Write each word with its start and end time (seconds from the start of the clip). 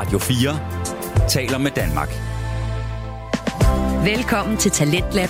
Radio 0.00 0.18
4 0.18 1.28
taler 1.28 1.58
med 1.58 1.70
Danmark. 1.70 2.08
Velkommen 4.04 4.56
til 4.56 4.70
Talentlab. 4.70 5.28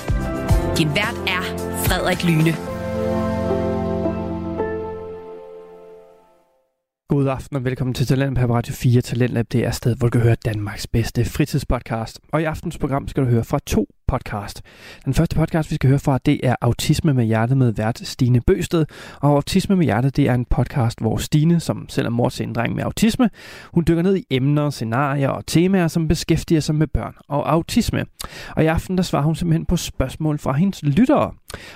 Din 0.79 0.89
vært 0.89 1.17
er 1.27 1.43
Frederik 1.87 2.25
Lyne. 2.25 2.53
God 7.09 7.29
aften 7.29 7.57
og 7.57 7.65
velkommen 7.65 7.95
til 7.95 8.07
Talent 8.07 8.39
på 8.39 8.55
Radio 8.55 8.75
4. 8.75 9.01
Talentlab 9.01 9.47
det 9.53 9.65
er 9.67 9.71
sted, 9.71 9.97
hvor 9.97 10.09
du 10.09 10.11
kan 10.11 10.21
høre 10.21 10.37
Danmarks 10.45 10.87
bedste 10.87 11.25
fritidspodcast. 11.25 12.21
Og 12.33 12.43
i 12.43 12.45
aftens 12.45 12.79
program 12.79 13.09
skal 13.09 13.25
du 13.25 13.29
høre 13.29 13.45
fra 13.45 13.59
to 13.67 13.87
podcast. 14.11 14.63
Den 15.05 15.15
første 15.15 15.37
podcast, 15.37 15.71
vi 15.71 15.75
skal 15.75 15.89
høre 15.89 15.99
fra, 15.99 16.19
det 16.19 16.41
er 16.43 16.57
Autisme 16.61 17.15
med 17.15 17.25
hjertet 17.25 17.57
med 17.57 17.73
vært 17.73 18.01
Stine 18.05 18.41
Bøsted. 18.41 18.87
Og 19.21 19.31
Autisme 19.31 19.77
med 19.77 19.85
hjertet, 19.85 20.17
det 20.17 20.29
er 20.29 20.35
en 20.35 20.45
podcast, 20.45 21.01
hvor 21.01 21.17
Stine, 21.17 21.61
som 21.61 21.89
selv 21.89 22.07
er 22.07 22.11
mor 22.11 22.29
til 22.29 22.47
en 22.47 22.55
dreng 22.55 22.75
med 22.75 22.85
autisme, 22.85 23.31
hun 23.75 23.85
dykker 23.89 24.03
ned 24.03 24.17
i 24.17 24.27
emner, 24.31 24.71
scenarier 24.71 25.29
og 25.29 25.47
temaer, 25.47 25.89
som 25.89 26.09
beskæftiger 26.09 26.61
sig 26.61 26.75
med 26.75 26.87
børn 26.87 27.15
og 27.29 27.53
autisme. 27.53 28.05
Og 28.57 28.65
i 28.65 28.67
aften, 28.67 28.97
der 28.97 29.03
svarer 29.03 29.25
hun 29.25 29.35
simpelthen 29.35 29.67
på 29.67 29.77
spørgsmål 29.77 30.39
fra 30.39 30.53
hendes 30.53 30.83
lyttere. 30.83 31.33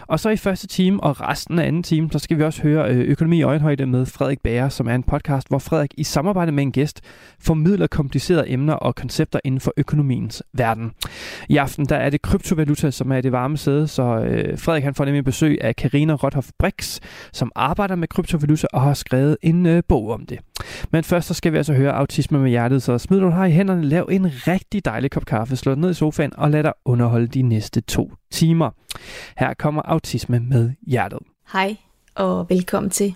Og 0.06 0.20
så 0.20 0.28
i 0.28 0.36
første 0.36 0.66
time 0.66 1.02
og 1.02 1.20
resten 1.20 1.58
af 1.58 1.66
anden 1.66 1.82
time, 1.82 2.08
så 2.12 2.18
skal 2.18 2.38
vi 2.38 2.42
også 2.42 2.62
høre 2.62 2.90
øh, 2.90 3.08
Økonomi 3.08 3.38
i 3.38 3.42
øjenhøjde 3.42 3.86
med 3.86 4.06
Frederik 4.06 4.40
Bager, 4.40 4.68
som 4.68 4.88
er 4.88 4.94
en 4.94 5.02
podcast, 5.02 5.48
hvor 5.48 5.58
Frederik 5.58 5.94
i 5.98 6.04
samarbejde 6.04 6.52
med 6.52 6.62
en 6.62 6.72
gæst 6.72 7.00
formidler 7.40 7.86
komplicerede 7.86 8.50
emner 8.50 8.74
og 8.74 8.94
koncepter 8.94 9.40
inden 9.44 9.60
for 9.60 9.72
økonomiens 9.76 10.42
verden. 10.52 10.92
I 11.48 11.56
aften, 11.56 11.86
der 11.86 11.96
er 11.96 12.10
det 12.10 12.22
kryptovaluta, 12.24 12.90
som 12.90 13.12
er 13.12 13.20
det 13.20 13.32
varme 13.32 13.56
sæde, 13.56 13.88
så 13.88 14.02
øh, 14.02 14.58
Frederik 14.58 14.84
han 14.84 14.94
får 14.94 15.04
nemlig 15.04 15.24
besøg 15.24 15.58
af 15.60 15.76
Karina 15.76 16.14
Rothoff 16.14 16.50
Brix, 16.58 17.00
som 17.32 17.52
arbejder 17.54 17.96
med 17.96 18.08
kryptovaluta 18.08 18.66
og 18.72 18.82
har 18.82 18.94
skrevet 18.94 19.36
en 19.42 19.66
øh, 19.66 19.82
bog 19.88 20.10
om 20.10 20.26
det. 20.26 20.38
Men 20.90 21.04
først 21.04 21.28
så 21.28 21.34
skal 21.34 21.52
vi 21.52 21.56
altså 21.56 21.72
høre 21.72 21.92
autisme 21.92 22.38
med 22.38 22.50
hjertet, 22.50 22.82
så 22.82 22.98
smid 22.98 23.20
du 23.20 23.28
har 23.28 23.46
i 23.46 23.50
hænderne, 23.50 23.84
lav 23.84 24.08
en 24.10 24.26
rigtig 24.26 24.84
dejlig 24.84 25.10
kop 25.10 25.26
kaffe, 25.26 25.56
slå 25.56 25.74
ned 25.74 25.90
i 25.90 25.94
sofaen 25.94 26.32
og 26.36 26.50
lad 26.50 26.62
dig 26.62 26.72
underholde 26.84 27.26
de 27.26 27.42
næste 27.42 27.80
to 27.80 28.12
timer. 28.30 28.70
Her 29.36 29.54
kommer 29.54 29.82
autisme 29.82 30.40
med 30.40 30.70
hjertet. 30.86 31.18
Hej 31.52 31.76
og 32.14 32.46
velkommen 32.48 32.90
til. 32.90 33.14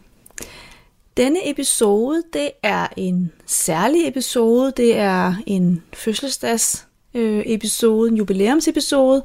Denne 1.17 1.51
episode, 1.51 2.23
det 2.33 2.51
er 2.63 2.87
en 2.97 3.33
særlig 3.47 4.09
episode. 4.09 4.73
Det 4.77 4.99
er 4.99 5.35
en 5.47 5.83
fødselsdags 5.93 6.88
øh, 7.15 7.43
episoden, 7.47 8.17
jubilæumsepisode, 8.17 9.23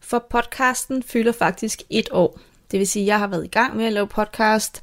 for 0.00 0.26
podcasten 0.30 1.02
fylder 1.02 1.32
faktisk 1.32 1.82
et 1.90 2.08
år. 2.12 2.38
Det 2.70 2.78
vil 2.78 2.86
sige, 2.88 3.02
at 3.02 3.06
jeg 3.06 3.18
har 3.18 3.26
været 3.26 3.44
i 3.44 3.48
gang 3.48 3.76
med 3.76 3.84
at 3.84 3.92
lave 3.92 4.06
podcast 4.06 4.82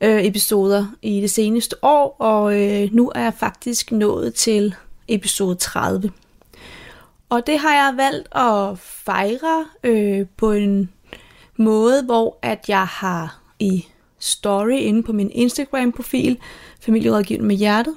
øh, 0.00 0.24
episoder 0.24 0.86
i 1.02 1.20
det 1.20 1.30
seneste 1.30 1.76
år, 1.82 2.16
og 2.18 2.60
øh, 2.60 2.88
nu 2.92 3.12
er 3.14 3.22
jeg 3.22 3.34
faktisk 3.34 3.92
nået 3.92 4.34
til 4.34 4.74
episode 5.08 5.54
30. 5.54 6.12
Og 7.28 7.46
det 7.46 7.58
har 7.58 7.74
jeg 7.74 7.94
valgt 7.96 8.28
at 8.36 8.78
fejre 8.78 9.66
øh, 9.84 10.26
på 10.36 10.52
en 10.52 10.90
måde, 11.56 12.02
hvor 12.02 12.38
at 12.42 12.64
jeg 12.68 12.86
har 12.86 13.40
i 13.58 13.86
story 14.18 14.72
inde 14.72 15.02
på 15.02 15.12
min 15.12 15.30
Instagram-profil, 15.30 16.38
familierådgivning 16.80 17.46
med 17.46 17.56
hjertet, 17.56 17.94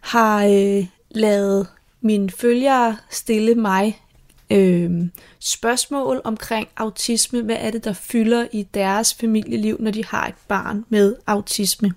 har 0.00 0.44
øh, 0.44 0.86
lavet 1.10 1.66
mine 2.08 2.30
følgere 2.30 2.96
stille 3.10 3.54
mig 3.54 4.02
øh, 4.50 4.90
spørgsmål 5.38 6.20
omkring 6.24 6.68
autisme. 6.76 7.42
Hvad 7.42 7.56
er 7.58 7.70
det, 7.70 7.84
der 7.84 7.92
fylder 7.92 8.46
i 8.52 8.62
deres 8.62 9.14
familieliv, 9.14 9.76
når 9.80 9.90
de 9.90 10.04
har 10.04 10.26
et 10.26 10.34
barn 10.48 10.84
med 10.88 11.16
autisme? 11.26 11.92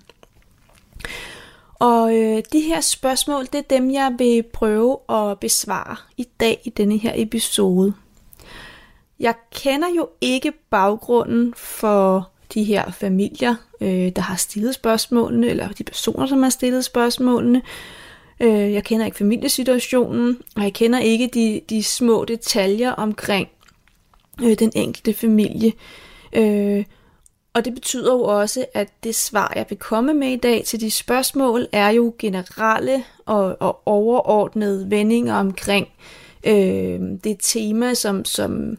Og 1.74 2.16
øh, 2.16 2.42
de 2.52 2.60
her 2.60 2.80
spørgsmål, 2.80 3.46
det 3.46 3.54
er 3.54 3.62
dem, 3.70 3.90
jeg 3.90 4.14
vil 4.18 4.42
prøve 4.42 4.98
at 5.08 5.40
besvare 5.40 5.96
i 6.16 6.26
dag 6.40 6.60
i 6.64 6.70
denne 6.70 6.98
her 6.98 7.12
episode. 7.14 7.94
Jeg 9.20 9.34
kender 9.52 9.88
jo 9.96 10.08
ikke 10.20 10.52
baggrunden 10.70 11.54
for 11.56 12.30
de 12.54 12.64
her 12.64 12.90
familier, 12.90 13.54
øh, 13.80 14.08
der 14.16 14.20
har 14.20 14.36
stillet 14.36 14.74
spørgsmålene, 14.74 15.46
eller 15.46 15.68
de 15.68 15.84
personer, 15.84 16.26
som 16.26 16.42
har 16.42 16.50
stillet 16.50 16.84
spørgsmålene. 16.84 17.62
Øh, 18.42 18.72
jeg 18.72 18.84
kender 18.84 19.06
ikke 19.06 19.18
familiesituationen, 19.18 20.38
og 20.56 20.62
jeg 20.62 20.72
kender 20.72 20.98
ikke 20.98 21.30
de, 21.34 21.60
de 21.70 21.82
små 21.82 22.24
detaljer 22.24 22.90
omkring 22.90 23.48
øh, 24.42 24.58
den 24.58 24.72
enkelte 24.74 25.14
familie. 25.14 25.72
Øh, 26.32 26.84
og 27.54 27.64
det 27.64 27.74
betyder 27.74 28.12
jo 28.12 28.22
også, 28.22 28.64
at 28.74 28.88
det 29.04 29.14
svar, 29.14 29.52
jeg 29.56 29.66
vil 29.68 29.78
komme 29.78 30.14
med 30.14 30.28
i 30.28 30.36
dag 30.36 30.64
til 30.64 30.80
de 30.80 30.90
spørgsmål, 30.90 31.66
er 31.72 31.88
jo 31.90 32.14
generelle 32.18 33.04
og, 33.26 33.56
og 33.60 33.82
overordnede 33.86 34.90
vendinger 34.90 35.34
omkring 35.34 35.88
øh, 36.44 37.00
det 37.24 37.36
tema, 37.40 37.94
som, 37.94 38.24
som, 38.24 38.78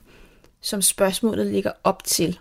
som 0.62 0.82
spørgsmålet 0.82 1.48
ligger 1.48 1.72
op 1.84 2.04
til. 2.04 2.40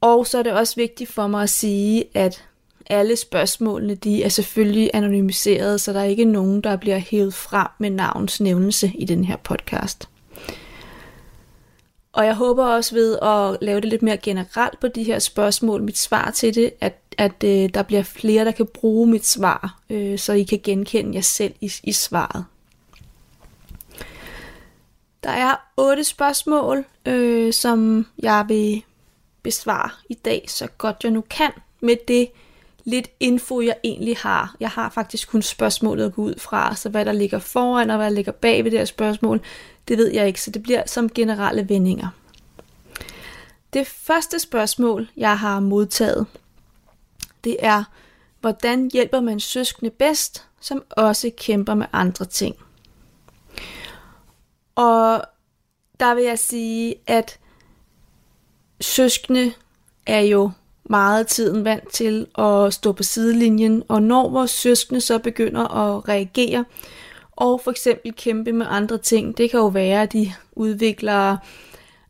Og 0.00 0.26
så 0.26 0.38
er 0.38 0.42
det 0.42 0.52
også 0.52 0.76
vigtigt 0.76 1.10
for 1.10 1.26
mig 1.26 1.42
at 1.42 1.50
sige, 1.50 2.04
at 2.14 2.44
alle 2.86 3.16
spørgsmålene 3.16 3.94
de 3.94 4.22
er 4.22 4.28
selvfølgelig 4.28 4.90
anonymiseret, 4.94 5.80
så 5.80 5.92
der 5.92 6.00
er 6.00 6.04
ikke 6.04 6.24
nogen, 6.24 6.60
der 6.60 6.76
bliver 6.76 6.98
hævet 6.98 7.34
frem 7.34 7.68
med 7.78 7.90
navns 7.90 8.40
nævnelse 8.40 8.92
i 8.94 9.04
den 9.04 9.24
her 9.24 9.36
podcast. 9.36 10.08
Og 12.12 12.26
jeg 12.26 12.34
håber 12.34 12.64
også 12.64 12.94
ved 12.94 13.18
at 13.22 13.58
lave 13.66 13.80
det 13.80 13.88
lidt 13.88 14.02
mere 14.02 14.16
generelt 14.16 14.80
på 14.80 14.88
de 14.88 15.02
her 15.02 15.18
spørgsmål, 15.18 15.82
mit 15.82 15.98
svar 15.98 16.30
til 16.30 16.54
det, 16.54 16.72
at, 16.80 16.98
at 17.18 17.44
øh, 17.44 17.68
der 17.74 17.82
bliver 17.82 18.02
flere, 18.02 18.44
der 18.44 18.50
kan 18.50 18.66
bruge 18.66 19.06
mit 19.06 19.26
svar, 19.26 19.80
øh, 19.90 20.18
så 20.18 20.32
I 20.32 20.42
kan 20.42 20.60
genkende 20.64 21.14
jer 21.14 21.20
selv 21.20 21.54
i, 21.60 21.72
i 21.82 21.92
svaret. 21.92 22.44
Der 25.24 25.30
er 25.30 25.56
otte 25.76 26.04
spørgsmål, 26.04 26.84
øh, 27.06 27.52
som 27.52 28.06
jeg 28.18 28.44
vil 28.48 28.82
besvare 29.42 29.90
i 30.08 30.14
dag, 30.14 30.44
så 30.48 30.66
godt 30.78 30.96
jeg 31.02 31.10
nu 31.10 31.20
kan 31.30 31.52
med 31.80 31.96
det 32.08 32.28
lidt 32.84 33.08
info, 33.20 33.60
jeg 33.60 33.76
egentlig 33.84 34.16
har. 34.16 34.56
Jeg 34.60 34.70
har 34.70 34.90
faktisk 34.90 35.28
kun 35.28 35.42
spørgsmålet 35.42 36.04
at 36.04 36.14
gå 36.14 36.22
ud 36.22 36.34
fra, 36.38 36.76
så 36.76 36.88
hvad 36.88 37.04
der 37.04 37.12
ligger 37.12 37.38
foran 37.38 37.90
og 37.90 37.96
hvad 37.96 38.06
der 38.06 38.12
ligger 38.12 38.32
bag 38.32 38.64
ved 38.64 38.70
det 38.70 38.78
her 38.78 38.84
spørgsmål, 38.84 39.40
det 39.88 39.98
ved 39.98 40.12
jeg 40.12 40.26
ikke, 40.26 40.40
så 40.40 40.50
det 40.50 40.62
bliver 40.62 40.82
som 40.86 41.08
generelle 41.08 41.68
vendinger. 41.68 42.08
Det 43.72 43.86
første 43.86 44.38
spørgsmål, 44.38 45.08
jeg 45.16 45.38
har 45.38 45.60
modtaget, 45.60 46.26
det 47.44 47.56
er, 47.58 47.84
hvordan 48.40 48.90
hjælper 48.92 49.20
man 49.20 49.40
søskende 49.40 49.90
bedst, 49.90 50.46
som 50.60 50.82
også 50.90 51.30
kæmper 51.36 51.74
med 51.74 51.86
andre 51.92 52.24
ting? 52.24 52.56
Og 54.74 55.24
der 56.00 56.14
vil 56.14 56.24
jeg 56.24 56.38
sige, 56.38 56.94
at 57.06 57.38
søskende 58.80 59.52
er 60.06 60.20
jo 60.20 60.50
meget 60.84 61.26
tiden 61.26 61.64
vant 61.64 61.92
til 61.92 62.26
at 62.38 62.74
stå 62.74 62.92
på 62.92 63.02
sidelinjen, 63.02 63.82
og 63.88 64.02
når 64.02 64.28
vores 64.28 64.50
søskende 64.50 65.00
så 65.00 65.18
begynder 65.18 65.74
at 65.74 66.08
reagere, 66.08 66.64
og 67.32 67.60
for 67.64 67.70
eksempel 67.70 68.12
kæmpe 68.12 68.52
med 68.52 68.66
andre 68.68 68.98
ting, 68.98 69.38
det 69.38 69.50
kan 69.50 69.60
jo 69.60 69.66
være, 69.66 70.02
at 70.02 70.12
de 70.12 70.32
udvikler 70.52 71.36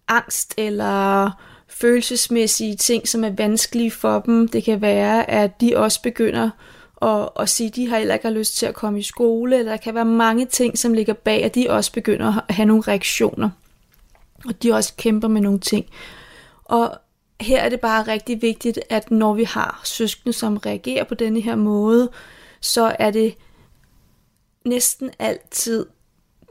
angst 0.09 0.55
eller 0.57 1.31
følelsesmæssige 1.69 2.77
ting, 2.77 3.09
som 3.09 3.25
er 3.25 3.31
vanskelige 3.31 3.91
for 3.91 4.21
dem. 4.21 4.49
Det 4.49 4.65
kan 4.65 4.81
være, 4.81 5.31
at 5.31 5.61
de 5.61 5.77
også 5.77 6.03
begynder 6.03 6.51
at, 7.03 7.29
at 7.41 7.49
sige, 7.49 7.69
at 7.69 7.77
de 7.77 7.89
har 7.89 7.99
heller 7.99 8.15
ikke 8.15 8.27
har 8.27 8.35
lyst 8.35 8.57
til 8.57 8.67
at 8.67 8.75
komme 8.75 8.99
i 8.99 9.03
skole, 9.03 9.59
eller 9.59 9.73
der 9.73 9.77
kan 9.77 9.95
være 9.95 10.05
mange 10.05 10.47
ting, 10.47 10.79
som 10.79 10.95
ligger 10.95 11.13
bag, 11.13 11.45
at 11.45 11.55
de 11.55 11.67
også 11.71 11.93
begynder 11.93 12.43
at 12.49 12.55
have 12.55 12.67
nogle 12.67 12.83
reaktioner. 12.83 13.51
Og 14.47 14.63
de 14.63 14.73
også 14.73 14.93
kæmper 14.97 15.29
med 15.29 15.41
nogle 15.41 15.59
ting. 15.59 15.87
Og 16.65 16.99
her 17.45 17.61
er 17.61 17.69
det 17.69 17.81
bare 17.81 18.03
rigtig 18.03 18.43
vigtigt, 18.43 18.81
at 18.91 19.11
når 19.11 19.35
vi 19.35 19.45
har 19.45 19.81
søskende, 19.85 20.33
som 20.33 20.57
reagerer 20.57 21.05
på 21.05 21.15
denne 21.15 21.41
her 21.41 21.57
måde, 21.57 22.11
så 22.61 22.97
er 22.99 23.11
det 23.11 23.35
næsten 24.65 25.11
altid 25.19 25.87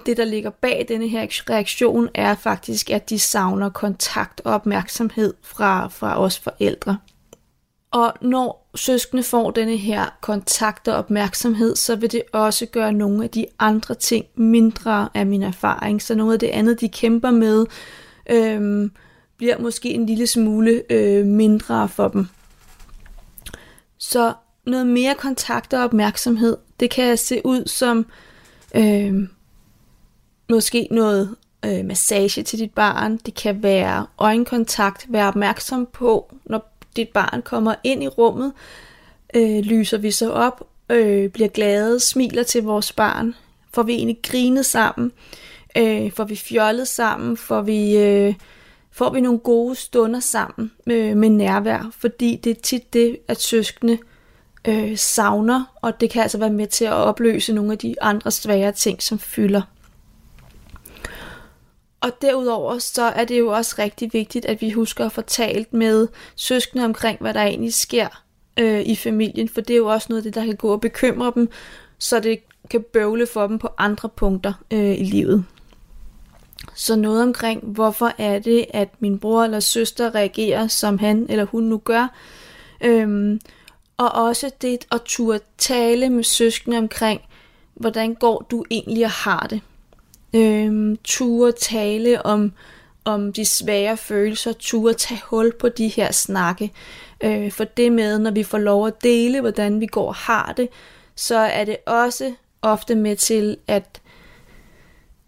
det, 0.06 0.18
der 0.18 0.26
ligger 0.26 0.50
bag 0.50 0.86
denne 0.88 1.08
her 1.08 1.28
reaktion, 1.50 2.10
er 2.14 2.36
faktisk, 2.36 2.90
at 2.90 3.10
de 3.10 3.20
savner 3.20 3.70
kontakt 3.70 4.42
og 4.46 4.54
opmærksomhed 4.54 5.34
fra, 5.42 5.88
fra 5.88 6.22
os 6.22 6.40
forældre. 6.40 6.98
Og 7.92 8.14
når 8.22 8.70
søskende 8.76 9.24
får 9.24 9.52
denne 9.52 9.78
her 9.78 10.18
kontakt 10.22 10.88
og 10.88 10.96
opmærksomhed, 10.96 11.76
så 11.76 11.96
vil 11.96 12.12
det 12.12 12.24
også 12.32 12.66
gøre 12.66 12.94
nogle 12.94 13.24
af 13.24 13.30
de 13.30 13.46
andre 13.60 13.96
ting 13.96 14.26
mindre 14.36 15.10
af 15.14 15.26
min 15.26 15.44
erfaring. 15.44 16.02
Så 16.02 16.16
noget 16.16 16.34
af 16.34 16.40
det 16.40 16.48
andet, 16.48 16.82
de 16.82 16.90
kæmper 16.90 17.32
med, 17.32 17.66
øhm, 18.30 18.92
bliver 19.44 19.60
måske 19.60 19.90
en 19.90 20.06
lille 20.06 20.28
smule 20.28 20.84
øh, 20.90 21.26
mindre 21.26 21.90
for 21.90 22.08
dem. 22.08 22.28
Så 23.98 24.34
noget 24.66 24.88
mere 24.88 25.16
kontakt 25.16 25.74
og 25.74 25.84
opmærksomhed, 25.84 26.58
det 26.80 26.90
kan 26.90 27.18
se 27.18 27.42
ud 27.46 27.68
som 27.68 28.06
øh, 28.76 29.14
måske 30.50 30.88
noget 30.92 31.36
øh, 31.66 31.86
massage 31.86 32.44
til 32.44 32.60
dit 32.60 32.72
barn. 32.72 33.18
Det 33.18 33.34
kan 33.34 33.64
være 33.64 34.06
øjenkontakt, 34.18 35.06
være 35.10 35.28
opmærksom 35.28 35.88
på, 35.94 36.36
når 36.46 36.74
dit 36.96 37.10
barn 37.10 37.42
kommer 37.42 37.76
ind 37.84 38.04
i 38.04 38.08
rummet, 38.08 38.54
øh, 39.34 39.60
lyser 39.60 39.98
vi 39.98 40.12
så 40.12 40.32
op, 40.32 40.68
øh, 40.90 41.30
bliver 41.30 41.50
glade, 41.50 42.00
smiler 42.00 42.44
til 42.44 42.64
vores 42.64 42.92
barn? 42.92 43.36
Får 43.74 43.84
vi 43.84 43.94
egentlig 43.94 44.20
grinet 44.24 44.66
sammen? 44.66 45.12
Øh, 45.78 46.12
får 46.12 46.24
vi 46.24 46.36
fjollet 46.36 46.88
sammen? 46.88 47.38
Får 47.38 47.62
vi, 47.62 47.98
øh, 47.98 48.34
får 48.94 49.10
vi 49.10 49.22
nogle 49.22 49.40
gode 49.40 49.76
stunder 49.76 50.20
sammen 50.20 50.72
øh, 50.88 51.18
med 51.18 51.30
nærvær? 51.30 51.92
Fordi 51.98 52.40
det 52.44 52.50
er 52.50 52.62
tit 52.62 52.94
det, 52.94 53.18
at 53.28 53.42
søskende 53.42 53.98
øh, 54.68 54.98
savner, 54.98 55.64
og 55.82 56.02
det 56.02 56.10
kan 56.10 56.22
altså 56.22 56.38
være 56.38 56.50
med 56.50 56.68
til 56.68 56.86
at 56.86 56.94
opløse 56.94 57.54
nogle 57.54 57.72
af 57.72 57.78
de 57.78 57.96
andre 58.02 58.32
svære 58.32 58.72
ting, 58.72 59.04
som 59.04 59.20
fylder. 59.20 59.62
Og 62.02 62.12
derudover 62.22 62.78
så 62.78 63.04
er 63.04 63.26
det 63.26 63.40
jo 63.40 63.48
også 63.48 63.76
rigtig 63.80 64.14
vigtigt, 64.14 64.46
at 64.46 64.62
vi 64.62 64.70
husker 64.70 65.06
at 65.06 65.12
få 65.12 65.22
talt 65.22 65.74
med 65.74 66.08
søskende 66.36 66.86
omkring, 66.86 67.20
hvad 67.22 67.34
der 67.34 67.42
egentlig 67.42 67.74
sker 67.74 68.24
øh, 68.60 68.82
i 68.82 68.96
familien, 68.96 69.50
for 69.50 69.62
det 69.62 69.74
er 69.74 69.78
jo 69.78 69.88
også 69.88 70.08
noget 70.10 70.20
af 70.20 70.24
det, 70.24 70.36
der 70.36 70.46
kan 70.46 70.56
gå 70.56 70.72
og 70.72 70.82
bekymre 70.82 71.32
dem, 71.36 71.50
så 71.98 72.20
det 72.20 72.40
kan 72.70 72.84
bøvle 72.94 73.28
for 73.28 73.48
dem 73.48 73.60
på 73.60 73.70
andre 73.78 74.10
punkter 74.10 74.54
øh, 74.72 75.00
i 75.00 75.04
livet. 75.04 75.46
Så 76.76 76.96
noget 76.96 77.24
omkring, 77.24 77.64
hvorfor 77.64 78.12
er 78.18 78.40
det, 78.40 78.66
at 78.70 78.90
min 79.00 79.20
bror 79.20 79.44
eller 79.44 79.60
søster 79.60 80.16
reagerer, 80.16 80.68
som 80.68 81.00
han 81.00 81.26
eller 81.30 81.46
hun 81.46 81.64
nu 81.64 81.78
gør. 81.78 82.08
Øhm, 82.82 83.40
og 83.98 84.12
også 84.12 84.52
det 84.62 84.88
at 84.92 85.02
turde 85.06 85.40
tale 85.58 86.10
med 86.10 86.24
søskende 86.24 86.78
omkring, 86.78 87.22
hvordan 87.74 88.16
går 88.16 88.48
du 88.52 88.66
egentlig 88.72 89.06
og 89.06 89.12
har 89.12 89.48
det. 89.50 89.62
Øhm, 90.36 90.98
turde 91.04 91.52
tale 91.52 92.26
om, 92.26 92.54
om 93.06 93.34
de 93.34 93.46
svære 93.46 93.98
følelser, 93.98 94.54
turde 94.60 94.94
tage 94.94 95.22
hul 95.26 95.52
på 95.60 95.70
de 95.70 95.88
her 95.88 96.12
snakke. 96.12 96.72
Øh, 97.24 97.52
for 97.52 97.64
det 97.64 97.92
med, 97.92 98.20
når 98.20 98.32
vi 98.32 98.44
får 98.44 98.58
lov 98.58 98.88
at 98.88 99.04
dele, 99.04 99.42
hvordan 99.42 99.80
vi 99.80 99.86
går 99.86 100.08
og 100.08 100.16
har 100.16 100.54
det, 100.58 100.70
så 101.16 101.38
er 101.38 101.66
det 101.66 101.78
også 101.86 102.34
ofte 102.62 102.96
med 102.96 103.16
til, 103.16 103.58
at, 103.68 104.02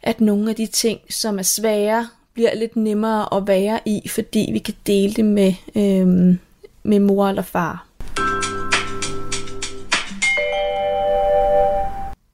at 0.06 0.22
nogle 0.22 0.50
af 0.50 0.56
de 0.56 0.66
ting, 0.66 1.00
som 1.10 1.40
er 1.40 1.44
svære, 1.44 2.08
bliver 2.34 2.56
lidt 2.56 2.76
nemmere 2.76 3.38
at 3.38 3.48
være 3.48 3.80
i, 3.86 4.08
fordi 4.10 4.50
vi 4.54 4.60
kan 4.60 4.74
dele 4.88 5.14
det 5.14 5.26
med, 5.26 5.54
øhm, 5.76 6.40
med 6.84 7.00
mor 7.00 7.28
eller 7.28 7.42
far. 7.42 7.88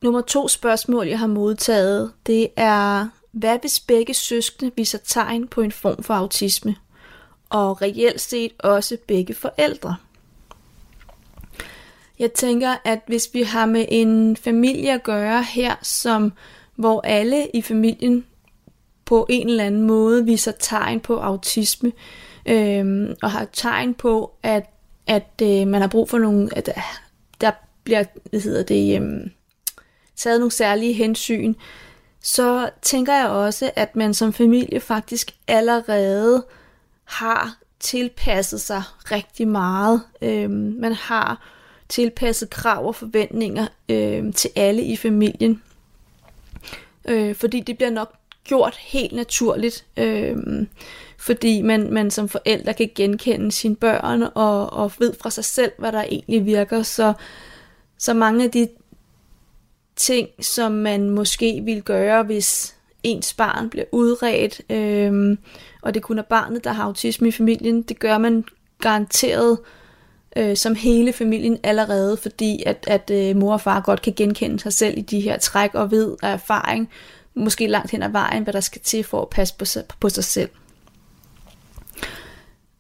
Nummer 0.01 0.21
to 0.21 0.47
spørgsmål, 0.47 1.07
jeg 1.07 1.19
har 1.19 1.27
modtaget, 1.27 2.12
det 2.27 2.47
er, 2.56 3.07
hvad 3.31 3.57
hvis 3.62 3.79
begge 3.79 4.13
søskende 4.13 4.71
viser 4.75 4.97
tegn 4.97 5.47
på 5.47 5.62
en 5.62 5.71
form 5.71 6.03
for 6.03 6.13
autisme? 6.13 6.75
Og 7.50 7.81
reelt 7.81 8.21
set 8.21 8.51
også 8.59 8.97
begge 9.07 9.33
forældre. 9.33 9.95
Jeg 12.19 12.33
tænker, 12.33 12.75
at 12.85 13.00
hvis 13.07 13.29
vi 13.33 13.44
har 13.44 13.65
med 13.65 13.85
en 13.89 14.38
familie 14.38 14.94
at 14.94 15.03
gøre 15.03 15.44
her, 15.44 15.75
som 15.81 16.33
hvor 16.75 17.01
alle 17.03 17.47
i 17.53 17.62
familien 17.62 18.25
på 19.06 19.25
en 19.29 19.50
eller 19.50 19.63
anden 19.63 19.81
måde 19.81 20.25
viser 20.25 20.51
tegn 20.59 21.00
på 21.00 21.18
autisme, 21.18 21.91
øh, 22.45 23.09
og 23.21 23.31
har 23.31 23.47
tegn 23.53 23.94
på, 23.94 24.31
at, 24.44 24.69
at 25.07 25.41
øh, 25.44 25.68
man 25.68 25.81
har 25.81 25.88
brug 25.88 26.09
for 26.09 26.18
nogle, 26.18 26.50
at 26.57 26.69
der 27.41 27.51
bliver, 27.83 28.03
hvad 28.29 28.39
hedder 28.39 28.63
det, 28.63 29.01
øh, 29.01 29.29
taget 30.15 30.39
nogle 30.39 30.51
særlige 30.51 30.94
hensyn, 30.94 31.53
så 32.23 32.69
tænker 32.81 33.13
jeg 33.13 33.29
også, 33.29 33.71
at 33.75 33.95
man 33.95 34.13
som 34.13 34.33
familie 34.33 34.79
faktisk 34.79 35.31
allerede 35.47 36.45
har 37.03 37.57
tilpasset 37.79 38.62
sig 38.62 38.83
rigtig 39.12 39.47
meget. 39.47 40.01
Øh, 40.21 40.50
man 40.51 40.94
har 40.94 41.47
tilpasset 41.89 42.50
krav 42.50 42.88
og 42.88 42.95
forventninger 42.95 43.67
øh, 43.89 44.33
til 44.33 44.50
alle 44.56 44.83
i 44.83 44.95
familien. 44.95 45.62
Øh, 47.07 47.36
fordi 47.36 47.59
det 47.59 47.77
bliver 47.77 47.89
nok 47.89 48.13
gjort 48.44 48.75
helt 48.80 49.13
naturligt, 49.13 49.86
øh, 49.98 50.38
fordi 51.18 51.62
man, 51.62 51.94
man 51.94 52.12
som 52.12 52.30
forældre 52.30 52.74
kan 52.74 52.92
genkende 52.95 53.51
sine 53.51 53.75
børn 53.75 54.24
og, 54.24 54.74
og 54.74 54.92
ved 55.00 55.13
fra 55.21 55.30
sig 55.30 55.45
selv, 55.45 55.71
hvad 55.77 55.92
der 55.92 56.03
egentlig 56.03 56.45
virker. 56.45 56.83
Så, 56.83 57.13
så 57.98 58.13
mange 58.13 58.44
af 58.44 58.51
de 58.51 58.68
ting, 59.95 60.30
som 60.39 60.71
man 60.71 61.09
måske 61.09 61.62
ville 61.65 61.81
gøre, 61.81 62.24
hvis 62.24 62.75
ens 63.03 63.33
barn 63.33 63.69
bliver 63.69 63.86
udredt, 63.92 64.62
øh, 64.69 65.38
og 65.81 65.94
det 65.94 66.01
kun 66.01 66.19
er 66.19 66.24
barnet, 66.24 66.63
der 66.63 66.71
har 66.71 66.83
autisme 66.83 67.27
i 67.27 67.31
familien. 67.31 67.81
Det 67.81 68.00
gør 68.00 68.18
man 68.18 68.45
garanteret 68.81 69.57
øh, 69.59 69.81
Øh, 70.36 70.57
som 70.57 70.75
hele 70.75 71.13
familien 71.13 71.57
allerede, 71.63 72.18
fordi 72.18 72.63
at, 72.66 72.86
at 72.88 73.12
øh, 73.13 73.36
mor 73.36 73.54
og 73.54 73.62
far 73.62 73.81
godt 73.81 74.01
kan 74.01 74.13
genkende 74.13 74.60
sig 74.60 74.74
selv 74.74 74.98
i 74.98 75.01
de 75.01 75.19
her 75.19 75.38
træk 75.38 75.74
og 75.74 75.92
ved 75.92 76.16
af 76.22 76.33
erfaring, 76.33 76.89
måske 77.36 77.68
langt 77.68 77.92
hen 77.92 78.04
ad 78.04 78.10
vejen, 78.10 78.44
hvad 78.44 78.54
der 78.54 78.60
skal 78.60 78.81
til 78.81 79.04
for 79.04 79.22
at 79.22 79.30
passe 79.30 79.54
på 79.57 79.66
sig, 79.66 79.83
på 80.00 80.10
sig 80.10 80.24
selv. 80.24 80.50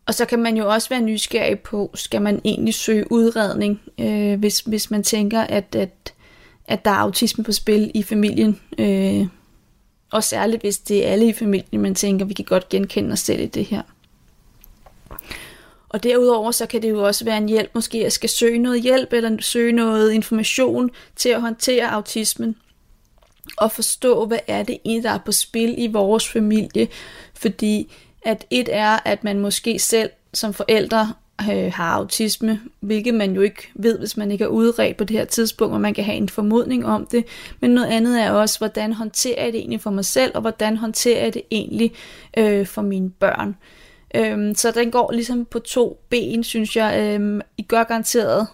Og 0.05 0.13
så 0.13 0.25
kan 0.25 0.39
man 0.39 0.57
jo 0.57 0.69
også 0.69 0.89
være 0.89 1.01
nysgerrig 1.01 1.59
på, 1.59 1.91
skal 1.95 2.21
man 2.21 2.41
egentlig 2.45 2.73
søge 2.73 3.11
udredning, 3.11 3.81
øh, 3.99 4.39
hvis, 4.39 4.59
hvis 4.59 4.91
man 4.91 5.03
tænker, 5.03 5.41
at, 5.41 5.75
at 5.75 6.13
at 6.71 6.85
der 6.85 6.91
er 6.91 6.95
autisme 6.95 7.43
på 7.43 7.51
spil 7.51 7.91
i 7.93 8.03
familien. 8.03 8.59
Øh, 8.77 9.27
og 10.11 10.23
særligt 10.23 10.61
hvis 10.61 10.77
det 10.77 11.07
er 11.07 11.11
alle 11.11 11.27
i 11.27 11.33
familien, 11.33 11.81
man 11.81 11.95
tænker, 11.95 12.25
vi 12.25 12.33
kan 12.33 12.45
godt 12.45 12.69
genkende 12.69 13.11
os 13.11 13.19
selv 13.19 13.41
i 13.41 13.45
det 13.45 13.65
her. 13.65 13.81
Og 15.91 16.03
derudover 16.03 16.51
så 16.51 16.65
kan 16.65 16.81
det 16.81 16.89
jo 16.89 17.03
også 17.03 17.25
være 17.25 17.37
en 17.37 17.49
hjælp, 17.49 17.69
måske 17.73 18.05
at 18.05 18.13
skal 18.13 18.29
søge 18.29 18.59
noget 18.59 18.81
hjælp, 18.81 19.13
eller 19.13 19.37
søge 19.39 19.71
noget 19.71 20.11
information 20.11 20.89
til 21.15 21.29
at 21.29 21.41
håndtere 21.41 21.91
autismen. 21.91 22.55
Og 23.57 23.71
forstå, 23.71 24.25
hvad 24.25 24.39
er 24.47 24.63
det 24.63 24.77
egentlig, 24.85 25.03
der 25.03 25.09
er 25.09 25.19
på 25.25 25.31
spil 25.31 25.75
i 25.77 25.87
vores 25.87 26.27
familie. 26.27 26.87
Fordi 27.33 27.93
at 28.25 28.45
et 28.49 28.69
er, 28.71 28.99
at 29.05 29.23
man 29.23 29.39
måske 29.39 29.79
selv 29.79 30.09
som 30.33 30.53
forældre 30.53 31.13
øh, 31.51 31.71
har 31.73 31.93
autisme, 31.93 32.61
hvilket 32.79 33.13
man 33.13 33.35
jo 33.35 33.41
ikke 33.41 33.71
ved, 33.75 33.99
hvis 33.99 34.17
man 34.17 34.31
ikke 34.31 34.43
er 34.43 34.47
udredt 34.47 34.97
på 34.97 35.03
det 35.03 35.17
her 35.17 35.25
tidspunkt, 35.25 35.73
og 35.73 35.81
man 35.81 35.93
kan 35.93 36.03
have 36.03 36.17
en 36.17 36.29
formodning 36.29 36.85
om 36.85 37.05
det. 37.05 37.25
Men 37.59 37.71
noget 37.71 37.87
andet 37.87 38.21
er 38.21 38.31
også, 38.31 38.57
hvordan 38.57 38.93
håndterer 38.93 39.43
jeg 39.43 39.53
det 39.53 39.59
egentlig 39.59 39.81
for 39.81 39.91
mig 39.91 40.05
selv, 40.05 40.31
og 40.35 40.41
hvordan 40.41 40.77
håndterer 40.77 41.23
jeg 41.23 41.33
det 41.33 41.41
egentlig 41.51 41.93
øh, 42.37 42.65
for 42.65 42.81
mine 42.81 43.09
børn. 43.09 43.55
Øhm, 44.15 44.55
så 44.55 44.71
den 44.71 44.91
går 44.91 45.11
ligesom 45.11 45.45
på 45.45 45.59
to 45.59 45.99
ben, 46.09 46.43
synes 46.43 46.75
jeg. 46.75 47.15
Øhm, 47.15 47.41
I 47.57 47.63
gør 47.63 47.83
garanteret 47.83 48.47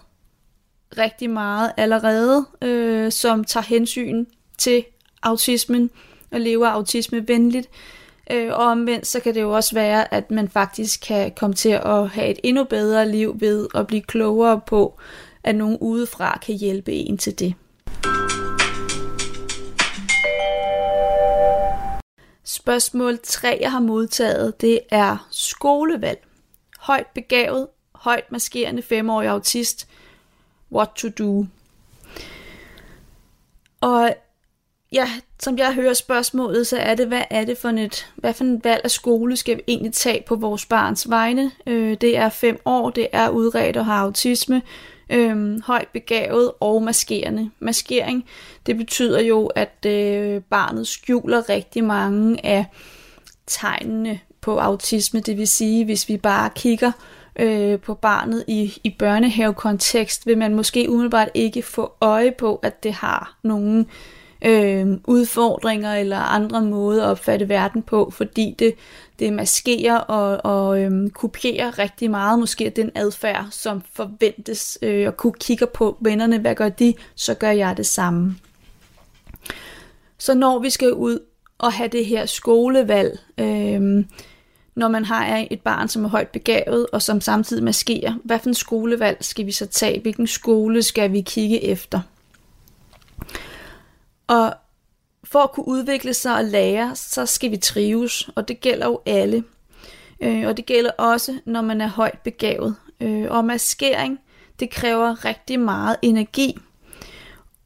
rigtig 0.98 1.30
meget 1.30 1.72
allerede, 1.76 2.46
øh, 2.62 3.12
som 3.12 3.44
tager 3.44 3.64
hensyn 3.64 4.26
til 4.58 4.84
autismen 5.22 5.90
og 6.30 6.40
lever 6.40 6.68
autisme 6.68 7.28
venligt. 7.28 7.68
Øh, 8.30 8.48
og 8.52 8.64
omvendt 8.64 9.06
så 9.06 9.20
kan 9.20 9.34
det 9.34 9.40
jo 9.40 9.56
også 9.56 9.74
være, 9.74 10.14
at 10.14 10.30
man 10.30 10.48
faktisk 10.48 11.00
kan 11.06 11.32
komme 11.36 11.54
til 11.54 11.68
at 11.68 12.08
have 12.08 12.28
et 12.28 12.38
endnu 12.42 12.64
bedre 12.64 13.08
liv 13.08 13.36
ved 13.40 13.68
at 13.74 13.86
blive 13.86 14.02
klogere 14.02 14.60
på, 14.66 14.98
at 15.44 15.54
nogen 15.54 15.78
udefra 15.80 16.38
kan 16.46 16.54
hjælpe 16.54 16.92
en 16.92 17.18
til 17.18 17.38
det. 17.38 17.54
Spørgsmål 22.50 23.18
3, 23.22 23.58
jeg 23.60 23.72
har 23.72 23.80
modtaget, 23.80 24.60
det 24.60 24.80
er 24.90 25.28
skolevalg. 25.30 26.26
Højt 26.78 27.06
begavet, 27.06 27.66
højt 27.94 28.32
maskerende 28.32 28.82
femårig 28.82 29.28
autist. 29.28 29.88
What 30.72 30.88
to 30.96 31.08
do? 31.08 31.46
Og 33.80 34.14
ja, 34.92 35.08
som 35.40 35.58
jeg 35.58 35.74
hører 35.74 35.94
spørgsmålet, 35.94 36.66
så 36.66 36.76
er 36.78 36.94
det, 36.94 37.06
hvad 37.06 37.22
er 37.30 37.44
det 37.44 37.58
for 37.58 37.68
et, 37.68 38.12
hvad 38.16 38.34
for 38.34 38.44
et 38.44 38.60
valg 38.64 38.80
af 38.84 38.90
skole 38.90 39.36
skal 39.36 39.56
vi 39.56 39.62
egentlig 39.68 39.92
tage 39.92 40.24
på 40.26 40.36
vores 40.36 40.66
barns 40.66 41.10
vegne? 41.10 41.50
Øh, 41.66 41.96
det 42.00 42.16
er 42.16 42.28
fem 42.28 42.60
år, 42.64 42.90
det 42.90 43.08
er 43.12 43.28
udredt 43.28 43.76
og 43.76 43.86
har 43.86 44.02
autisme, 44.02 44.62
øh, 45.10 45.62
højt 45.62 45.88
begavet 45.92 46.52
og 46.60 46.82
maskerende. 46.82 47.50
Maskering, 47.60 48.24
det 48.66 48.76
betyder 48.76 49.20
jo, 49.20 49.46
at 49.46 49.86
øh, 49.86 50.42
barnet 50.42 50.88
skjuler 50.88 51.48
rigtig 51.48 51.84
mange 51.84 52.46
af 52.46 52.64
tegnene 53.46 54.20
på 54.40 54.58
autisme, 54.58 55.20
det 55.20 55.36
vil 55.38 55.48
sige, 55.48 55.84
hvis 55.84 56.08
vi 56.08 56.16
bare 56.16 56.50
kigger 56.54 56.92
øh, 57.36 57.78
på 57.78 57.94
barnet 57.94 58.44
i, 58.48 58.80
i 58.84 58.94
børnehavekontekst, 58.98 60.26
vil 60.26 60.38
man 60.38 60.54
måske 60.54 60.86
umiddelbart 60.88 61.28
ikke 61.34 61.62
få 61.62 61.92
øje 62.00 62.32
på, 62.38 62.56
at 62.62 62.82
det 62.82 62.92
har 62.92 63.38
nogle 63.42 63.86
øh, 64.44 64.86
udfordringer 65.04 65.94
eller 65.94 66.18
andre 66.18 66.62
måder 66.62 67.04
at 67.04 67.10
opfatte 67.10 67.48
verden 67.48 67.82
på, 67.82 68.10
fordi 68.16 68.54
det, 68.58 68.74
det 69.18 69.32
maskerer 69.32 69.98
og, 69.98 70.40
og 70.44 70.80
øhm, 70.80 71.10
kopierer 71.10 71.78
rigtig 71.78 72.10
meget 72.10 72.38
måske 72.38 72.72
den 72.76 72.90
adfærd, 72.94 73.46
som 73.50 73.82
forventes, 73.92 74.78
øh, 74.82 75.06
og 75.06 75.16
kunne 75.16 75.32
kigge 75.40 75.66
på 75.66 75.96
vennerne, 76.00 76.38
hvad 76.38 76.54
gør 76.54 76.68
de, 76.68 76.94
så 77.14 77.34
gør 77.34 77.50
jeg 77.50 77.76
det 77.76 77.86
samme. 77.86 78.36
Så 80.18 80.34
når 80.34 80.58
vi 80.58 80.70
skal 80.70 80.92
ud 80.92 81.18
og 81.58 81.72
have 81.72 81.88
det 81.88 82.06
her 82.06 82.26
skolevalg, 82.26 83.18
øh, 83.38 84.04
når 84.74 84.88
man 84.88 85.04
har 85.04 85.46
et 85.50 85.60
barn, 85.60 85.88
som 85.88 86.04
er 86.04 86.08
højt 86.08 86.28
begavet, 86.28 86.86
og 86.92 87.02
som 87.02 87.20
samtidig 87.20 87.64
maskerer, 87.64 88.14
hvad 88.24 88.38
for 88.38 88.48
en 88.48 88.54
skolevalg 88.54 89.16
skal 89.20 89.46
vi 89.46 89.52
så 89.52 89.66
tage? 89.66 90.00
Hvilken 90.00 90.26
skole 90.26 90.82
skal 90.82 91.12
vi 91.12 91.20
kigge 91.20 91.64
efter? 91.64 92.00
Og 94.26 94.54
for 95.30 95.38
at 95.38 95.52
kunne 95.52 95.68
udvikle 95.68 96.14
sig 96.14 96.36
og 96.36 96.44
lære, 96.44 96.96
så 96.96 97.26
skal 97.26 97.50
vi 97.50 97.56
trives, 97.56 98.30
og 98.34 98.48
det 98.48 98.60
gælder 98.60 98.86
jo 98.86 99.00
alle. 99.06 99.44
Øh, 100.20 100.46
og 100.46 100.56
det 100.56 100.66
gælder 100.66 100.90
også, 100.90 101.38
når 101.44 101.60
man 101.60 101.80
er 101.80 101.86
højt 101.88 102.18
begavet. 102.18 102.76
Øh, 103.00 103.26
og 103.30 103.44
maskering, 103.44 104.20
det 104.60 104.70
kræver 104.70 105.24
rigtig 105.24 105.60
meget 105.60 105.96
energi. 106.02 106.58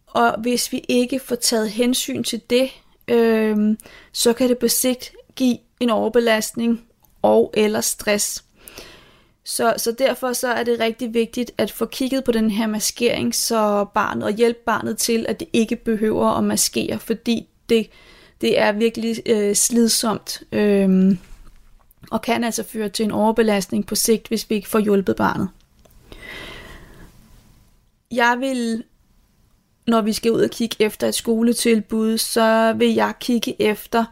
Og 0.07 0.41
hvis 0.41 0.73
vi 0.73 0.85
ikke 0.89 1.19
får 1.19 1.37
taget 1.37 1.71
hensyn 1.71 2.23
til 2.23 2.41
det, 2.51 2.71
øh, 3.09 3.77
så 4.13 4.33
kan 4.33 4.49
det 4.49 4.59
på 4.59 4.69
sigt 4.69 5.13
give 5.37 5.59
en 5.81 5.91
overbelastning 5.91 6.85
og 7.23 7.55
eller 7.57 7.81
stress. 7.81 8.45
Så, 9.45 9.75
så 9.77 9.93
derfor 9.93 10.33
så 10.33 10.49
er 10.49 10.65
det 10.65 10.81
rigtig 10.81 11.15
vigtigt 11.15 11.53
at 11.59 11.71
få 11.71 11.87
kigget 11.87 12.25
på 12.25 12.33
den 12.33 12.51
her 12.51 12.67
maskering, 12.67 13.35
så 13.35 13.87
barnet 13.95 14.25
og 14.25 14.33
hjælpe 14.33 14.61
barnet 14.67 14.99
til, 14.99 15.27
at 15.29 15.41
det 15.41 15.49
ikke 15.53 15.77
behøver 15.77 16.31
at 16.31 16.45
maskere, 16.45 16.99
fordi 16.99 17.49
det, 17.69 17.91
det 18.41 18.59
er 18.59 18.73
virkelig 18.73 19.23
øh, 19.27 19.55
slidsomt 19.55 20.43
øh, 20.53 21.17
og 22.11 22.23
kan 22.23 22.45
altså 22.45 22.63
føre 22.63 22.89
til 22.89 23.05
en 23.05 23.11
overbelastning 23.11 23.87
på 23.87 23.95
sigt, 23.95 24.29
hvis 24.29 24.51
vi 24.51 24.55
ikke 24.55 24.69
får 24.69 24.79
hjulpet 24.79 25.17
barnet. 25.17 25.49
Jeg 28.11 28.37
vil, 28.41 28.85
når 29.87 30.01
vi 30.01 30.13
skal 30.13 30.33
ud 30.33 30.41
og 30.41 30.51
kigge 30.51 30.77
efter 30.79 31.09
et 31.09 31.15
skoletilbud, 31.15 32.19
så 32.19 32.75
vil 32.77 32.95
jeg 32.95 33.15
kigge 33.21 33.63
efter 33.63 34.05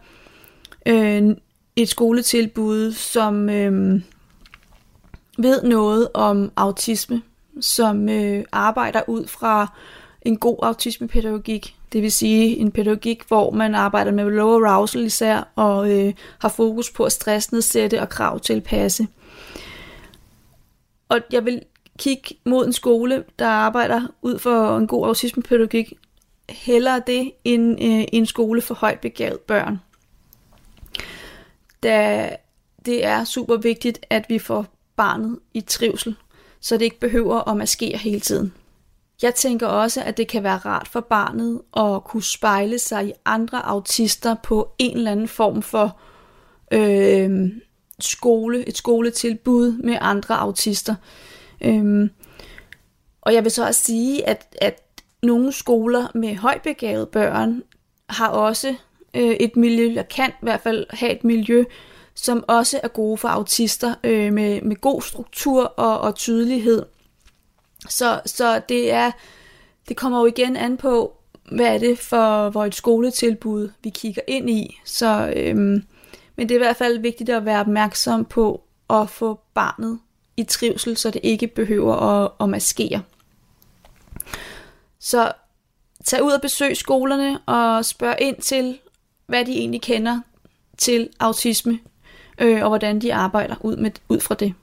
øh, 0.86 1.36
et 1.76 1.88
skoletilbud, 1.88 2.92
som 2.92 3.50
øh, 3.50 4.00
ved 5.38 5.62
noget 5.62 6.08
om 6.14 6.52
autisme, 6.56 7.22
som 7.60 8.08
øh, 8.08 8.44
arbejder 8.52 9.02
ud 9.08 9.26
fra 9.26 9.78
en 10.22 10.36
god 10.36 10.58
autismepædagogik. 10.62 11.79
Det 11.92 12.02
vil 12.02 12.12
sige 12.12 12.56
en 12.56 12.70
pædagogik, 12.70 13.22
hvor 13.28 13.50
man 13.50 13.74
arbejder 13.74 14.12
med 14.12 14.24
low 14.24 14.64
arousal 14.64 15.04
især, 15.04 15.52
og 15.56 15.90
øh, 15.90 16.14
har 16.38 16.48
fokus 16.48 16.90
på 16.90 17.04
at 17.04 17.12
stressnedsætte 17.12 18.00
og 18.00 18.08
krav 18.08 18.40
tilpasse. 18.40 19.06
Og 21.08 21.20
jeg 21.32 21.44
vil 21.44 21.62
kigge 21.98 22.34
mod 22.44 22.66
en 22.66 22.72
skole, 22.72 23.24
der 23.38 23.46
arbejder 23.46 24.00
ud 24.22 24.38
for 24.38 24.76
en 24.76 24.86
god 24.86 25.06
autismepædagogik, 25.06 25.92
hellere 26.48 27.02
det 27.06 27.32
end 27.44 27.84
øh, 27.84 28.04
en 28.12 28.26
skole 28.26 28.62
for 28.62 28.74
højt 28.74 29.00
begavet 29.00 29.40
børn. 29.40 29.78
Da 31.82 32.30
det 32.86 33.04
er 33.04 33.24
super 33.24 33.56
vigtigt, 33.56 34.06
at 34.10 34.24
vi 34.28 34.38
får 34.38 34.66
barnet 34.96 35.38
i 35.54 35.60
trivsel, 35.60 36.16
så 36.60 36.76
det 36.76 36.84
ikke 36.84 37.00
behøver 37.00 37.48
at 37.48 37.56
maskere 37.56 37.98
hele 37.98 38.20
tiden. 38.20 38.52
Jeg 39.22 39.34
tænker 39.34 39.66
også, 39.66 40.02
at 40.02 40.16
det 40.16 40.28
kan 40.28 40.42
være 40.42 40.56
rart 40.56 40.88
for 40.88 41.00
barnet 41.00 41.60
at 41.76 42.04
kunne 42.04 42.22
spejle 42.22 42.78
sig 42.78 43.08
i 43.08 43.12
andre 43.24 43.66
autister 43.66 44.34
på 44.42 44.72
en 44.78 44.96
eller 44.96 45.10
anden 45.10 45.28
form 45.28 45.62
for 45.62 45.96
øh, 46.70 47.50
skole, 48.00 48.68
et 48.68 48.76
skoletilbud 48.76 49.72
med 49.72 49.98
andre 50.00 50.36
autister. 50.36 50.94
Øh, 51.60 52.10
og 53.20 53.34
jeg 53.34 53.44
vil 53.44 53.52
så 53.52 53.66
også 53.66 53.84
sige, 53.84 54.28
at, 54.28 54.56
at 54.60 54.82
nogle 55.22 55.52
skoler 55.52 56.06
med 56.14 56.36
højbegavede 56.36 57.06
børn 57.06 57.62
har 58.08 58.28
også 58.28 58.74
øh, 59.14 59.30
et 59.30 59.56
miljø, 59.56 59.86
eller 59.86 60.02
kan 60.02 60.30
i 60.30 60.42
hvert 60.42 60.60
fald 60.60 60.86
have 60.90 61.12
et 61.12 61.24
miljø, 61.24 61.64
som 62.14 62.44
også 62.48 62.80
er 62.82 62.88
gode 62.88 63.16
for 63.16 63.28
autister, 63.28 63.94
øh, 64.04 64.32
med, 64.32 64.62
med 64.62 64.76
god 64.76 65.02
struktur 65.02 65.64
og, 65.64 66.00
og 66.00 66.14
tydelighed. 66.14 66.82
Så, 67.88 68.20
så 68.26 68.60
det 68.68 68.92
er 68.92 69.10
det 69.88 69.96
kommer 69.96 70.20
jo 70.20 70.26
igen 70.26 70.56
an 70.56 70.76
på, 70.76 71.16
hvad 71.52 71.66
er 71.66 71.78
det 71.78 71.98
for, 71.98 72.50
hvor 72.50 72.64
et 72.64 72.74
skoletilbud 72.74 73.70
vi 73.82 73.90
kigger 73.90 74.22
ind 74.26 74.50
i. 74.50 74.80
Så, 74.84 75.32
øhm, 75.36 75.84
men 76.36 76.48
det 76.48 76.50
er 76.50 76.58
i 76.58 76.64
hvert 76.64 76.76
fald 76.76 76.98
vigtigt 76.98 77.30
at 77.30 77.44
være 77.44 77.60
opmærksom 77.60 78.24
på 78.24 78.62
at 78.90 79.10
få 79.10 79.40
barnet 79.54 79.98
i 80.36 80.42
trivsel, 80.42 80.96
så 80.96 81.10
det 81.10 81.20
ikke 81.22 81.46
behøver 81.46 81.96
at, 81.96 82.30
at 82.40 82.48
maskere. 82.48 83.02
Så 84.98 85.32
tag 86.04 86.22
ud 86.22 86.32
og 86.32 86.40
besøg 86.40 86.76
skolerne 86.76 87.38
og 87.46 87.84
spørg 87.84 88.16
ind 88.20 88.36
til, 88.36 88.78
hvad 89.26 89.44
de 89.44 89.52
egentlig 89.52 89.82
kender 89.82 90.20
til 90.78 91.08
autisme, 91.20 91.78
øh, 92.38 92.62
og 92.62 92.68
hvordan 92.68 93.00
de 93.00 93.14
arbejder 93.14 93.56
ud, 93.60 93.76
med, 93.76 93.90
ud 94.08 94.20
fra 94.20 94.34
det. 94.34 94.54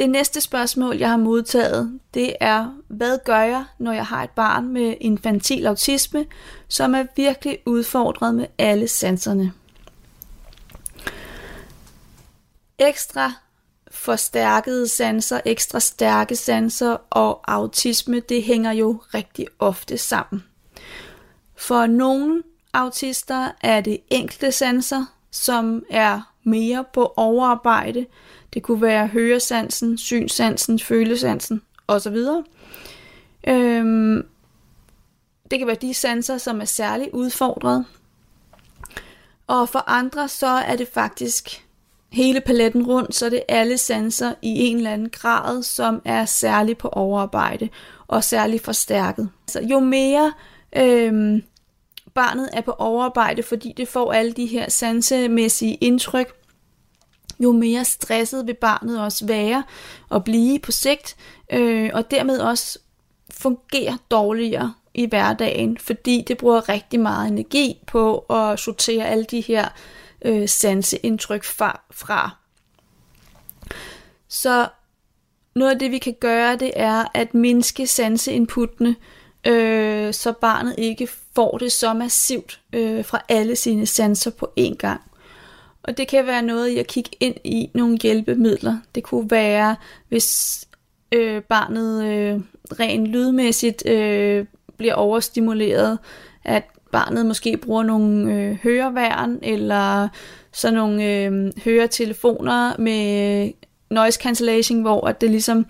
Det 0.00 0.10
næste 0.10 0.40
spørgsmål, 0.40 0.96
jeg 0.96 1.10
har 1.10 1.16
modtaget, 1.16 2.00
det 2.14 2.36
er, 2.40 2.74
hvad 2.88 3.18
gør 3.24 3.40
jeg, 3.40 3.64
når 3.78 3.92
jeg 3.92 4.06
har 4.06 4.22
et 4.22 4.30
barn 4.30 4.68
med 4.68 4.94
infantil 5.00 5.66
autisme, 5.66 6.26
som 6.68 6.94
er 6.94 7.04
virkelig 7.16 7.58
udfordret 7.66 8.34
med 8.34 8.46
alle 8.58 8.88
sanserne? 8.88 9.52
Ekstra 12.78 13.32
forstærkede 13.90 14.88
sanser, 14.88 15.40
ekstra 15.44 15.80
stærke 15.80 16.36
sanser 16.36 16.96
og 17.10 17.52
autisme, 17.52 18.20
det 18.20 18.42
hænger 18.42 18.72
jo 18.72 19.02
rigtig 19.14 19.46
ofte 19.58 19.98
sammen. 19.98 20.44
For 21.56 21.86
nogle 21.86 22.42
autister 22.72 23.48
er 23.60 23.80
det 23.80 24.00
enkelte 24.10 24.52
sanser, 24.52 25.04
som 25.30 25.84
er 25.90 26.32
mere 26.44 26.84
på 26.92 27.12
overarbejde, 27.16 28.06
det 28.54 28.62
kunne 28.62 28.82
være 28.82 29.06
høresansen, 29.06 29.98
synsansen, 29.98 30.78
følesansen 30.78 31.62
osv. 31.88 32.16
Øhm, 33.48 34.26
det 35.50 35.58
kan 35.58 35.66
være 35.66 35.76
de 35.80 35.94
sanser, 35.94 36.38
som 36.38 36.60
er 36.60 36.64
særligt 36.64 37.10
udfordret. 37.12 37.84
Og 39.46 39.68
for 39.68 39.84
andre 39.86 40.28
så 40.28 40.46
er 40.46 40.76
det 40.76 40.88
faktisk 40.88 41.66
hele 42.12 42.40
paletten 42.40 42.86
rundt, 42.86 43.14
så 43.14 43.30
det 43.30 43.42
er 43.48 43.60
alle 43.60 43.78
sanser 43.78 44.34
i 44.42 44.60
en 44.60 44.76
eller 44.76 44.90
anden 44.90 45.10
grad, 45.10 45.62
som 45.62 46.02
er 46.04 46.24
særligt 46.24 46.78
på 46.78 46.88
overarbejde 46.88 47.68
og 48.06 48.24
særligt 48.24 48.64
forstærket. 48.64 49.28
Så 49.46 49.60
jo 49.60 49.80
mere 49.80 50.32
øhm, 50.76 51.42
barnet 52.14 52.48
er 52.52 52.60
på 52.60 52.70
overarbejde, 52.70 53.42
fordi 53.42 53.74
det 53.76 53.88
får 53.88 54.12
alle 54.12 54.32
de 54.32 54.46
her 54.46 54.70
sansemæssige 54.70 55.74
indtryk, 55.74 56.39
jo 57.40 57.52
mere 57.52 57.84
stresset 57.84 58.46
vil 58.46 58.54
barnet 58.54 59.00
også 59.00 59.26
være 59.26 59.64
og 60.08 60.24
blive 60.24 60.58
på 60.58 60.72
sigt, 60.72 61.16
øh, 61.52 61.90
og 61.94 62.10
dermed 62.10 62.38
også 62.38 62.78
fungere 63.30 63.98
dårligere 64.10 64.74
i 64.94 65.06
hverdagen, 65.06 65.78
fordi 65.78 66.24
det 66.28 66.38
bruger 66.38 66.68
rigtig 66.68 67.00
meget 67.00 67.28
energi 67.28 67.78
på 67.86 68.18
at 68.18 68.58
sortere 68.58 69.08
alle 69.08 69.24
de 69.24 69.40
her 69.40 69.68
øh, 70.22 70.48
sanseindtryk 70.48 71.44
fra, 71.44 71.80
fra. 71.90 72.36
Så 74.28 74.68
noget 75.54 75.70
af 75.70 75.78
det, 75.78 75.90
vi 75.90 75.98
kan 75.98 76.16
gøre, 76.20 76.56
det 76.56 76.72
er 76.76 77.04
at 77.14 77.34
mindske 77.34 77.86
sanseinputtene, 77.86 78.96
øh, 79.46 80.14
så 80.14 80.32
barnet 80.32 80.74
ikke 80.78 81.08
får 81.34 81.58
det 81.58 81.72
så 81.72 81.94
massivt 81.94 82.60
øh, 82.72 83.04
fra 83.04 83.22
alle 83.28 83.56
sine 83.56 83.86
sanser 83.86 84.30
på 84.30 84.52
én 84.60 84.74
gang. 84.74 85.09
Og 85.82 85.96
det 85.96 86.08
kan 86.08 86.26
være 86.26 86.42
noget 86.42 86.68
i 86.68 86.78
at 86.78 86.86
kigge 86.86 87.10
ind 87.20 87.34
i 87.44 87.70
nogle 87.74 87.98
hjælpemidler. 88.02 88.76
Det 88.94 89.02
kunne 89.02 89.30
være, 89.30 89.76
hvis 90.08 90.60
øh, 91.12 91.42
barnet 91.42 92.04
øh, 92.04 92.40
rent 92.80 93.06
lydmæssigt 93.06 93.88
øh, 93.88 94.46
bliver 94.76 94.94
overstimuleret, 94.94 95.98
at 96.44 96.64
barnet 96.92 97.26
måske 97.26 97.56
bruger 97.56 97.82
nogle 97.82 98.34
øh, 98.34 98.58
høreværn 98.62 99.38
eller 99.42 100.08
sådan 100.52 100.74
nogle 100.74 101.04
øh, 101.04 101.52
høretelefoner 101.64 102.78
med 102.78 103.44
øh, 103.46 103.52
noise 103.90 104.20
cancellation, 104.22 104.80
hvor 104.80 105.06
at 105.06 105.20
det 105.20 105.30
ligesom 105.30 105.66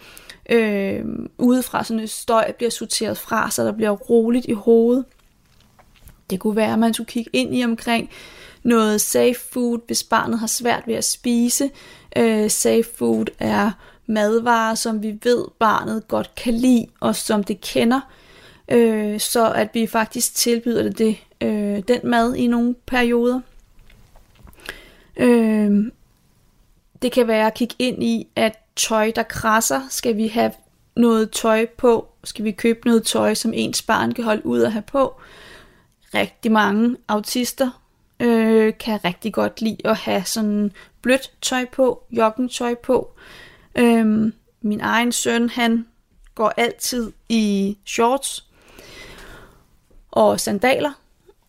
øh, 0.51 1.05
udefra 1.39 1.85
sådan 1.85 2.03
et 2.03 2.11
støj 2.11 2.53
bliver 2.53 2.71
sorteret 2.71 3.19
fra, 3.19 3.51
så 3.51 3.65
der 3.65 3.73
bliver 3.73 3.91
roligt 3.91 4.47
i 4.47 4.53
hovedet. 4.53 5.05
Det 6.31 6.41
kunne 6.41 6.57
være, 6.57 6.73
at 6.73 6.79
man 6.79 6.95
skulle 6.95 7.09
kigge 7.09 7.31
ind 7.33 7.57
i 7.57 7.65
omkring 7.65 8.11
noget 8.63 9.01
safe 9.01 9.41
food, 9.53 9.79
hvis 9.87 10.03
barnet 10.03 10.39
har 10.39 10.47
svært 10.47 10.83
ved 10.87 10.95
at 10.95 11.05
spise. 11.05 11.71
Øh, 12.17 12.51
safe 12.51 12.85
food 12.99 13.27
er 13.39 13.71
madvarer, 14.07 14.75
som 14.75 15.03
vi 15.03 15.19
ved, 15.23 15.45
barnet 15.59 16.09
godt 16.09 16.35
kan 16.35 16.55
lide, 16.55 16.87
og 17.01 17.17
som 17.17 17.45
det 17.45 17.61
kender. 17.61 18.01
Øh, 18.69 19.21
så 19.21 19.53
at 19.53 19.69
vi 19.75 19.87
faktisk 19.87 20.35
tilbyder 20.35 20.83
det, 20.83 20.99
det 20.99 21.17
øh, 21.41 21.83
den 21.89 22.01
mad 22.05 22.35
i 22.35 22.47
nogle 22.47 22.75
perioder. 22.87 23.41
Øh, 25.17 25.93
det 27.03 27.13
kan 27.13 27.27
være 27.27 27.47
at 27.47 27.55
kigge 27.55 27.75
ind 27.79 28.03
i, 28.03 28.29
at 28.37 28.59
tøj, 28.77 29.13
der 29.17 29.23
krasser, 29.23 29.81
skal 29.91 30.17
vi 30.17 30.29
have 30.29 30.53
noget 30.97 31.31
tøj 31.31 31.67
på, 31.79 32.09
skal 32.25 32.45
vi 32.45 32.51
købe 32.53 32.81
noget 32.85 33.03
tøj, 33.03 33.35
som 33.35 33.53
ens 33.55 33.83
barn 33.83 34.13
kan 34.13 34.25
holde 34.25 34.47
ud 34.47 34.63
at 34.63 34.73
have 34.73 34.83
på. 34.83 35.21
Rigtig 36.15 36.53
mange 36.53 36.97
autister 37.09 37.80
øh, 38.21 38.73
kan 38.79 39.05
rigtig 39.05 39.33
godt 39.33 39.61
lide 39.61 39.77
at 39.85 39.97
have 39.97 40.25
sådan 40.25 40.73
blødt 41.03 41.33
tøj 41.43 41.65
på, 41.65 42.03
joggingtøj 42.11 42.75
på. 42.75 43.11
Øhm, 43.75 44.33
min 44.63 44.81
egen 44.81 45.13
søn, 45.13 45.49
han 45.49 45.87
går 46.35 46.53
altid 46.57 47.13
i 47.29 47.77
shorts 47.87 48.45
og 50.11 50.41
sandaler 50.41 50.93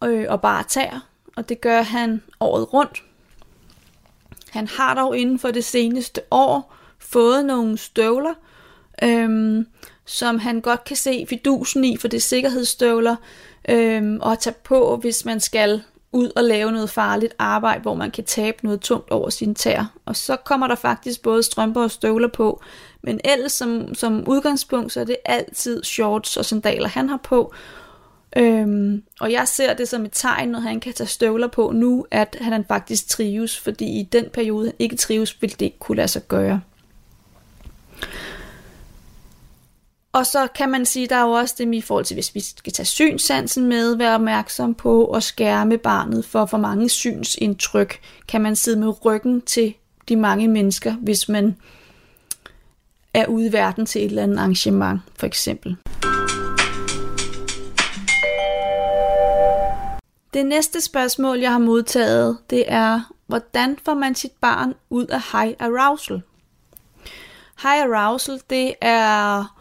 øh, 0.04 0.26
og 0.30 0.42
bare 0.42 0.64
tager, 0.64 1.00
og 1.36 1.50
det 1.50 1.62
gør 1.62 1.82
han 1.82 2.22
året 2.40 2.74
rundt. 2.74 3.04
Han 4.50 4.68
har 4.68 4.94
dog 4.94 5.18
inden 5.18 5.40
for 5.40 5.52
det 5.52 5.66
seneste 5.66 6.22
år 6.32 6.76
fået 7.00 7.46
nogle 7.46 7.78
støvler, 7.78 8.34
øhm, 9.04 9.68
som 10.06 10.40
han 10.40 10.62
godt 10.62 10.84
kan 10.84 10.96
se 10.96 11.26
fidusen 11.30 11.84
i, 11.84 11.98
for 11.98 12.08
det 12.08 12.18
er 12.18 12.22
sikkerhedsstøvler, 12.22 13.16
øhm, 13.70 14.20
og 14.22 14.40
tage 14.40 14.56
på, 14.64 14.98
hvis 14.98 15.26
man 15.26 15.40
skal 15.40 15.84
ud 16.12 16.32
og 16.36 16.44
lave 16.44 16.72
noget 16.72 16.90
farligt 16.90 17.34
arbejde, 17.40 17.82
hvor 17.82 17.96
man 17.96 18.12
kan 18.12 18.24
tabe 18.24 18.58
noget 18.64 18.82
tungt 18.82 19.12
over 19.12 19.30
sine 19.30 19.54
tæer. 19.54 19.86
Og 20.06 20.16
så 20.16 20.36
kommer 20.36 20.68
der 20.68 20.76
faktisk 20.76 21.22
både 21.22 21.44
strømper 21.44 21.84
og 21.84 21.92
støvler 21.92 22.28
på. 22.28 22.62
Men 23.04 23.20
ellers 23.24 23.52
som, 23.52 23.96
som 23.96 24.28
udgangspunkt, 24.28 24.92
så 24.92 25.00
er 25.00 25.04
det 25.04 25.18
altid 25.26 25.84
shorts 25.84 26.38
og 26.38 26.46
sandaler, 26.46 26.88
han 26.88 27.10
har 27.10 27.20
på. 27.24 27.54
Øhm, 28.38 29.04
og 29.20 29.32
jeg 29.32 29.48
ser 29.48 29.74
det 29.74 29.88
som 29.88 30.06
et 30.06 30.12
tegn, 30.14 30.50
når 30.50 30.60
han 30.60 30.80
kan 30.80 30.94
tage 30.94 31.08
støvler 31.08 31.48
på 31.48 31.72
nu, 31.72 32.06
at 32.12 32.38
han 32.42 32.66
faktisk 32.68 33.08
trives, 33.08 33.60
fordi 33.60 33.86
i 33.86 34.04
den 34.12 34.26
periode, 34.34 34.66
han 34.66 34.76
ikke 34.80 34.96
trives, 34.96 35.42
vil 35.42 35.52
det 35.52 35.62
ikke 35.62 35.80
kunne 35.80 35.96
lade 35.96 36.08
sig 36.08 36.28
gøre. 36.28 36.62
Og 40.14 40.26
så 40.26 40.48
kan 40.56 40.70
man 40.70 40.86
sige, 40.86 41.08
der 41.08 41.16
er 41.16 41.22
jo 41.22 41.32
også 41.32 41.56
det 41.58 41.74
i 41.74 41.82
forhold 41.82 42.06
til, 42.06 42.14
hvis 42.14 42.36
vi 42.36 42.40
skal 42.40 42.74
tage 42.74 42.86
synssansen 42.86 43.68
med, 43.68 43.96
være 43.96 44.16
opmærksom 44.16 44.74
på 44.74 45.06
at 45.06 45.24
skærme 45.24 45.78
barnet 45.78 46.26
for 46.26 46.46
for 46.46 46.58
mange 46.58 46.90
synsindtryk. 46.90 48.00
Kan 48.28 48.42
man 48.42 48.56
sidde 48.56 48.80
med 48.80 49.06
ryggen 49.06 49.42
til 49.42 49.74
de 50.10 50.16
mange 50.16 50.48
mennesker, 50.48 50.94
hvis 50.94 51.30
man 51.30 51.56
er 53.14 53.26
ude 53.26 53.48
i 53.48 53.54
verden 53.54 53.86
til 53.86 54.02
et 54.02 54.06
eller 54.06 54.24
andet 54.24 54.38
arrangement, 54.38 55.02
for 55.20 55.26
eksempel. 55.26 55.78
Det 60.34 60.46
næste 60.46 60.82
spørgsmål, 60.82 61.40
jeg 61.40 61.52
har 61.52 61.60
modtaget, 61.60 62.38
det 62.50 62.64
er, 62.68 63.14
hvordan 63.28 63.78
får 63.86 63.94
man 63.94 64.16
sit 64.16 64.34
barn 64.42 64.74
ud 64.90 65.06
af 65.06 65.22
high 65.32 65.56
arousal? 65.60 66.22
High 67.62 67.84
arousal, 67.84 68.42
det 68.50 68.74
er 68.82 69.61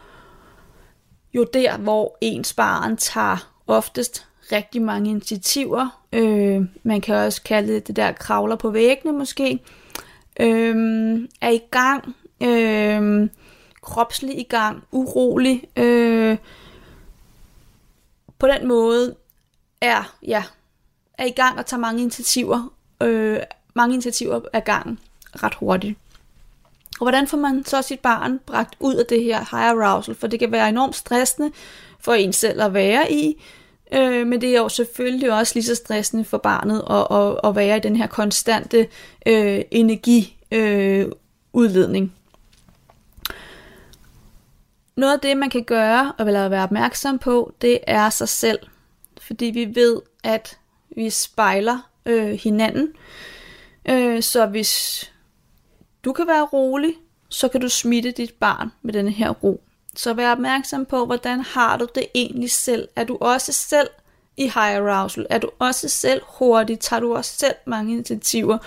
jo 1.35 1.45
der, 1.45 1.79
hvor 1.79 2.17
ens 2.21 2.53
barn 2.53 2.97
tager 2.97 3.53
oftest 3.67 4.27
rigtig 4.53 4.83
mange 4.83 5.11
initiativer. 5.11 6.03
Øh, 6.13 6.63
man 6.83 7.01
kan 7.01 7.15
også 7.15 7.43
kalde 7.43 7.75
det 7.75 7.87
det 7.87 7.97
der 7.97 8.13
kravler 8.13 8.57
på 8.57 8.71
væggene 8.71 9.19
måske. 9.19 9.59
Øh, 10.41 11.19
er 11.41 11.51
i 11.51 11.61
gang. 11.71 12.15
Øh, 12.43 13.29
kropslig 13.83 14.39
i 14.39 14.43
gang. 14.43 14.83
Urolig. 14.93 15.65
Øh, 15.77 16.37
på 18.39 18.47
den 18.47 18.69
måde 18.69 19.15
er, 19.81 20.15
ja, 20.23 20.45
er 21.19 21.25
i 21.25 21.31
gang 21.31 21.59
og 21.59 21.67
tager 21.67 21.81
mange 21.81 22.03
initiativer. 22.03 22.73
Øh, 23.03 23.41
mange 23.75 23.95
initiativer 23.95 24.41
af 24.53 24.65
gangen 24.65 24.99
ret 25.35 25.55
hurtigt. 25.55 25.99
Og 27.01 27.05
hvordan 27.05 27.27
får 27.27 27.39
man 27.39 27.65
så 27.65 27.83
sit 27.83 28.01
barn 28.01 28.41
bragt 28.47 28.75
ud 28.81 28.95
af 28.95 29.07
det 29.07 29.23
her 29.23 29.39
high 29.39 29.71
arousal? 29.71 30.15
For 30.15 30.27
det 30.27 30.39
kan 30.39 30.53
være 30.53 30.69
enormt 30.69 30.97
stressende 30.97 31.51
for 32.01 32.15
en 32.15 32.33
selv 32.33 32.63
at 32.63 32.75
være 32.75 33.13
i, 33.13 33.43
øh, 33.93 34.27
men 34.27 34.41
det 34.41 34.57
er 34.57 34.61
jo 34.61 34.69
selvfølgelig 34.69 35.33
også 35.33 35.55
lige 35.55 35.65
så 35.65 35.75
stressende 35.75 36.25
for 36.25 36.39
barnet 36.39 36.83
at, 36.91 37.07
at, 37.19 37.41
at 37.45 37.57
være 37.57 37.77
i 37.77 37.81
den 37.81 37.97
her 37.97 38.07
konstante 38.07 38.87
øh, 39.27 39.61
energiudledning. 39.71 42.05
Øh, 42.05 42.11
Noget 44.97 45.13
af 45.13 45.21
det, 45.21 45.37
man 45.37 45.51
kan 45.51 45.65
gøre 45.65 46.13
og 46.19 46.27
være 46.27 46.63
opmærksom 46.63 47.19
på, 47.19 47.53
det 47.61 47.79
er 47.87 48.11
sig 48.11 48.29
selv. 48.29 48.59
Fordi 49.21 49.45
vi 49.45 49.75
ved, 49.75 50.01
at 50.25 50.59
vi 50.97 51.11
spejler 51.11 51.91
øh, 52.07 52.31
hinanden. 52.31 52.93
Øh, 53.89 54.23
så 54.23 54.47
hvis 54.47 55.05
du 56.05 56.13
kan 56.13 56.27
være 56.27 56.45
rolig, 56.45 56.95
så 57.29 57.49
kan 57.49 57.61
du 57.61 57.69
smitte 57.69 58.11
dit 58.11 58.35
barn 58.35 58.73
med 58.83 58.93
denne 58.93 59.11
her 59.11 59.31
ro. 59.31 59.61
Så 59.97 60.15
vær 60.15 60.33
opmærksom 60.33 60.87
på, 60.87 61.07
hvordan 61.07 61.41
har 61.41 61.77
du 61.77 61.89
det 61.95 62.07
egentlig 62.15 62.51
selv? 62.51 62.89
Er 62.97 63.05
du 63.05 63.19
også 63.21 63.53
selv 63.53 63.89
i 64.37 64.43
high 64.43 64.77
arousal? 64.77 65.27
Er 65.31 65.39
du 65.39 65.51
også 65.59 65.89
selv 65.89 66.23
hurtig? 66.39 66.81
Tager 66.81 67.01
du 67.01 67.15
også 67.15 67.39
selv 67.39 67.55
mange 67.67 67.93
initiativer? 67.93 68.59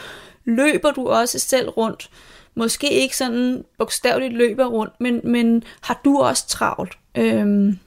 Løber 0.46 0.92
du 0.92 1.08
også 1.08 1.40
selv 1.40 1.70
rundt? 1.70 2.10
Måske 2.56 2.92
ikke 2.92 3.18
sådan 3.18 3.66
bogstaveligt 3.78 4.34
løber 4.34 4.66
rundt, 4.66 4.94
men, 5.00 5.22
men 5.24 5.64
har 5.82 6.02
du 6.06 6.20
også 6.20 6.48
travlt? 6.48 6.98
Øhm, 7.16 7.80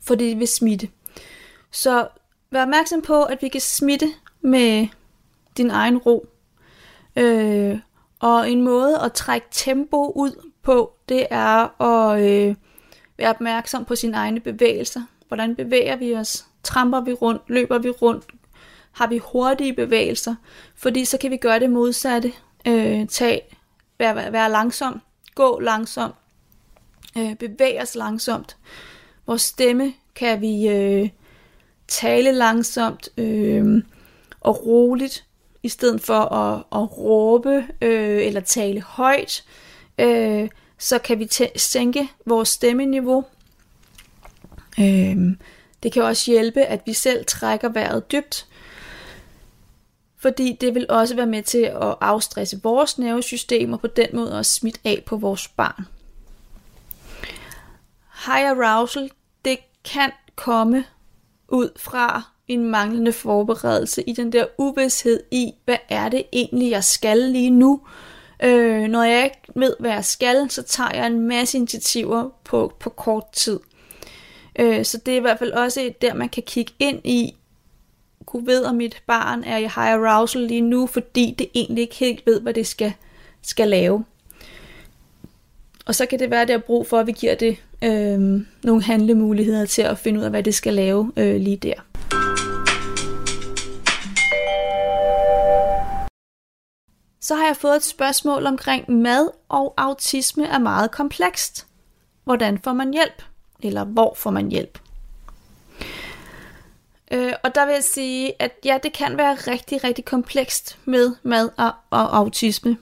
for 0.00 0.14
det 0.14 0.38
vil 0.38 0.48
smitte. 0.48 0.88
Så 1.70 2.08
vær 2.50 2.62
opmærksom 2.62 3.02
på, 3.02 3.22
at 3.22 3.42
vi 3.42 3.48
kan 3.48 3.60
smitte 3.60 4.06
med 4.40 4.88
din 5.56 5.70
egen 5.70 5.98
ro. 5.98 6.26
Øh, 7.16 7.78
og 8.22 8.50
en 8.50 8.62
måde 8.62 8.98
at 9.00 9.12
trække 9.12 9.46
tempo 9.50 10.12
ud 10.16 10.50
på, 10.62 10.92
det 11.08 11.26
er 11.30 11.82
at 11.82 12.22
øh, 12.22 12.54
være 13.18 13.30
opmærksom 13.30 13.84
på 13.84 13.96
sine 13.96 14.16
egne 14.16 14.40
bevægelser. 14.40 15.02
Hvordan 15.28 15.56
bevæger 15.56 15.96
vi 15.96 16.14
os? 16.14 16.46
Tramper 16.62 17.00
vi 17.00 17.12
rundt? 17.12 17.42
Løber 17.46 17.78
vi 17.78 17.90
rundt? 17.90 18.24
Har 18.92 19.06
vi 19.06 19.18
hurtige 19.18 19.72
bevægelser? 19.72 20.34
Fordi 20.74 21.04
så 21.04 21.18
kan 21.18 21.30
vi 21.30 21.36
gøre 21.36 21.60
det 21.60 21.70
modsatte. 21.70 22.32
Øh, 22.66 23.08
tag, 23.08 23.56
være, 23.98 24.32
være 24.32 24.50
langsom, 24.50 25.00
gå 25.34 25.60
langsom, 25.60 26.12
øh, 27.18 27.34
bevæge 27.34 27.82
os 27.82 27.94
langsomt. 27.94 28.56
Vores 29.26 29.42
stemme 29.42 29.92
kan 30.14 30.40
vi 30.40 30.68
øh, 30.68 31.08
tale 31.88 32.32
langsomt 32.32 33.08
øh, 33.18 33.82
og 34.40 34.66
roligt 34.66 35.24
i 35.62 35.68
stedet 35.68 36.00
for 36.00 36.20
at, 36.20 36.58
at 36.72 36.98
råbe 36.98 37.66
øh, 37.82 38.26
eller 38.26 38.40
tale 38.40 38.80
højt, 38.80 39.44
øh, 39.98 40.48
så 40.78 40.98
kan 40.98 41.18
vi 41.18 41.28
sænke 41.56 42.08
vores 42.26 42.48
stemmeniveau. 42.48 43.24
Øh, 44.78 45.16
det 45.82 45.92
kan 45.92 46.02
også 46.02 46.30
hjælpe, 46.30 46.62
at 46.62 46.80
vi 46.86 46.92
selv 46.92 47.24
trækker 47.24 47.68
vejret 47.68 48.12
dybt, 48.12 48.46
fordi 50.18 50.56
det 50.60 50.74
vil 50.74 50.86
også 50.88 51.16
være 51.16 51.26
med 51.26 51.42
til 51.42 51.62
at 51.62 51.94
afstresse 52.00 52.60
vores 52.62 52.98
nervesystem 52.98 53.72
og 53.72 53.80
på 53.80 53.86
den 53.86 54.08
måde 54.12 54.38
også 54.38 54.54
smitte 54.54 54.80
af 54.84 55.02
på 55.06 55.16
vores 55.16 55.48
barn. 55.48 55.86
High 58.26 58.50
arousal, 58.50 59.10
det 59.44 59.58
kan 59.84 60.10
komme 60.36 60.84
ud 61.48 61.70
fra 61.76 62.31
en 62.52 62.64
manglende 62.64 63.12
forberedelse, 63.12 64.02
i 64.02 64.12
den 64.12 64.32
der 64.32 64.44
uvidshed 64.58 65.20
i, 65.30 65.52
hvad 65.64 65.76
er 65.88 66.08
det 66.08 66.24
egentlig, 66.32 66.70
jeg 66.70 66.84
skal 66.84 67.18
lige 67.18 67.50
nu. 67.50 67.80
Øh, 68.42 68.88
når 68.88 69.02
jeg 69.02 69.24
ikke 69.24 69.38
ved, 69.54 69.76
hvad 69.80 69.90
jeg 69.90 70.04
skal, 70.04 70.50
så 70.50 70.62
tager 70.62 70.90
jeg 70.94 71.06
en 71.06 71.20
masse 71.20 71.58
initiativer 71.58 72.30
på, 72.44 72.72
på 72.80 72.90
kort 72.90 73.24
tid. 73.32 73.60
Øh, 74.58 74.84
så 74.84 74.98
det 74.98 75.12
er 75.12 75.18
i 75.18 75.20
hvert 75.20 75.38
fald 75.38 75.52
også 75.52 75.80
et 75.80 76.02
der, 76.02 76.14
man 76.14 76.28
kan 76.28 76.42
kigge 76.42 76.72
ind 76.78 77.00
i, 77.04 77.34
kunne 78.26 78.46
ved, 78.46 78.64
om 78.64 78.74
mit 78.74 79.02
barn 79.06 79.44
er 79.44 79.56
i 79.56 79.60
high 79.60 79.72
arousal 79.76 80.42
lige 80.42 80.60
nu, 80.60 80.86
fordi 80.86 81.34
det 81.38 81.46
egentlig 81.54 81.82
ikke 81.82 81.96
helt 81.96 82.26
ved, 82.26 82.40
hvad 82.40 82.54
det 82.54 82.66
skal, 82.66 82.92
skal 83.42 83.68
lave. 83.68 84.04
Og 85.86 85.94
så 85.94 86.06
kan 86.06 86.18
det 86.18 86.30
være, 86.30 86.42
at 86.42 86.48
det 86.48 86.54
er 86.54 86.58
brug 86.58 86.86
for, 86.86 86.98
at 86.98 87.06
vi 87.06 87.12
giver 87.12 87.34
det 87.34 87.56
øh, 87.82 88.40
nogle 88.62 88.82
handlemuligheder 88.82 89.66
til 89.66 89.82
at 89.82 89.98
finde 89.98 90.20
ud 90.20 90.24
af, 90.24 90.30
hvad 90.30 90.42
det 90.42 90.54
skal 90.54 90.74
lave 90.74 91.12
øh, 91.16 91.36
lige 91.36 91.56
der. 91.56 91.74
Så 97.32 97.36
har 97.36 97.46
jeg 97.46 97.56
fået 97.56 97.76
et 97.76 97.84
spørgsmål 97.84 98.46
omkring 98.46 98.90
mad 98.90 99.30
og 99.48 99.74
autisme 99.76 100.46
er 100.46 100.58
meget 100.58 100.90
komplekst. 100.90 101.66
Hvordan 102.24 102.58
får 102.58 102.72
man 102.72 102.92
hjælp? 102.92 103.22
Eller 103.62 103.84
hvor 103.84 104.14
får 104.16 104.30
man 104.30 104.50
hjælp? 104.50 104.78
Øh, 107.10 107.32
og 107.44 107.54
der 107.54 107.66
vil 107.66 107.72
jeg 107.72 107.84
sige, 107.84 108.32
at 108.38 108.52
ja, 108.64 108.78
det 108.82 108.92
kan 108.92 109.16
være 109.16 109.34
rigtig, 109.34 109.84
rigtig 109.84 110.04
komplekst 110.04 110.78
med 110.84 111.14
mad 111.22 111.50
og, 111.56 111.72
og 111.90 112.16
autisme. 112.16 112.76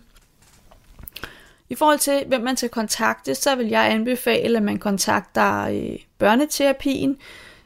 I 1.69 1.75
forhold 1.75 1.99
til, 1.99 2.25
hvem 2.27 2.41
man 2.41 2.57
skal 2.57 2.69
kontakte, 2.69 3.35
så 3.35 3.55
vil 3.55 3.69
jeg 3.69 3.91
anbefale, 3.91 4.57
at 4.57 4.63
man 4.63 4.79
kontakter 4.79 5.63
øh, 5.63 5.99
børneterapien. 6.19 7.17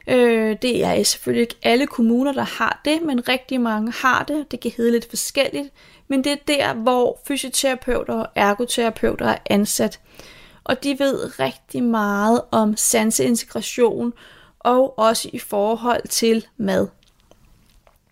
Øh, 0.07 0.57
det 0.61 0.83
er 0.83 1.03
selvfølgelig 1.03 1.41
ikke 1.41 1.57
alle 1.63 1.87
kommuner, 1.87 2.33
der 2.33 2.43
har 2.43 2.81
det, 2.85 3.01
men 3.01 3.29
rigtig 3.29 3.61
mange 3.61 3.91
har 3.91 4.23
det. 4.23 4.51
Det 4.51 4.59
kan 4.59 4.71
hedde 4.77 4.91
lidt 4.91 5.09
forskelligt 5.09 5.69
men 6.07 6.23
det 6.23 6.31
er 6.31 6.37
der, 6.47 6.73
hvor 6.73 7.19
fysioterapeuter 7.27 8.13
og 8.13 8.27
ergoterapeuter 8.35 9.25
er 9.25 9.37
ansat. 9.45 9.99
Og 10.63 10.83
de 10.83 10.99
ved 10.99 11.39
rigtig 11.39 11.83
meget 11.83 12.41
om 12.51 12.77
sanseintegration 12.77 14.13
og 14.59 14.99
også 14.99 15.29
i 15.33 15.39
forhold 15.39 16.07
til 16.07 16.47
mad. 16.57 16.87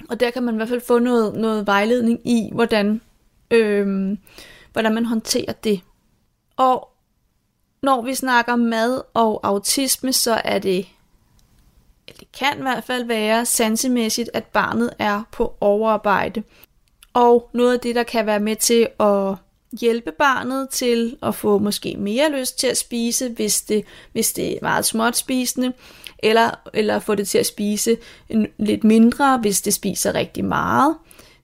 Og 0.09 0.19
der 0.19 0.31
kan 0.31 0.43
man 0.43 0.55
i 0.55 0.57
hvert 0.57 0.69
fald 0.69 0.81
få 0.81 0.99
noget, 0.99 1.35
noget 1.35 1.67
vejledning 1.67 2.19
i, 2.27 2.49
hvordan, 2.53 3.01
øh, 3.51 4.17
hvordan 4.71 4.93
man 4.93 5.05
håndterer 5.05 5.53
det. 5.53 5.81
Og 6.57 6.89
når 7.81 8.01
vi 8.01 8.15
snakker 8.15 8.55
mad 8.55 9.01
og 9.13 9.39
autisme, 9.43 10.13
så 10.13 10.41
er 10.43 10.59
det, 10.59 10.87
eller 12.07 12.19
det 12.19 12.31
kan 12.31 12.59
i 12.59 12.61
hvert 12.61 12.83
fald 12.83 13.05
være 13.05 13.45
sansemæssigt, 13.45 14.29
at 14.33 14.45
barnet 14.45 14.93
er 14.99 15.23
på 15.31 15.57
overarbejde. 15.61 16.43
Og 17.13 17.49
noget 17.53 17.73
af 17.73 17.79
det, 17.79 17.95
der 17.95 18.03
kan 18.03 18.25
være 18.25 18.39
med 18.39 18.55
til 18.55 18.87
at 18.99 19.35
hjælpe 19.79 20.11
barnet 20.11 20.69
til 20.69 21.17
at 21.23 21.35
få 21.35 21.57
måske 21.57 21.95
mere 21.97 22.31
lyst 22.31 22.59
til 22.59 22.67
at 22.67 22.77
spise, 22.77 23.29
hvis 23.29 23.61
det, 23.61 23.83
hvis 24.11 24.33
det 24.33 24.53
er 24.53 24.57
meget 24.61 24.85
småt 24.85 25.17
spisende, 25.17 25.73
eller, 26.19 26.49
eller 26.73 26.99
få 26.99 27.15
det 27.15 27.27
til 27.27 27.37
at 27.37 27.45
spise 27.45 27.97
en, 28.29 28.47
lidt 28.57 28.83
mindre, 28.83 29.37
hvis 29.37 29.61
det 29.61 29.73
spiser 29.73 30.15
rigtig 30.15 30.45
meget, 30.45 30.95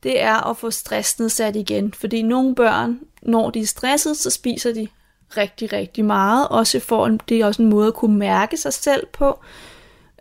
det 0.04 0.22
er 0.22 0.50
at 0.50 0.58
få 0.58 0.72
stressen 0.72 1.30
sat 1.30 1.56
igen. 1.56 1.94
Fordi 1.94 2.22
nogle 2.22 2.56
børn, 2.56 3.00
når 3.22 3.50
de 3.50 3.60
er 3.60 3.66
stresset, 3.66 4.18
så 4.18 4.30
spiser 4.30 4.74
de 4.74 4.88
rigtig, 5.38 5.74
rigtig 5.74 6.06
meget. 6.06 6.48
Også 6.48 6.80
for 6.80 7.06
en, 7.06 7.20
det 7.30 7.42
er 7.42 7.46
også 7.46 7.62
en 7.62 7.70
måde 7.70 7.88
at 7.88 7.94
kunne 7.94 8.18
mærke 8.18 8.58
sig 8.58 8.74
selv 8.74 9.08
på. 9.14 9.40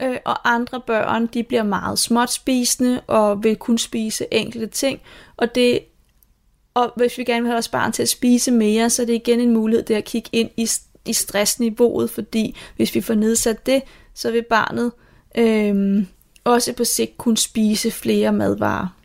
Øh, 0.03 0.17
og 0.25 0.55
andre 0.55 0.81
børn, 0.81 1.27
de 1.27 1.43
bliver 1.43 1.63
meget 1.63 1.99
småt 1.99 2.33
spisende 2.33 3.01
og 3.07 3.45
vil 3.45 3.57
kun 3.57 3.79
spise 3.79 4.27
enkelte 4.31 4.67
ting. 4.67 5.01
Og 5.39 5.55
det 5.55 5.81
og 6.75 6.93
hvis 6.97 7.19
vi 7.19 7.25
gerne 7.25 7.43
vil 7.43 7.49
have 7.49 7.55
vores 7.55 7.69
barn 7.69 7.93
til 7.93 8.03
at 8.03 8.09
spise 8.09 8.51
mere, 8.51 8.91
så 8.91 9.03
er 9.03 9.07
det 9.07 9.15
igen 9.15 9.41
en 9.41 9.53
mulighed 9.53 9.85
der 9.85 9.97
at 9.97 10.05
kigge 10.05 10.29
ind 10.33 10.51
i, 10.57 10.69
i 11.07 11.13
stressniveauet, 11.13 12.11
fordi 12.11 12.57
hvis 12.77 12.95
vi 12.95 13.01
får 13.01 13.15
nedsat 13.15 13.67
det, 13.67 13.83
så 14.15 14.31
vil 14.31 14.43
barnet 14.43 14.93
øh, 15.39 16.05
også 16.45 16.73
på 16.73 16.85
sigt 16.85 17.19
kunne 17.19 17.37
spise 17.37 17.91
flere 17.91 18.33
madvarer. 18.33 18.97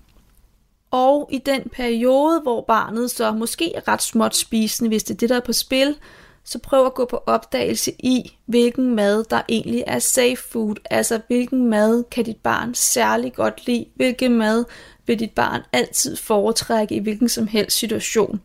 Og 0.91 1.29
i 1.31 1.37
den 1.37 1.61
periode, 1.71 2.39
hvor 2.39 2.61
barnet 2.61 3.11
så 3.11 3.31
måske 3.31 3.75
er 3.75 3.87
ret 3.87 4.01
småt 4.01 4.35
spisende, 4.35 4.89
hvis 4.89 5.03
det 5.03 5.13
er 5.13 5.17
det, 5.17 5.29
der 5.29 5.35
er 5.35 5.39
på 5.45 5.53
spil, 5.53 5.95
så 6.43 6.59
prøv 6.59 6.85
at 6.85 6.93
gå 6.93 7.05
på 7.05 7.23
opdagelse 7.25 7.91
i, 7.99 8.37
hvilken 8.45 8.95
mad, 8.95 9.23
der 9.23 9.41
egentlig 9.49 9.83
er 9.87 9.99
safe 9.99 10.37
food. 10.51 10.75
Altså, 10.89 11.19
hvilken 11.27 11.69
mad 11.69 12.03
kan 12.03 12.25
dit 12.25 12.37
barn 12.37 12.73
særlig 12.73 13.33
godt 13.33 13.67
lide? 13.67 13.85
Hvilken 13.95 14.37
mad 14.37 14.65
vil 15.05 15.19
dit 15.19 15.31
barn 15.31 15.61
altid 15.73 16.15
foretrække 16.15 16.95
i 16.95 16.99
hvilken 16.99 17.29
som 17.29 17.47
helst 17.47 17.77
situation? 17.77 18.41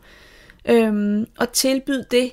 Øhm, 0.68 1.27
og 1.38 1.53
tilbyd 1.53 2.05
det 2.11 2.33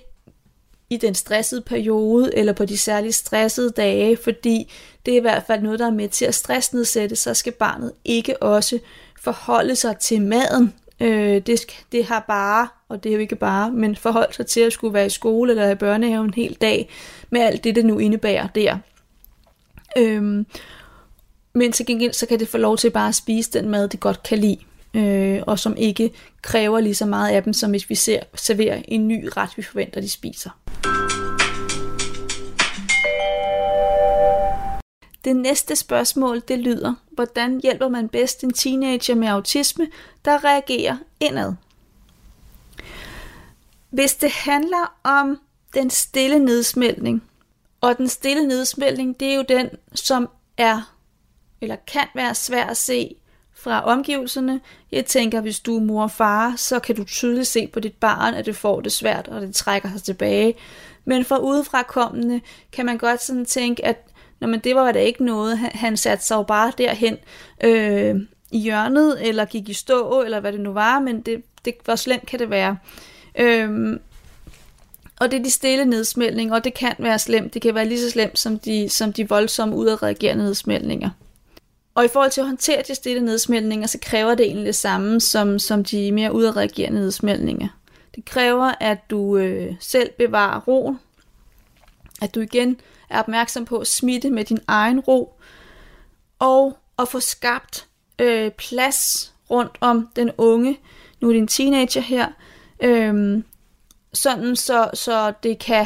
i 0.89 0.97
den 0.97 1.15
stressede 1.15 1.61
periode, 1.61 2.37
eller 2.37 2.53
på 2.53 2.65
de 2.65 2.77
særligt 2.77 3.15
stressede 3.15 3.69
dage, 3.69 4.17
fordi 4.17 4.71
det 5.05 5.13
er 5.13 5.17
i 5.17 5.21
hvert 5.21 5.43
fald 5.47 5.61
noget, 5.61 5.79
der 5.79 5.85
er 5.85 5.91
med 5.91 6.09
til 6.09 6.25
at 6.25 6.35
stressnedsætte, 6.35 7.15
så 7.15 7.33
skal 7.33 7.53
barnet 7.53 7.91
ikke 8.05 8.43
også 8.43 8.79
forholde 9.19 9.75
sig 9.75 9.97
til 9.97 10.21
maden. 10.21 10.73
Øh, 10.99 11.41
det, 11.45 11.65
det 11.91 12.05
har 12.05 12.25
bare, 12.27 12.67
og 12.89 13.03
det 13.03 13.09
er 13.09 13.13
jo 13.13 13.19
ikke 13.19 13.35
bare, 13.35 13.71
men 13.71 13.95
forholde 13.95 14.33
sig 14.33 14.45
til 14.45 14.59
at 14.59 14.73
skulle 14.73 14.93
være 14.93 15.05
i 15.05 15.09
skole 15.09 15.51
eller 15.51 15.69
i 15.69 15.75
børnehaven 15.75 16.27
en 16.27 16.33
hel 16.33 16.57
dag, 16.61 16.89
med 17.29 17.41
alt 17.41 17.63
det, 17.63 17.75
det 17.75 17.85
nu 17.85 17.99
indebærer 17.99 18.47
der. 18.47 18.77
Øhm, 19.97 20.45
men 21.55 21.71
til 21.71 21.85
gengæld, 21.85 22.13
så 22.13 22.25
kan 22.25 22.39
det 22.39 22.47
få 22.47 22.57
lov 22.57 22.77
til 22.77 22.89
bare 22.89 23.07
at 23.07 23.15
spise 23.15 23.51
den 23.51 23.69
mad, 23.69 23.87
de 23.87 23.97
godt 23.97 24.23
kan 24.23 24.37
lide, 24.37 24.57
øh, 24.93 25.43
og 25.47 25.59
som 25.59 25.77
ikke 25.77 26.11
kræver 26.41 26.79
lige 26.79 26.95
så 26.95 27.05
meget 27.05 27.31
af 27.31 27.43
dem, 27.43 27.53
som 27.53 27.69
hvis 27.69 27.89
vi 27.89 27.95
ser, 27.95 28.19
serverer 28.35 28.81
en 28.87 29.07
ny 29.07 29.29
ret, 29.37 29.49
vi 29.57 29.61
forventer, 29.61 30.01
de 30.01 30.09
spiser. 30.09 30.49
Det 35.25 35.35
næste 35.35 35.75
spørgsmål, 35.75 36.41
det 36.47 36.59
lyder, 36.59 36.93
hvordan 37.11 37.59
hjælper 37.63 37.89
man 37.89 38.09
bedst 38.09 38.43
en 38.43 38.53
teenager 38.53 39.15
med 39.15 39.27
autisme, 39.27 39.87
der 40.25 40.43
reagerer 40.43 40.97
indad? 41.19 41.53
Hvis 43.89 44.15
det 44.15 44.31
handler 44.31 44.95
om 45.03 45.39
den 45.73 45.89
stille 45.89 46.39
nedsmeltning, 46.39 47.23
og 47.81 47.97
den 47.97 48.07
stille 48.07 48.47
nedsmeltning, 48.47 49.19
det 49.19 49.27
er 49.27 49.35
jo 49.35 49.45
den, 49.49 49.69
som 49.93 50.29
er 50.57 50.94
eller 51.61 51.75
kan 51.87 52.07
være 52.15 52.35
svær 52.35 52.63
at 52.63 52.77
se 52.77 53.15
fra 53.53 53.85
omgivelserne. 53.85 54.61
Jeg 54.91 55.05
tænker, 55.05 55.41
hvis 55.41 55.59
du 55.59 55.77
er 55.77 55.81
mor 55.81 56.03
og 56.03 56.11
far, 56.11 56.53
så 56.57 56.79
kan 56.79 56.95
du 56.95 57.03
tydeligt 57.03 57.47
se 57.47 57.67
på 57.67 57.79
dit 57.79 57.93
barn, 57.93 58.33
at 58.33 58.45
det 58.45 58.55
får 58.55 58.81
det 58.81 58.91
svært, 58.91 59.27
og 59.27 59.41
det 59.41 59.55
trækker 59.55 59.89
sig 59.91 60.03
tilbage. 60.03 60.53
Men 61.05 61.25
for 61.25 61.37
udefrakommende 61.37 62.41
kan 62.71 62.85
man 62.85 62.97
godt 62.97 63.23
sådan 63.23 63.45
tænke, 63.45 63.85
at 63.85 64.07
når 64.39 64.47
man 64.47 64.59
det 64.59 64.75
var 64.75 64.91
da 64.91 64.99
ikke 64.99 65.25
noget. 65.25 65.57
Han, 65.57 65.97
satte 65.97 66.25
sig 66.25 66.35
jo 66.35 66.43
bare 66.43 66.71
derhen 66.77 67.17
øh, 67.63 68.15
i 68.51 68.59
hjørnet, 68.59 69.27
eller 69.27 69.45
gik 69.45 69.69
i 69.69 69.73
stå, 69.73 70.21
eller 70.21 70.39
hvad 70.39 70.51
det 70.51 70.61
nu 70.61 70.73
var, 70.73 70.99
men 70.99 71.21
det, 71.21 71.43
det 71.65 71.75
var 71.85 71.95
slemt 71.95 72.25
kan 72.25 72.39
det 72.39 72.49
være. 72.49 72.77
Øh, 73.39 73.99
og 75.19 75.31
det 75.31 75.39
er 75.39 75.43
de 75.43 75.51
stille 75.51 75.85
nedsmeltninger, 75.85 76.55
og 76.55 76.63
det 76.63 76.73
kan 76.73 76.95
være 76.99 77.19
slemt. 77.19 77.53
Det 77.53 77.61
kan 77.61 77.75
være 77.75 77.85
lige 77.85 78.01
så 78.01 78.11
slemt 78.11 78.39
som 78.39 78.59
de, 78.59 78.89
som 78.89 79.13
de 79.13 79.29
voldsomme 79.29 79.75
udadreagerende 79.75 80.43
nedsmeltninger. 80.43 81.09
Og 81.95 82.05
i 82.05 82.07
forhold 82.07 82.31
til 82.31 82.41
at 82.41 82.47
håndtere 82.47 82.83
de 82.87 82.95
stille 82.95 83.21
nedsmeltninger, 83.21 83.87
så 83.87 83.97
kræver 84.01 84.35
det 84.35 84.45
egentlig 84.45 84.65
det 84.65 84.75
samme 84.75 85.21
som, 85.21 85.59
som 85.59 85.83
de 85.83 86.11
mere 86.11 86.33
udadreagerende 86.33 86.99
nedsmeltninger. 86.99 87.67
Det 88.15 88.25
kræver, 88.25 88.73
at 88.79 89.09
du 89.09 89.37
øh, 89.37 89.75
selv 89.79 90.09
bevarer 90.17 90.59
roen, 90.59 90.99
at 92.21 92.35
du 92.35 92.39
igen 92.39 92.79
er 93.09 93.19
opmærksom 93.19 93.65
på 93.65 93.77
at 93.77 93.87
smitte 93.87 94.29
med 94.29 94.43
din 94.45 94.59
egen 94.67 94.99
ro, 94.99 95.33
og 96.39 96.77
at 96.99 97.07
få 97.07 97.19
skabt 97.19 97.87
øh, 98.19 98.51
plads 98.51 99.33
rundt 99.49 99.77
om 99.81 100.09
den 100.15 100.31
unge, 100.37 100.79
nu 101.21 101.27
er 101.27 101.33
det 101.33 101.39
en 101.39 101.47
teenager 101.47 102.01
her, 102.01 102.27
øh, 102.79 103.43
sådan 104.13 104.55
så, 104.55 104.89
så 104.93 105.33
det 105.43 105.59
kan, 105.59 105.85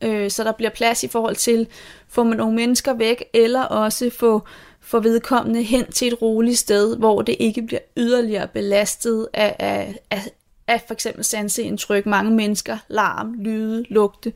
øh, 0.00 0.30
så 0.30 0.44
der 0.44 0.52
bliver 0.52 0.70
plads 0.70 1.02
i 1.02 1.08
forhold 1.08 1.36
til, 1.36 1.66
få 2.08 2.22
man 2.22 2.36
nogle 2.36 2.54
mennesker 2.54 2.94
væk, 2.94 3.24
eller 3.34 3.62
også 3.62 4.10
få, 4.18 4.42
få 4.82 5.00
vedkommende 5.00 5.62
hen 5.62 5.92
til 5.92 6.08
et 6.08 6.22
roligt 6.22 6.58
sted, 6.58 6.96
hvor 6.96 7.22
det 7.22 7.36
ikke 7.38 7.62
bliver 7.62 7.80
yderligere 7.96 8.48
belastet 8.48 9.28
af, 9.34 9.56
af, 9.58 9.98
af, 10.10 10.22
af 10.66 10.84
for 10.86 10.94
eksempel 10.94 11.24
sanseindtryk, 11.24 12.06
mange 12.06 12.30
mennesker, 12.30 12.78
larm, 12.88 13.34
lyde, 13.34 13.84
lugte. 13.88 14.32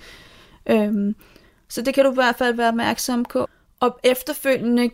Øhm, 0.67 1.17
så 1.69 1.83
det 1.83 1.95
kan 1.95 2.05
du 2.05 2.11
i 2.11 2.15
hvert 2.15 2.37
fald 2.37 2.55
være 2.55 2.69
opmærksom 2.69 3.25
på. 3.25 3.49
Og 3.81 3.99
efterfølgende 4.05 4.91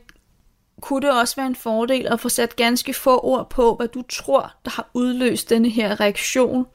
kunne 0.80 1.02
det 1.02 1.20
også 1.20 1.36
være 1.36 1.46
en 1.46 1.54
fordel 1.54 2.06
at 2.06 2.20
få 2.20 2.28
sat 2.28 2.56
ganske 2.56 2.94
få 2.94 3.20
ord 3.24 3.50
på, 3.50 3.74
hvad 3.74 3.88
du 3.88 4.02
tror, 4.02 4.52
der 4.64 4.70
har 4.70 4.90
udløst 4.94 5.50
denne 5.50 5.68
her 5.68 6.00
reaktion. 6.00 6.66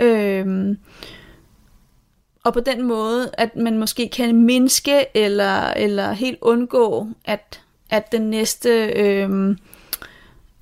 Øhm, 0.00 0.78
og 2.44 2.52
på 2.52 2.60
den 2.60 2.82
måde, 2.82 3.30
at 3.32 3.56
man 3.56 3.78
måske 3.78 4.08
kan 4.08 4.36
mindske 4.44 5.16
eller, 5.16 5.70
eller 5.70 6.12
helt 6.12 6.38
undgå, 6.40 7.06
at, 7.24 7.60
at 7.90 8.12
den 8.12 8.30
næste 8.30 8.68
øh, 8.86 9.56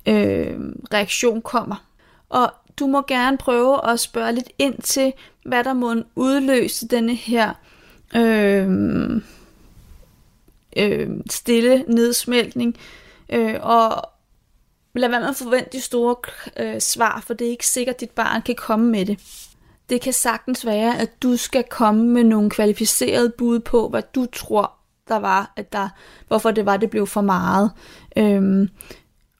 øh, 0.07 0.59
reaktion 0.93 1.41
kommer. 1.41 1.85
Og 2.29 2.53
du 2.79 2.87
må 2.87 3.01
gerne 3.01 3.37
prøve 3.37 3.89
at 3.89 3.99
spørge 3.99 4.31
lidt 4.31 4.49
ind 4.59 4.81
til, 4.81 5.13
hvad 5.45 5.63
der 5.63 5.73
må 5.73 5.95
udløse 6.15 6.87
denne 6.87 7.15
her 7.15 7.53
øh, 8.15 8.67
øh, 10.77 11.09
stille 11.29 11.85
nedsmeltning, 11.87 12.77
øh, 13.29 13.55
og 13.61 14.09
lad 14.95 15.09
være 15.09 15.19
med 15.19 15.29
at 15.29 15.35
forvente 15.35 15.69
de 15.71 15.81
store 15.81 16.15
øh, 16.57 16.81
svar, 16.81 17.23
for 17.27 17.33
det 17.33 17.47
er 17.47 17.51
ikke 17.51 17.67
sikkert, 17.67 17.95
at 17.95 17.99
dit 17.99 18.11
barn 18.11 18.41
kan 18.41 18.55
komme 18.55 18.91
med 18.91 19.05
det. 19.05 19.19
Det 19.89 20.01
kan 20.01 20.13
sagtens 20.13 20.65
være, 20.65 20.99
at 20.99 21.23
du 21.23 21.37
skal 21.37 21.63
komme 21.63 22.07
med 22.07 22.23
nogle 22.23 22.49
kvalificerede 22.49 23.33
bud 23.37 23.59
på, 23.59 23.89
hvad 23.89 24.03
du 24.15 24.25
tror, 24.25 24.76
der 25.07 25.15
var, 25.15 25.53
at 25.55 25.73
der, 25.73 25.89
hvorfor 26.27 26.51
det 26.51 26.65
var, 26.65 26.77
det 26.77 26.89
blev 26.89 27.07
for 27.07 27.21
meget. 27.21 27.71
Øhm, 28.17 28.69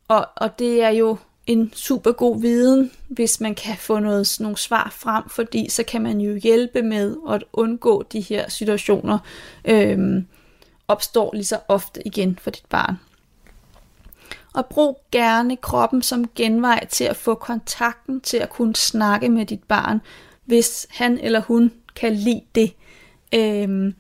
og, 0.08 0.28
og 0.36 0.60
det 0.60 0.84
er 0.84 0.90
jo 0.90 1.18
en 1.48 1.74
super 1.74 2.12
god 2.12 2.42
viden, 2.42 2.92
hvis 3.08 3.42
man 3.42 3.56
kan 3.56 3.78
få 3.78 4.00
noget, 4.00 4.38
nogle 4.40 4.58
svar 4.58 4.90
frem, 4.96 5.30
fordi 5.30 5.70
så 5.70 5.84
kan 5.84 6.02
man 6.02 6.22
jo 6.22 6.40
hjælpe 6.44 6.82
med 6.82 7.16
at 7.30 7.44
undgå 7.54 8.04
de 8.04 8.22
her 8.22 8.50
situationer 8.50 9.20
øhm, 9.66 10.28
opstår 10.88 11.32
lige 11.34 11.46
så 11.46 11.60
ofte 11.68 12.08
igen 12.08 12.40
for 12.42 12.50
dit 12.50 12.66
barn. 12.70 13.00
Og 14.54 14.66
brug 14.66 15.02
gerne 15.12 15.58
kroppen 15.58 16.02
som 16.02 16.30
genvej 16.36 16.86
til 16.86 17.04
at 17.04 17.16
få 17.16 17.36
kontakten 17.36 18.22
til 18.22 18.38
at 18.38 18.50
kunne 18.50 18.76
snakke 18.76 19.30
med 19.30 19.46
dit 19.46 19.64
barn, 19.64 20.02
hvis 20.46 20.88
han 20.90 21.20
eller 21.20 21.42
hun 21.42 21.72
kan 21.96 22.14
lide 22.14 22.42
det. 22.56 22.74
Øhm, 23.34 23.96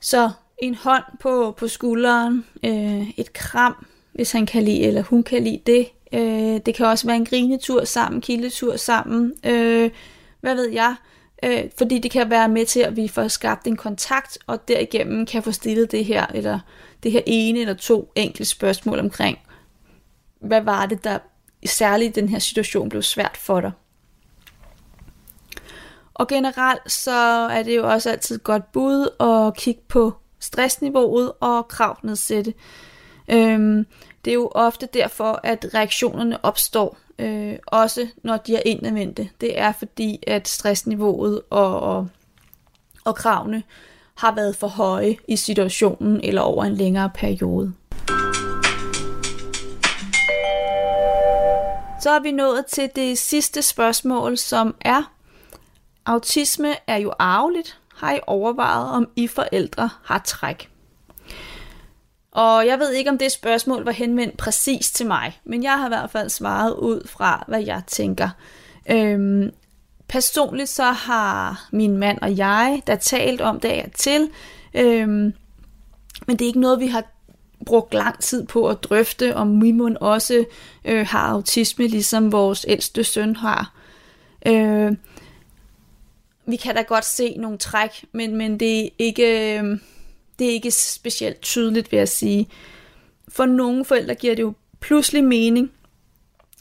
så 0.00 0.30
en 0.58 0.74
hånd 0.74 1.04
på, 1.20 1.54
på 1.58 1.68
skulderen, 1.68 2.46
øh, 2.64 3.10
et 3.16 3.32
kram, 3.32 3.86
hvis 4.12 4.32
han 4.32 4.46
kan 4.46 4.62
lide 4.62 4.82
eller 4.82 5.02
hun 5.02 5.22
kan 5.22 5.44
lide 5.44 5.62
det, 5.66 5.86
Øh, 6.12 6.60
det 6.66 6.74
kan 6.74 6.86
også 6.86 7.06
være 7.06 7.16
en 7.16 7.24
grinetur 7.24 7.84
sammen, 7.84 8.20
kildetur 8.20 8.76
sammen, 8.76 9.34
øh, 9.46 9.90
hvad 10.40 10.54
ved 10.54 10.70
jeg. 10.70 10.94
Øh, 11.42 11.64
fordi 11.78 11.98
det 11.98 12.10
kan 12.10 12.30
være 12.30 12.48
med 12.48 12.66
til, 12.66 12.80
at 12.80 12.96
vi 12.96 13.08
får 13.08 13.28
skabt 13.28 13.66
en 13.66 13.76
kontakt, 13.76 14.38
og 14.46 14.68
derigennem 14.68 15.26
kan 15.26 15.42
få 15.42 15.52
stillet 15.52 15.92
det 15.92 16.04
her, 16.04 16.26
eller 16.26 16.58
det 17.02 17.12
her 17.12 17.20
ene 17.26 17.60
eller 17.60 17.74
to 17.74 18.12
enkelte 18.14 18.50
spørgsmål 18.50 18.98
omkring, 18.98 19.38
hvad 20.40 20.60
var 20.60 20.86
det, 20.86 21.04
der 21.04 21.18
særligt 21.66 22.16
i 22.16 22.20
den 22.20 22.28
her 22.28 22.38
situation 22.38 22.88
blev 22.88 23.02
svært 23.02 23.36
for 23.36 23.60
dig. 23.60 23.72
Og 26.20 26.28
generelt 26.28 26.92
så 26.92 27.48
er 27.50 27.62
det 27.62 27.76
jo 27.76 27.90
også 27.90 28.10
altid 28.10 28.36
et 28.36 28.42
godt 28.42 28.72
bud 28.72 29.08
at 29.20 29.56
kigge 29.56 29.80
på 29.88 30.12
stressniveauet 30.40 31.32
og 31.40 31.68
kravnedsætte. 31.68 32.54
Øhm, 33.28 33.86
det 34.24 34.30
er 34.30 34.34
jo 34.34 34.50
ofte 34.54 34.88
derfor, 34.94 35.40
at 35.42 35.66
reaktionerne 35.74 36.44
opstår, 36.44 36.96
øh, 37.18 37.58
også 37.66 38.06
når 38.24 38.36
de 38.36 38.56
er 38.56 38.62
indadvendte. 38.66 39.28
Det 39.40 39.58
er 39.58 39.72
fordi, 39.72 40.22
at 40.26 40.48
stressniveauet 40.48 41.40
og, 41.50 41.80
og, 41.80 42.08
og 43.04 43.14
kravene 43.14 43.62
har 44.14 44.34
været 44.34 44.56
for 44.56 44.68
høje 44.68 45.16
i 45.28 45.36
situationen 45.36 46.20
eller 46.24 46.42
over 46.42 46.64
en 46.64 46.74
længere 46.74 47.10
periode. 47.14 47.72
Så 52.00 52.10
er 52.10 52.20
vi 52.22 52.32
nået 52.32 52.66
til 52.66 52.90
det 52.96 53.18
sidste 53.18 53.62
spørgsmål, 53.62 54.38
som 54.38 54.74
er, 54.80 55.12
autisme 56.06 56.74
er 56.86 56.96
jo 56.96 57.12
arveligt. 57.18 57.78
Har 57.94 58.14
I 58.14 58.18
overvejet, 58.26 58.90
om 58.90 59.08
I 59.16 59.26
forældre 59.26 59.90
har 60.04 60.18
træk? 60.18 60.70
Og 62.32 62.66
jeg 62.66 62.78
ved 62.78 62.92
ikke, 62.92 63.10
om 63.10 63.18
det 63.18 63.32
spørgsmål 63.32 63.84
var 63.84 63.92
henvendt 63.92 64.36
præcis 64.36 64.92
til 64.92 65.06
mig, 65.06 65.40
men 65.44 65.62
jeg 65.62 65.78
har 65.78 65.86
i 65.86 65.88
hvert 65.88 66.10
fald 66.10 66.30
svaret 66.30 66.74
ud 66.74 67.06
fra, 67.08 67.44
hvad 67.48 67.62
jeg 67.64 67.82
tænker. 67.86 68.28
Øhm, 68.90 69.50
personligt 70.08 70.68
så 70.68 70.84
har 70.84 71.68
min 71.72 71.96
mand 71.96 72.18
og 72.22 72.36
jeg 72.36 72.82
da 72.86 72.96
talt 72.96 73.40
om 73.40 73.60
det 73.60 73.68
af 73.68 73.90
til, 73.94 74.28
øhm, 74.74 75.32
men 76.26 76.36
det 76.36 76.40
er 76.40 76.46
ikke 76.46 76.60
noget, 76.60 76.80
vi 76.80 76.86
har 76.86 77.04
brugt 77.66 77.94
lang 77.94 78.18
tid 78.18 78.46
på 78.46 78.68
at 78.68 78.84
drøfte, 78.84 79.36
om 79.36 79.46
Mimon 79.46 79.96
også 80.00 80.44
øh, 80.84 81.06
har 81.06 81.28
autisme, 81.28 81.86
ligesom 81.86 82.32
vores 82.32 82.66
ældste 82.68 83.04
søn 83.04 83.36
har. 83.36 83.72
Øh, 84.46 84.92
vi 86.50 86.56
kan 86.56 86.74
da 86.74 86.82
godt 86.82 87.04
se 87.04 87.34
nogle 87.38 87.58
træk, 87.58 88.04
men, 88.12 88.36
men 88.36 88.60
det, 88.60 88.84
er 88.84 88.88
ikke, 88.98 89.58
øh, 89.58 89.78
det 90.38 90.46
er 90.46 90.52
ikke 90.52 90.70
specielt 90.70 91.40
tydeligt, 91.40 91.92
vil 91.92 91.98
jeg 91.98 92.08
sige. 92.08 92.48
For 93.28 93.46
nogle 93.46 93.84
forældre 93.84 94.14
giver 94.14 94.34
det 94.34 94.42
jo 94.42 94.54
pludselig 94.80 95.24
mening, 95.24 95.70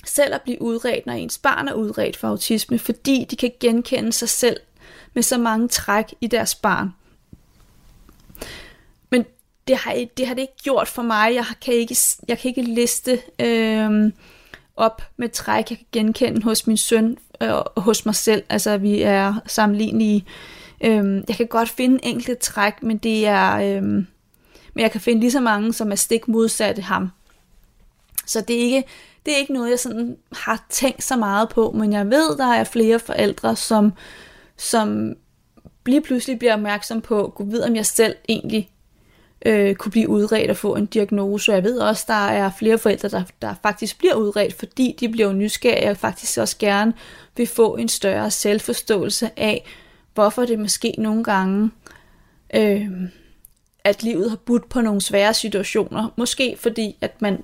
selv 0.06 0.34
at 0.34 0.42
blive 0.42 0.62
udredt, 0.62 1.06
når 1.06 1.14
ens 1.14 1.38
barn 1.38 1.68
er 1.68 1.74
udredt 1.74 2.18
for 2.18 2.28
autisme, 2.28 2.80
fordi 2.80 3.28
de 3.32 3.36
kan 3.36 3.52
genkende 3.60 4.14
sig 4.14 4.30
selv 4.30 4.60
med 5.14 5.24
så 5.24 5.38
mange 5.38 5.68
træk 5.68 6.06
i 6.22 6.28
deres 6.28 6.56
barn 6.56 6.90
Men 9.10 9.26
det 9.68 9.78
har, 9.78 10.06
det 10.18 10.28
har 10.28 10.34
det 10.34 10.42
ikke 10.42 10.64
gjort 10.64 10.88
for 10.88 11.02
mig. 11.02 11.36
Jeg 11.36 11.46
kan 11.62 11.74
ikke, 11.74 11.96
jeg 12.28 12.40
kan 12.40 12.50
ikke 12.50 12.62
liste 12.62 13.22
øh, 13.40 14.12
op 14.76 15.02
med 15.18 15.30
træk, 15.30 15.70
jeg 15.70 15.78
kan 15.78 15.88
genkende 15.92 16.44
hos 16.44 16.68
min 16.68 16.78
søn 16.78 17.18
øh, 17.44 17.54
hos 17.78 18.06
mig 18.06 18.16
selv. 18.16 18.44
Altså, 18.50 18.78
vi 18.78 19.02
er 19.02 19.34
sammenlignelige. 19.48 20.26
Øhm, 20.84 21.24
jeg 21.28 21.36
kan 21.36 21.48
godt 21.48 21.70
finde 21.70 22.00
enkelte 22.06 22.36
træk, 22.36 22.84
men 22.84 22.98
det 22.98 23.28
er... 23.28 23.56
Øhm, 23.56 24.08
men 24.74 24.82
jeg 24.82 24.92
kan 24.92 25.02
finde 25.02 25.20
lige 25.20 25.32
så 25.32 25.40
mange, 25.40 25.74
som 25.74 25.92
er 25.92 25.96
stik 25.96 26.28
modsatte 26.28 26.82
ham. 26.82 27.10
Så 28.26 28.42
det 28.42 28.56
er 28.56 28.60
ikke, 28.60 28.84
det 29.26 29.34
er 29.34 29.38
ikke 29.38 29.54
noget, 29.54 29.70
jeg 29.70 29.80
sådan 29.80 30.18
har 30.32 30.66
tænkt 30.70 31.04
så 31.04 31.16
meget 31.16 31.50
på, 31.50 31.72
men 31.72 31.94
jeg 31.94 32.10
ved, 32.10 32.38
der 32.38 32.54
er 32.54 32.64
flere 32.64 33.00
forældre, 33.00 33.56
som, 33.56 33.94
som 34.58 35.16
lige 35.86 36.02
pludselig 36.02 36.40
bliver 36.40 36.54
opmærksom 36.54 37.02
på, 37.02 37.34
gå 37.36 37.44
videre 37.44 37.70
om 37.70 37.76
jeg 37.76 37.86
selv 37.86 38.16
egentlig 38.30 38.70
øh, 39.46 39.76
kunne 39.76 39.92
blive 39.92 40.10
udredt 40.10 40.52
og 40.52 40.58
få 40.58 40.76
en 40.76 40.86
diagnose. 40.86 41.52
Jeg 41.52 41.64
ved 41.64 41.78
også, 41.78 42.06
der 42.08 42.28
er 42.28 42.52
flere 42.60 42.78
forældre, 42.78 43.10
der, 43.10 43.24
der 43.42 43.56
faktisk 43.62 43.98
bliver 43.98 44.14
udredt, 44.14 44.54
fordi 44.54 44.96
de 45.00 45.10
bliver 45.10 45.34
nysgerrige 45.34 45.90
og 45.90 45.98
faktisk 45.98 46.38
også 46.38 46.58
gerne 46.58 46.94
vil 47.38 47.48
få 47.48 47.76
en 47.76 47.90
større 47.90 48.32
selvforståelse 48.32 49.30
af, 49.38 49.66
hvorfor 50.14 50.46
det 50.46 50.60
måske 50.60 50.96
nogle 50.98 51.24
gange, 51.24 51.72
øh, 52.54 52.88
at 53.84 54.04
livet 54.04 54.30
har 54.30 54.38
budt 54.38 54.70
på 54.70 54.82
nogle 54.82 55.02
svære 55.02 55.34
situationer. 55.34 56.14
Måske 56.16 56.56
fordi, 56.60 56.98
at 57.02 57.22
man, 57.22 57.44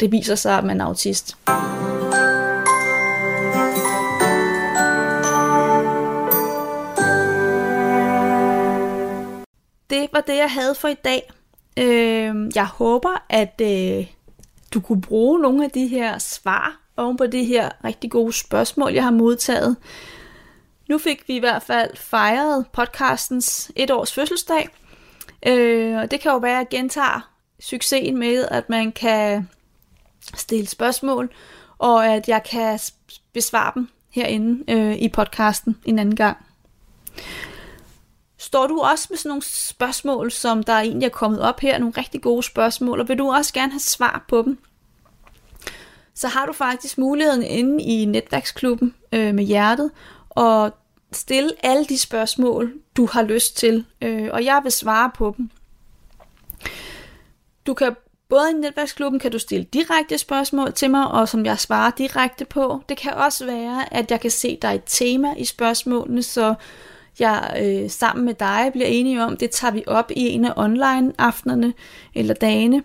det 0.00 0.12
viser 0.12 0.34
sig, 0.34 0.58
at 0.58 0.64
man 0.64 0.80
er 0.80 0.84
autist. 0.84 1.36
Det 9.90 10.08
var 10.12 10.20
det, 10.20 10.36
jeg 10.36 10.50
havde 10.50 10.74
for 10.74 10.88
i 10.88 10.94
dag. 10.94 11.30
Øh, 11.78 12.50
jeg 12.54 12.66
håber, 12.66 13.24
at 13.28 13.60
øh, 13.62 14.06
du 14.74 14.80
kunne 14.80 15.00
bruge 15.00 15.40
nogle 15.40 15.64
af 15.64 15.70
de 15.70 15.86
her 15.86 16.18
svar 16.18 16.80
oven 16.96 17.16
på 17.16 17.26
det 17.26 17.46
her 17.46 17.70
rigtig 17.84 18.10
gode 18.10 18.32
spørgsmål, 18.32 18.92
jeg 18.92 19.04
har 19.04 19.10
modtaget. 19.10 19.76
Nu 20.88 20.98
fik 20.98 21.28
vi 21.28 21.36
i 21.36 21.38
hvert 21.38 21.62
fald 21.62 21.96
fejret 21.96 22.66
podcastens 22.72 23.70
et 23.76 23.90
års 23.90 24.12
fødselsdag. 24.12 24.68
Øh, 25.46 25.96
og 25.96 26.10
det 26.10 26.20
kan 26.20 26.32
jo 26.32 26.38
være, 26.38 26.52
at 26.52 26.58
jeg 26.58 26.66
gentager 26.70 27.30
succesen 27.60 28.18
med, 28.18 28.44
at 28.50 28.68
man 28.68 28.92
kan 28.92 29.48
stille 30.34 30.66
spørgsmål, 30.66 31.30
og 31.78 32.06
at 32.06 32.28
jeg 32.28 32.42
kan 32.50 32.78
besvare 33.32 33.72
dem 33.74 33.88
herinde 34.10 34.72
øh, 34.72 34.96
i 34.96 35.08
podcasten 35.08 35.76
en 35.84 35.98
anden 35.98 36.16
gang. 36.16 36.36
Står 38.38 38.66
du 38.66 38.80
også 38.80 39.06
med 39.10 39.18
sådan 39.18 39.28
nogle 39.28 39.42
spørgsmål, 39.42 40.30
som 40.30 40.62
der 40.62 40.72
egentlig 40.72 41.06
er 41.06 41.10
kommet 41.10 41.40
op 41.40 41.60
her, 41.60 41.78
nogle 41.78 41.94
rigtig 41.96 42.22
gode 42.22 42.42
spørgsmål, 42.42 43.00
og 43.00 43.08
vil 43.08 43.18
du 43.18 43.30
også 43.30 43.52
gerne 43.52 43.72
have 43.72 43.80
svar 43.80 44.24
på 44.28 44.42
dem, 44.42 44.58
så 46.14 46.28
har 46.28 46.46
du 46.46 46.52
faktisk 46.52 46.98
muligheden 46.98 47.42
inde 47.42 47.84
i 47.84 48.04
netværksklubben 48.04 48.94
øh, 49.12 49.34
med 49.34 49.44
hjertet, 49.44 49.90
og 50.30 50.74
stille 51.12 51.50
alle 51.62 51.84
de 51.84 51.98
spørgsmål, 51.98 52.72
du 52.96 53.06
har 53.06 53.22
lyst 53.22 53.56
til, 53.56 53.84
øh, 54.02 54.28
og 54.32 54.44
jeg 54.44 54.60
vil 54.62 54.72
svare 54.72 55.10
på 55.14 55.34
dem. 55.36 55.50
Du 57.66 57.74
kan 57.74 57.96
både 58.28 58.50
i 58.50 58.54
netværksklubben 58.54 59.20
kan 59.20 59.32
du 59.32 59.38
stille 59.38 59.64
direkte 59.64 60.18
spørgsmål 60.18 60.72
til 60.72 60.90
mig, 60.90 61.08
og 61.08 61.28
som 61.28 61.46
jeg 61.46 61.58
svarer 61.58 61.90
direkte 61.90 62.44
på. 62.44 62.82
Det 62.88 62.96
kan 62.96 63.14
også 63.14 63.46
være, 63.46 63.94
at 63.94 64.10
jeg 64.10 64.20
kan 64.20 64.30
se, 64.30 64.58
der 64.62 64.70
et 64.70 64.82
tema 64.86 65.34
i 65.34 65.44
spørgsmålene, 65.44 66.22
så 66.22 66.54
jeg 67.20 67.60
øh, 67.62 67.90
sammen 67.90 68.24
med 68.24 68.34
dig 68.34 68.68
bliver 68.72 68.86
enige 68.86 69.24
om, 69.24 69.36
det 69.36 69.50
tager 69.50 69.72
vi 69.72 69.84
op 69.86 70.10
i 70.10 70.28
en 70.28 70.44
af 70.44 70.52
online 70.56 71.12
aftenerne 71.18 71.74
eller 72.14 72.34
dagene, 72.34 72.82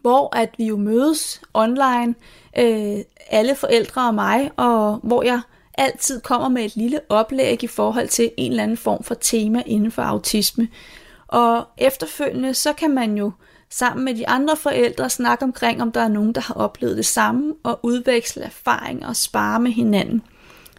hvor 0.00 0.36
at 0.36 0.50
vi 0.58 0.64
jo 0.64 0.76
mødes 0.76 1.42
online, 1.54 2.14
øh, 2.58 2.98
alle 3.30 3.54
forældre 3.54 4.06
og 4.06 4.14
mig, 4.14 4.50
og 4.56 5.00
hvor 5.02 5.22
jeg 5.22 5.40
altid 5.74 6.20
kommer 6.20 6.48
med 6.48 6.64
et 6.64 6.76
lille 6.76 7.00
oplæg 7.08 7.64
i 7.64 7.66
forhold 7.66 8.08
til 8.08 8.30
en 8.36 8.50
eller 8.50 8.62
anden 8.62 8.76
form 8.76 9.02
for 9.02 9.14
tema 9.14 9.62
inden 9.66 9.90
for 9.90 10.02
autisme. 10.02 10.68
Og 11.26 11.64
efterfølgende, 11.78 12.54
så 12.54 12.72
kan 12.72 12.90
man 12.90 13.18
jo 13.18 13.32
sammen 13.70 14.04
med 14.04 14.14
de 14.14 14.28
andre 14.28 14.56
forældre 14.56 15.10
snakke 15.10 15.44
omkring, 15.44 15.82
om 15.82 15.92
der 15.92 16.00
er 16.00 16.08
nogen, 16.08 16.32
der 16.32 16.40
har 16.40 16.54
oplevet 16.54 16.96
det 16.96 17.06
samme, 17.06 17.54
og 17.62 17.80
udveksle 17.82 18.42
erfaringer 18.42 19.08
og 19.08 19.16
spare 19.16 19.60
med 19.60 19.70
hinanden. 19.70 20.22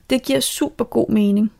Det 0.09 0.23
giver 0.23 0.39
super 0.39 0.85
god 0.85 1.09
mening. 1.09 1.51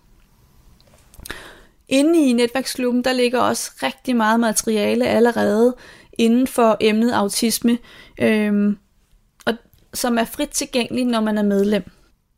Inde 1.90 2.30
i 2.30 2.34
netværksklubben, 2.34 3.04
der 3.04 3.14
ligger 3.14 3.40
også 3.40 3.72
rigtig 3.84 4.16
meget 4.16 4.40
materiale 4.40 5.08
allerede 5.08 5.76
inden 6.14 6.48
for 6.48 6.78
emnet 6.80 7.12
autisme, 7.12 7.78
øhm, 8.22 8.78
og, 9.46 9.54
som 9.94 10.18
er 10.18 10.26
frit 10.26 10.50
tilgængeligt, 10.50 11.08
når 11.08 11.22
man 11.22 11.38
er 11.38 11.44
medlem. 11.44 11.84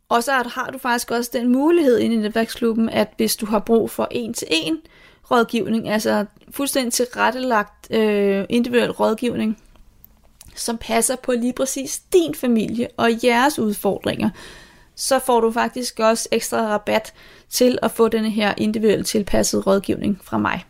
Og 0.09 0.23
så 0.23 0.31
har 0.31 0.69
du 0.73 0.77
faktisk 0.77 1.11
også 1.11 1.29
den 1.33 1.51
mulighed 1.51 1.99
inde 1.99 2.15
i 2.15 2.19
netværksklubben, 2.19 2.89
at 2.89 3.13
hvis 3.17 3.35
du 3.35 3.45
har 3.45 3.59
brug 3.59 3.89
for 3.89 4.07
en-til-en 4.11 4.77
rådgivning, 5.31 5.89
altså 5.89 6.25
fuldstændig 6.51 6.93
tilrettelagt 6.93 7.91
øh, 7.91 8.45
individuel 8.49 8.91
rådgivning, 8.91 9.57
som 10.55 10.77
passer 10.77 11.15
på 11.15 11.31
lige 11.31 11.53
præcis 11.53 11.99
din 11.99 12.35
familie 12.35 12.87
og 12.97 13.09
jeres 13.23 13.59
udfordringer, 13.59 14.29
så 14.97 15.19
får 15.19 15.41
du 15.41 15.51
faktisk 15.51 15.99
også 15.99 16.29
ekstra 16.31 16.57
rabat 16.57 17.13
til 17.49 17.79
at 17.81 17.91
få 17.91 18.07
denne 18.07 18.29
her 18.29 18.53
individuelt 18.57 19.07
tilpassede 19.07 19.61
rådgivning 19.61 20.19
fra 20.23 20.37
mig. 20.37 20.65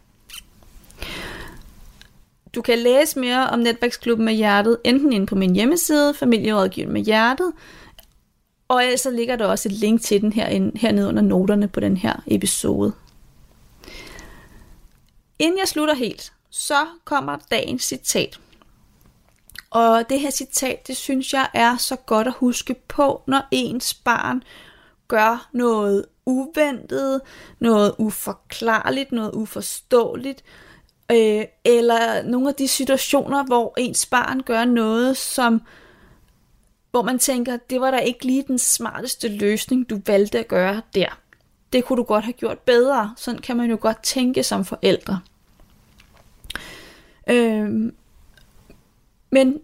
Du 2.55 2.61
kan 2.61 2.79
læse 2.79 3.19
mere 3.19 3.49
om 3.49 3.59
Netværksklubben 3.59 4.25
med 4.25 4.33
Hjertet, 4.33 4.77
enten 4.83 5.13
inde 5.13 5.25
på 5.25 5.35
min 5.35 5.55
hjemmeside, 5.55 6.13
Familierådgivning 6.13 6.93
med 6.93 7.01
Hjertet, 7.01 7.53
og 8.67 8.83
ellers 8.83 9.01
så 9.01 9.11
ligger 9.11 9.35
der 9.35 9.45
også 9.45 9.69
et 9.69 9.75
link 9.75 10.01
til 10.01 10.21
den 10.21 10.33
her, 10.33 10.71
hernede 10.75 11.07
under 11.07 11.21
noterne 11.21 11.67
på 11.67 11.79
den 11.79 11.97
her 11.97 12.23
episode. 12.27 12.93
Inden 15.39 15.59
jeg 15.59 15.67
slutter 15.67 15.93
helt, 15.93 16.33
så 16.49 16.85
kommer 17.05 17.37
dagens 17.51 17.83
citat. 17.83 18.39
Og 19.77 20.09
det 20.09 20.19
her 20.19 20.29
citat, 20.29 20.87
det 20.87 20.97
synes 20.97 21.33
jeg 21.33 21.49
er 21.53 21.77
så 21.77 21.95
godt 21.95 22.27
at 22.27 22.33
huske 22.33 22.73
på, 22.87 23.21
når 23.27 23.47
ens 23.51 23.93
barn 23.93 24.43
gør 25.07 25.49
noget 25.53 26.05
uventet, 26.25 27.21
noget 27.59 27.95
uforklarligt, 27.97 29.11
noget 29.11 29.31
uforståeligt, 29.31 30.43
øh, 31.11 31.45
eller 31.65 32.23
nogle 32.23 32.49
af 32.49 32.55
de 32.55 32.67
situationer, 32.67 33.43
hvor 33.43 33.73
ens 33.77 34.05
barn 34.05 34.43
gør 34.43 34.65
noget, 34.65 35.17
som 35.17 35.61
hvor 36.91 37.01
man 37.01 37.19
tænker, 37.19 37.57
det 37.69 37.81
var 37.81 37.91
da 37.91 37.97
ikke 37.97 38.25
lige 38.25 38.43
den 38.47 38.59
smarteste 38.59 39.27
løsning, 39.27 39.89
du 39.89 40.01
valgte 40.05 40.39
at 40.39 40.47
gøre 40.47 40.81
der. 40.95 41.19
Det 41.73 41.85
kunne 41.85 41.97
du 41.97 42.03
godt 42.03 42.23
have 42.23 42.33
gjort 42.33 42.59
bedre. 42.59 43.13
Sådan 43.17 43.41
kan 43.41 43.57
man 43.57 43.69
jo 43.69 43.77
godt 43.81 44.03
tænke 44.03 44.43
som 44.43 44.65
forældre. 44.65 45.19
Øhm, 47.29 47.95
men 49.31 49.61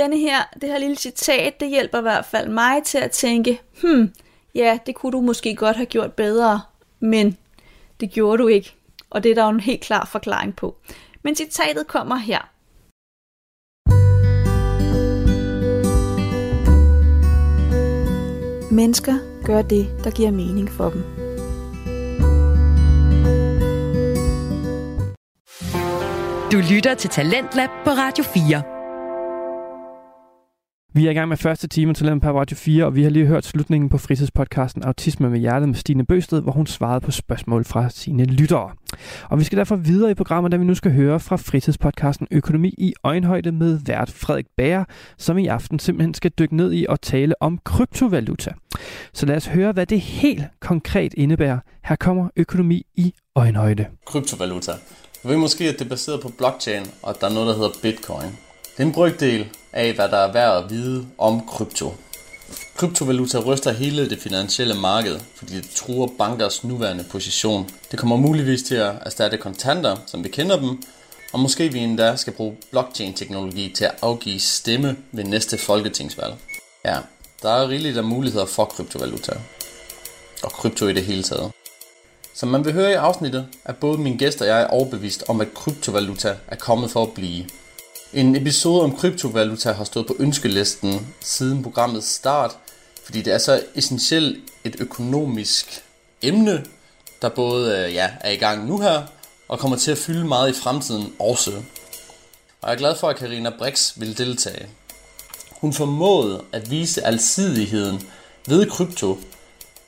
denne 0.00 0.18
her, 0.18 0.38
det 0.60 0.68
her 0.68 0.78
lille 0.78 0.96
citat, 0.96 1.60
det 1.60 1.68
hjælper 1.68 1.98
i 1.98 2.02
hvert 2.02 2.24
fald 2.24 2.48
mig 2.48 2.82
til 2.84 2.98
at 2.98 3.10
tænke, 3.10 3.60
hmm, 3.82 4.12
ja, 4.54 4.78
det 4.86 4.94
kunne 4.94 5.12
du 5.12 5.20
måske 5.20 5.54
godt 5.54 5.76
have 5.76 5.86
gjort 5.86 6.12
bedre, 6.12 6.60
men 7.00 7.36
det 8.00 8.10
gjorde 8.10 8.42
du 8.42 8.48
ikke. 8.48 8.74
Og 9.10 9.22
det 9.22 9.30
er 9.30 9.34
der 9.34 9.44
jo 9.44 9.50
en 9.50 9.60
helt 9.60 9.80
klar 9.80 10.04
forklaring 10.04 10.56
på. 10.56 10.76
Men 11.22 11.36
citatet 11.36 11.86
kommer 11.86 12.16
her. 12.16 12.50
Mennesker 18.74 19.14
gør 19.44 19.62
det, 19.62 19.88
der 20.04 20.10
giver 20.10 20.30
mening 20.30 20.70
for 20.70 20.90
dem. 20.90 21.04
Du 26.52 26.74
lytter 26.74 26.94
til 26.94 27.10
Talentlab 27.10 27.70
på 27.84 27.90
Radio 27.90 28.24
4. 28.24 28.79
Vi 30.92 31.06
er 31.06 31.10
i 31.10 31.14
gang 31.14 31.28
med 31.28 31.36
første 31.36 31.68
time 31.68 31.94
til 31.94 32.20
på 32.20 32.30
Radio 32.30 32.56
4, 32.56 32.84
og 32.84 32.96
vi 32.96 33.02
har 33.02 33.10
lige 33.10 33.26
hørt 33.26 33.44
slutningen 33.44 33.88
på 33.88 33.98
fritidspodcasten 33.98 34.82
Autisme 34.82 35.30
med 35.30 35.38
Hjertet 35.38 35.68
med 35.68 35.76
Stine 35.76 36.06
Bøsted, 36.06 36.40
hvor 36.40 36.52
hun 36.52 36.66
svarede 36.66 37.00
på 37.00 37.10
spørgsmål 37.10 37.64
fra 37.64 37.90
sine 37.90 38.24
lyttere. 38.24 38.70
Og 39.28 39.38
vi 39.38 39.44
skal 39.44 39.58
derfor 39.58 39.76
videre 39.76 40.10
i 40.10 40.14
programmet, 40.14 40.52
da 40.52 40.56
vi 40.56 40.64
nu 40.64 40.74
skal 40.74 40.92
høre 40.92 41.20
fra 41.20 41.36
fritidspodcasten 41.36 42.26
Økonomi 42.30 42.74
i 42.78 42.94
øjenhøjde 43.04 43.52
med 43.52 43.78
vært 43.86 44.10
Frederik 44.10 44.46
Bager, 44.56 44.84
som 45.18 45.38
i 45.38 45.46
aften 45.46 45.78
simpelthen 45.78 46.14
skal 46.14 46.30
dykke 46.38 46.56
ned 46.56 46.72
i 46.72 46.86
og 46.88 47.00
tale 47.00 47.42
om 47.42 47.58
kryptovaluta. 47.64 48.52
Så 49.12 49.26
lad 49.26 49.36
os 49.36 49.46
høre, 49.46 49.72
hvad 49.72 49.86
det 49.86 50.00
helt 50.00 50.42
konkret 50.60 51.14
indebærer. 51.14 51.58
Her 51.84 51.96
kommer 51.96 52.28
Økonomi 52.36 52.86
i 52.94 53.14
øjenhøjde. 53.36 53.86
Kryptovaluta. 54.06 54.72
Vi 55.24 55.28
ved 55.28 55.36
måske, 55.36 55.64
at 55.68 55.74
det 55.78 55.84
er 55.84 55.88
baseret 55.88 56.20
på 56.20 56.32
blockchain, 56.38 56.82
og 57.02 57.10
at 57.10 57.16
der 57.20 57.28
er 57.28 57.32
noget, 57.32 57.48
der 57.48 57.54
hedder 57.54 57.70
bitcoin. 57.82 58.49
Det 58.80 58.84
er 58.84 58.88
en 58.88 58.94
brygdel 58.94 59.48
af, 59.72 59.92
hvad 59.94 60.08
der 60.08 60.16
er 60.16 60.32
værd 60.32 60.64
at 60.64 60.70
vide 60.70 61.06
om 61.18 61.46
krypto. 61.46 61.94
Kryptovaluta 62.76 63.38
ryster 63.38 63.72
hele 63.72 64.10
det 64.10 64.18
finansielle 64.18 64.74
marked, 64.74 65.20
fordi 65.34 65.56
det 65.56 65.70
truer 65.70 66.08
bankers 66.18 66.64
nuværende 66.64 67.04
position. 67.10 67.70
Det 67.90 67.98
kommer 67.98 68.16
muligvis 68.16 68.62
til 68.62 68.74
at 68.74 68.94
erstatte 69.06 69.36
kontanter, 69.36 69.96
som 70.06 70.24
vi 70.24 70.28
kender 70.28 70.60
dem, 70.60 70.82
og 71.32 71.40
måske 71.40 71.72
vi 71.72 71.78
endda 71.78 72.16
skal 72.16 72.32
bruge 72.32 72.56
blockchain-teknologi 72.70 73.72
til 73.76 73.84
at 73.84 73.94
afgive 74.02 74.40
stemme 74.40 74.96
ved 75.12 75.24
næste 75.24 75.58
folketingsvalg. 75.58 76.34
Ja, 76.84 76.98
der 77.42 77.50
er 77.50 77.68
rigeligt 77.68 77.98
af 77.98 78.04
muligheder 78.04 78.46
for 78.46 78.64
kryptovaluta. 78.64 79.32
Og 80.42 80.52
krypto 80.52 80.86
i 80.86 80.92
det 80.92 81.04
hele 81.04 81.22
taget. 81.22 81.52
Som 82.34 82.48
man 82.48 82.64
vil 82.64 82.72
høre 82.72 82.90
i 82.90 82.94
afsnittet, 82.94 83.46
er 83.64 83.72
både 83.72 83.98
min 83.98 84.16
gæst 84.16 84.40
og 84.40 84.46
jeg 84.46 84.66
overbevist 84.70 85.24
om, 85.28 85.40
at 85.40 85.54
kryptovaluta 85.54 86.36
er 86.48 86.56
kommet 86.56 86.90
for 86.90 87.02
at 87.02 87.12
blive. 87.12 87.44
En 88.12 88.36
episode 88.36 88.82
om 88.82 88.96
kryptovaluta 88.96 89.72
har 89.72 89.84
stået 89.84 90.06
på 90.06 90.16
ønskelisten 90.18 91.06
siden 91.20 91.62
programmets 91.62 92.06
start, 92.06 92.56
fordi 93.04 93.22
det 93.22 93.32
er 93.32 93.38
så 93.38 93.62
essentielt 93.74 94.38
et 94.64 94.76
økonomisk 94.78 95.82
emne, 96.22 96.64
der 97.22 97.28
både 97.28 97.78
øh, 97.78 97.94
ja, 97.94 98.10
er 98.20 98.30
i 98.30 98.36
gang 98.36 98.66
nu 98.66 98.80
her, 98.80 99.02
og 99.48 99.58
kommer 99.58 99.76
til 99.76 99.90
at 99.90 99.98
fylde 99.98 100.24
meget 100.24 100.50
i 100.50 100.60
fremtiden 100.60 101.12
også. 101.18 101.50
Og 102.60 102.68
jeg 102.68 102.72
er 102.72 102.78
glad 102.78 102.96
for, 102.96 103.08
at 103.08 103.16
Karina 103.16 103.50
Brix 103.58 103.92
vil 103.96 104.18
deltage. 104.18 104.66
Hun 105.50 105.72
formåede 105.72 106.44
at 106.52 106.70
vise 106.70 107.06
alsidigheden 107.06 108.02
ved 108.48 108.70
krypto, 108.70 109.18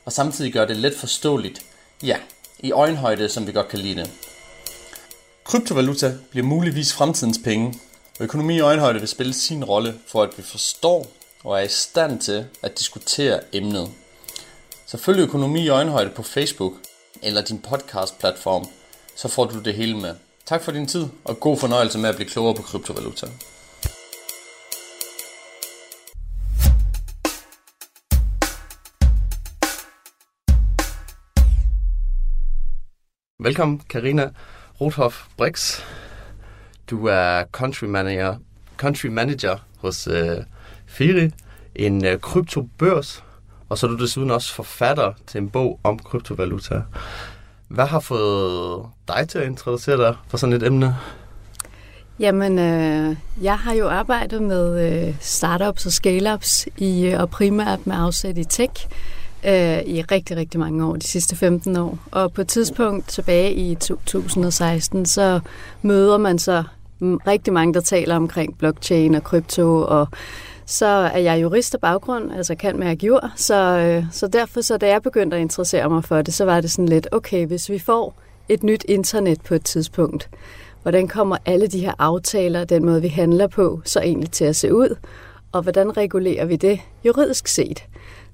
og 0.05 0.13
samtidig 0.13 0.53
gøre 0.53 0.69
det 0.69 0.77
let 0.77 0.97
forståeligt, 0.97 1.63
ja, 2.03 2.17
i 2.59 2.73
øjenhøjde, 2.73 3.29
som 3.29 3.47
vi 3.47 3.53
godt 3.53 3.69
kan 3.69 3.79
lide 3.79 4.01
det. 4.01 4.11
Kryptovaluta 5.45 6.15
bliver 6.31 6.47
muligvis 6.47 6.93
fremtidens 6.93 7.41
penge, 7.45 7.75
Økonomi 8.23 8.57
i 8.57 8.61
øjenhøjde 8.61 8.99
vil 8.99 9.09
spille 9.09 9.33
sin 9.33 9.65
rolle 9.65 9.95
for, 10.07 10.23
at 10.23 10.39
vi 10.39 10.43
forstår 10.43 11.07
og 11.45 11.59
er 11.59 11.63
i 11.63 11.69
stand 11.69 12.21
til 12.21 12.47
at 12.63 12.79
diskutere 12.79 13.41
emnet. 13.53 13.91
Så 14.87 14.99
følg 14.99 15.21
økonomi 15.21 15.61
i 15.61 15.69
øjenhøjde 15.69 16.11
på 16.11 16.23
Facebook 16.23 16.73
eller 17.23 17.43
din 17.43 17.59
podcast-platform, 17.59 18.67
så 19.17 19.29
får 19.29 19.45
du 19.45 19.61
det 19.61 19.75
hele 19.75 19.97
med. 19.97 20.15
Tak 20.47 20.63
for 20.63 20.73
din 20.73 20.87
tid, 20.87 21.07
og 21.25 21.41
god 21.41 21.57
fornøjelse 21.57 21.99
med 21.99 22.09
at 22.09 22.17
blive 22.17 22.29
klogere 22.29 22.55
på 22.55 22.63
kryptovaluta. 22.63 23.27
Velkommen, 33.39 33.83
Karina 33.91 34.31
Rothoff 34.81 35.27
Brix. 35.37 35.81
Du 36.93 37.07
er 37.07 37.45
country 37.53 37.85
manager, 37.85 38.37
country 38.77 39.07
manager 39.07 39.57
hos 39.77 40.07
øh, 40.07 40.37
Firi, 40.87 41.31
en 41.75 42.05
øh, 42.05 42.19
kryptobørs, 42.19 43.25
og 43.69 43.79
så 43.79 43.87
er 43.87 43.91
du 43.91 43.97
desuden 43.97 44.31
også 44.31 44.55
forfatter 44.55 45.13
til 45.27 45.39
en 45.39 45.51
bog 45.51 45.81
om 45.85 45.99
kryptovaluta. 45.99 46.83
Hvad 47.69 47.87
har 47.87 48.01
fået 48.01 48.87
dig 49.09 49.29
til 49.29 49.39
at 49.39 49.47
introducere 49.47 49.97
dig 49.97 50.17
for 50.29 50.37
sådan 50.37 50.53
et 50.53 50.63
emne? 50.63 50.97
Jamen, 52.19 52.59
øh, 52.59 53.17
jeg 53.43 53.59
har 53.59 53.73
jo 53.75 53.89
arbejdet 53.89 54.43
med 54.43 54.93
øh, 55.09 55.15
startups 55.21 55.87
og 55.87 55.93
scale-ups 55.93 56.67
i, 56.77 57.07
øh, 57.07 57.21
og 57.21 57.31
primært 57.31 57.87
med 57.87 57.97
afsæt 57.99 58.39
i 58.39 58.45
tech 58.45 58.89
øh, 59.45 59.83
i 59.83 60.03
rigtig, 60.03 60.37
rigtig 60.37 60.61
mange 60.61 60.85
år, 60.85 60.97
de 60.97 61.07
sidste 61.07 61.37
15 61.37 61.77
år. 61.77 61.99
Og 62.11 62.33
på 62.33 62.41
et 62.41 62.49
tidspunkt 62.49 63.09
tilbage 63.09 63.55
i 63.55 63.75
2016, 63.75 65.07
så 65.07 65.41
møder 65.83 66.19
man 66.19 66.39
så 66.39 66.65
rigtig 67.03 67.53
mange, 67.53 67.75
der 67.75 67.81
taler 67.81 68.17
omkring 68.17 68.59
blockchain 68.59 69.15
og 69.15 69.25
krypto, 69.25 69.85
og 69.89 70.09
så 70.67 70.87
er 70.87 71.19
jeg 71.19 71.43
jurist 71.43 71.75
af 71.75 71.81
baggrund, 71.81 72.33
altså 72.33 72.55
kan 72.55 72.79
med 72.79 72.97
jord, 72.97 73.31
så, 73.37 73.79
øh, 73.79 74.05
så 74.13 74.27
derfor, 74.27 74.61
så 74.61 74.77
da 74.77 74.89
jeg 74.89 75.03
begyndte 75.03 75.37
at 75.37 75.41
interessere 75.41 75.91
mig 75.91 76.05
for 76.05 76.23
det, 76.23 76.35
så 76.35 76.45
var 76.45 76.61
det 76.61 76.71
sådan 76.71 76.89
lidt, 76.89 77.09
okay, 77.13 77.47
hvis 77.47 77.71
vi 77.71 77.79
får 77.79 78.15
et 78.49 78.63
nyt 78.63 78.85
internet 78.89 79.41
på 79.41 79.55
et 79.55 79.65
tidspunkt, 79.65 80.31
hvordan 80.83 81.09
kommer 81.09 81.37
alle 81.47 81.67
de 81.67 81.81
her 81.81 81.93
aftaler, 81.99 82.65
den 82.65 82.85
måde 82.85 83.03
vi 83.03 83.09
handler 83.09 83.47
på, 83.47 83.81
så 83.85 84.01
egentlig 84.01 84.31
til 84.31 84.45
at 84.45 84.57
se 84.57 84.75
ud, 84.75 84.97
og 85.53 85.63
hvordan 85.63 85.97
regulerer 85.97 86.45
vi 86.45 86.57
det 86.57 86.81
juridisk 87.05 87.49
set? 87.49 87.85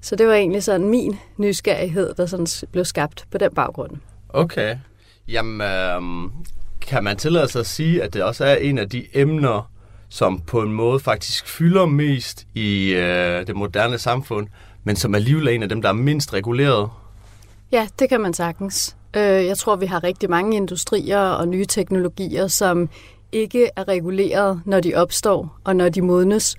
Så 0.01 0.15
det 0.15 0.27
var 0.27 0.33
egentlig 0.33 0.63
sådan 0.63 0.89
min 0.89 1.19
nysgerrighed, 1.37 2.13
der 2.13 2.25
sådan 2.25 2.47
blev 2.71 2.85
skabt 2.85 3.25
på 3.31 3.37
den 3.37 3.51
baggrund. 3.55 3.91
Okay. 4.29 4.77
Jamen, 5.27 5.61
øh, 5.61 6.01
kan 6.89 7.03
man 7.03 7.17
tillade 7.17 7.47
sig 7.47 7.59
at 7.59 7.65
sige, 7.67 8.03
at 8.03 8.13
det 8.13 8.23
også 8.23 8.45
er 8.45 8.55
en 8.55 8.77
af 8.77 8.89
de 8.89 9.05
emner, 9.13 9.71
som 10.09 10.39
på 10.39 10.61
en 10.61 10.73
måde 10.73 10.99
faktisk 10.99 11.47
fylder 11.47 11.85
mest 11.85 12.47
i 12.53 12.93
øh, 12.93 13.47
det 13.47 13.55
moderne 13.55 13.97
samfund, 13.97 14.47
men 14.83 14.95
som 14.95 15.15
alligevel 15.15 15.47
er 15.47 15.51
en 15.51 15.63
af 15.63 15.69
dem, 15.69 15.81
der 15.81 15.89
er 15.89 15.93
mindst 15.93 16.33
reguleret? 16.33 16.89
Ja, 17.71 17.87
det 17.99 18.09
kan 18.09 18.21
man 18.21 18.33
sagtens. 18.33 18.95
Øh, 19.15 19.21
jeg 19.21 19.57
tror, 19.57 19.75
vi 19.75 19.85
har 19.85 20.03
rigtig 20.03 20.29
mange 20.29 20.57
industrier 20.57 21.19
og 21.19 21.47
nye 21.47 21.65
teknologier, 21.65 22.47
som 22.47 22.89
ikke 23.31 23.69
er 23.75 23.87
reguleret, 23.87 24.61
når 24.65 24.79
de 24.79 24.95
opstår 24.95 25.59
og 25.63 25.75
når 25.75 25.89
de 25.89 26.01
modnes. 26.01 26.55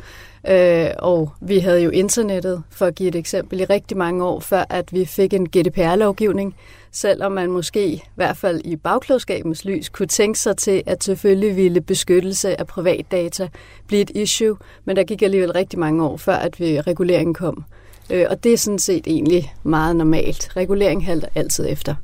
Øh, 0.49 0.87
og 0.99 1.31
vi 1.41 1.59
havde 1.59 1.83
jo 1.83 1.91
internettet, 1.91 2.63
for 2.71 2.87
at 2.87 2.95
give 2.95 3.09
et 3.09 3.15
eksempel, 3.15 3.61
i 3.61 3.65
rigtig 3.65 3.97
mange 3.97 4.25
år, 4.25 4.41
før 4.41 4.65
at 4.71 4.93
vi 4.93 5.05
fik 5.05 5.35
en 5.35 5.49
GDPR-lovgivning, 5.49 6.55
selvom 6.93 7.33
man 7.33 7.51
måske, 7.51 7.89
i 7.89 8.03
hvert 8.15 8.37
fald 8.37 8.61
i 8.65 8.77
bagklodskabens 8.77 9.65
lys, 9.65 9.89
kunne 9.89 10.07
tænke 10.09 10.39
sig 10.39 10.57
til, 10.57 10.83
at 10.87 11.05
selvfølgelig 11.05 11.57
ville 11.57 11.81
beskyttelse 11.81 12.61
af 12.61 12.67
privatdata 12.67 13.49
blive 13.87 14.03
et 14.03 14.11
issue, 14.15 14.57
men 14.85 14.97
der 14.97 15.05
gik 15.05 15.23
alligevel 15.23 15.53
rigtig 15.53 15.79
mange 15.79 16.05
år, 16.05 16.17
før 16.17 16.37
at 16.37 16.61
vi, 16.61 16.81
reguleringen 16.81 17.35
kom. 17.35 17.65
Øh, 18.11 18.27
og 18.31 18.45
det 18.45 18.53
er 18.53 18.57
sådan 18.57 18.79
set 18.79 19.07
egentlig 19.07 19.55
meget 19.63 19.97
normalt. 19.97 20.57
Regulering 20.57 21.05
halter 21.05 21.29
altid 21.35 21.67
efter. 21.69 21.95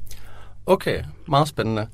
Okay, 0.66 1.02
meget 1.28 1.48
spændende. 1.48 1.86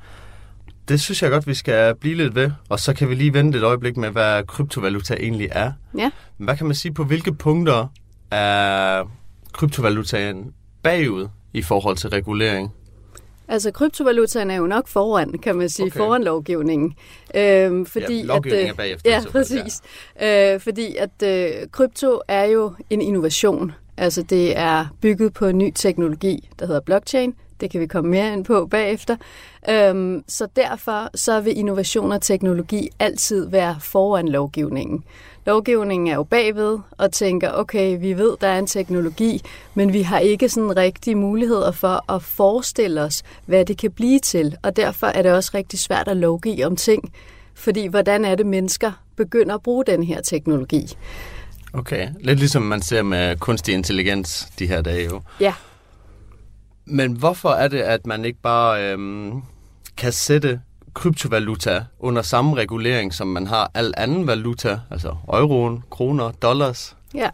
Det 0.89 1.01
synes 1.01 1.23
jeg 1.23 1.31
godt, 1.31 1.47
vi 1.47 1.55
skal 1.55 1.95
blive 1.95 2.15
lidt 2.15 2.35
ved, 2.35 2.51
og 2.69 2.81
så 2.81 2.95
kan 2.95 3.09
vi 3.09 3.15
lige 3.15 3.35
vente 3.35 3.59
et 3.59 3.65
øjeblik 3.65 3.97
med, 3.97 4.11
hvad 4.11 4.47
kryptovaluta 4.47 5.15
egentlig 5.15 5.49
er. 5.53 5.73
Ja. 5.99 6.11
Hvad 6.37 6.57
kan 6.57 6.67
man 6.67 6.75
sige 6.75 6.95
på, 6.95 7.05
hvilke 7.05 7.35
punkter 7.35 7.87
er 8.31 9.05
kryptovalutaen 9.53 10.53
bagud 10.83 11.29
i 11.53 11.63
forhold 11.63 11.97
til 11.97 12.11
regulering? 12.11 12.73
Altså, 13.49 13.71
kryptovalutaen 13.71 14.51
er 14.51 14.57
jo 14.57 14.67
nok 14.67 14.89
foran, 14.89 15.33
kan 15.33 15.57
man 15.57 15.69
sige, 15.69 15.87
okay. 15.87 15.97
foran 15.97 16.25
lovgivningen. 16.25 16.95
Øhm, 17.35 17.87
fordi 17.87 18.17
ja, 18.17 18.23
lovgivningen 18.23 18.67
at, 18.67 18.73
er 18.73 18.77
bagefter. 18.77 19.11
Ja, 19.11 19.21
præcis. 19.31 19.81
Ja. 20.21 20.55
Øh, 20.55 20.61
fordi 20.61 20.97
at 20.97 21.23
øh, 21.25 21.69
krypto 21.73 22.21
er 22.29 22.45
jo 22.45 22.73
en 22.91 23.01
innovation. 23.01 23.73
Altså, 23.97 24.23
det 24.23 24.59
er 24.59 24.87
bygget 25.01 25.33
på 25.33 25.47
en 25.47 25.59
ny 25.59 25.73
teknologi, 25.75 26.49
der 26.59 26.67
hedder 26.67 26.81
blockchain. 26.81 27.35
Det 27.63 27.71
kan 27.71 27.81
vi 27.81 27.87
komme 27.87 28.11
mere 28.11 28.33
ind 28.33 28.45
på 28.45 28.67
bagefter. 28.67 29.17
Øhm, 29.71 30.25
så 30.29 30.47
derfor 30.57 31.11
så 31.15 31.41
vil 31.41 31.59
innovation 31.59 32.13
og 32.13 32.23
teknologi 32.23 32.89
altid 32.99 33.49
være 33.49 33.77
foran 33.81 34.29
lovgivningen. 34.29 35.05
Lovgivningen 35.47 36.09
er 36.09 36.15
jo 36.15 36.23
bagved 36.23 36.79
og 36.91 37.13
tænker, 37.13 37.51
okay, 37.53 38.01
vi 38.01 38.13
ved, 38.13 38.37
der 38.41 38.49
er 38.49 38.59
en 38.59 38.67
teknologi, 38.67 39.43
men 39.75 39.93
vi 39.93 40.03
har 40.03 40.19
ikke 40.19 40.49
sådan 40.49 40.77
rigtige 40.77 41.15
muligheder 41.15 41.73
for 41.73 42.13
at 42.13 42.23
forestille 42.23 43.03
os, 43.03 43.23
hvad 43.47 43.65
det 43.65 43.79
kan 43.79 43.91
blive 43.91 44.19
til. 44.19 44.57
Og 44.63 44.77
derfor 44.77 45.07
er 45.07 45.23
det 45.23 45.33
også 45.33 45.51
rigtig 45.55 45.79
svært 45.79 46.09
at 46.09 46.17
lovgive 46.17 46.67
om 46.67 46.77
ting, 46.77 47.13
fordi 47.55 47.87
hvordan 47.87 48.25
er 48.25 48.35
det, 48.35 48.47
mennesker 48.47 48.93
begynder 49.17 49.55
at 49.55 49.63
bruge 49.63 49.85
den 49.85 50.03
her 50.03 50.21
teknologi? 50.21 50.97
Okay, 51.73 52.09
lidt 52.21 52.39
ligesom 52.39 52.63
man 52.63 52.83
ser 52.83 53.03
med 53.03 53.37
kunstig 53.37 53.75
intelligens 53.75 54.49
de 54.59 54.67
her 54.67 54.83
dage 54.83 55.05
jo. 55.05 55.21
Ja. 55.41 55.55
Men 56.85 57.13
hvorfor 57.13 57.51
er 57.51 57.69
det, 57.69 57.81
at 57.81 58.07
man 58.07 58.25
ikke 58.25 58.39
bare 58.43 58.93
øhm, 58.93 59.43
kan 59.97 60.13
sætte 60.13 60.61
kryptovaluta 60.95 61.85
under 61.99 62.23
samme 62.23 62.57
regulering, 62.57 63.15
som 63.15 63.27
man 63.27 63.47
har 63.47 63.71
al 63.75 63.95
anden 63.97 64.27
valuta, 64.27 64.81
altså 64.91 65.17
euroen, 65.29 65.85
kroner, 65.91 66.31
dollars? 66.31 66.97
Ja, 67.15 67.31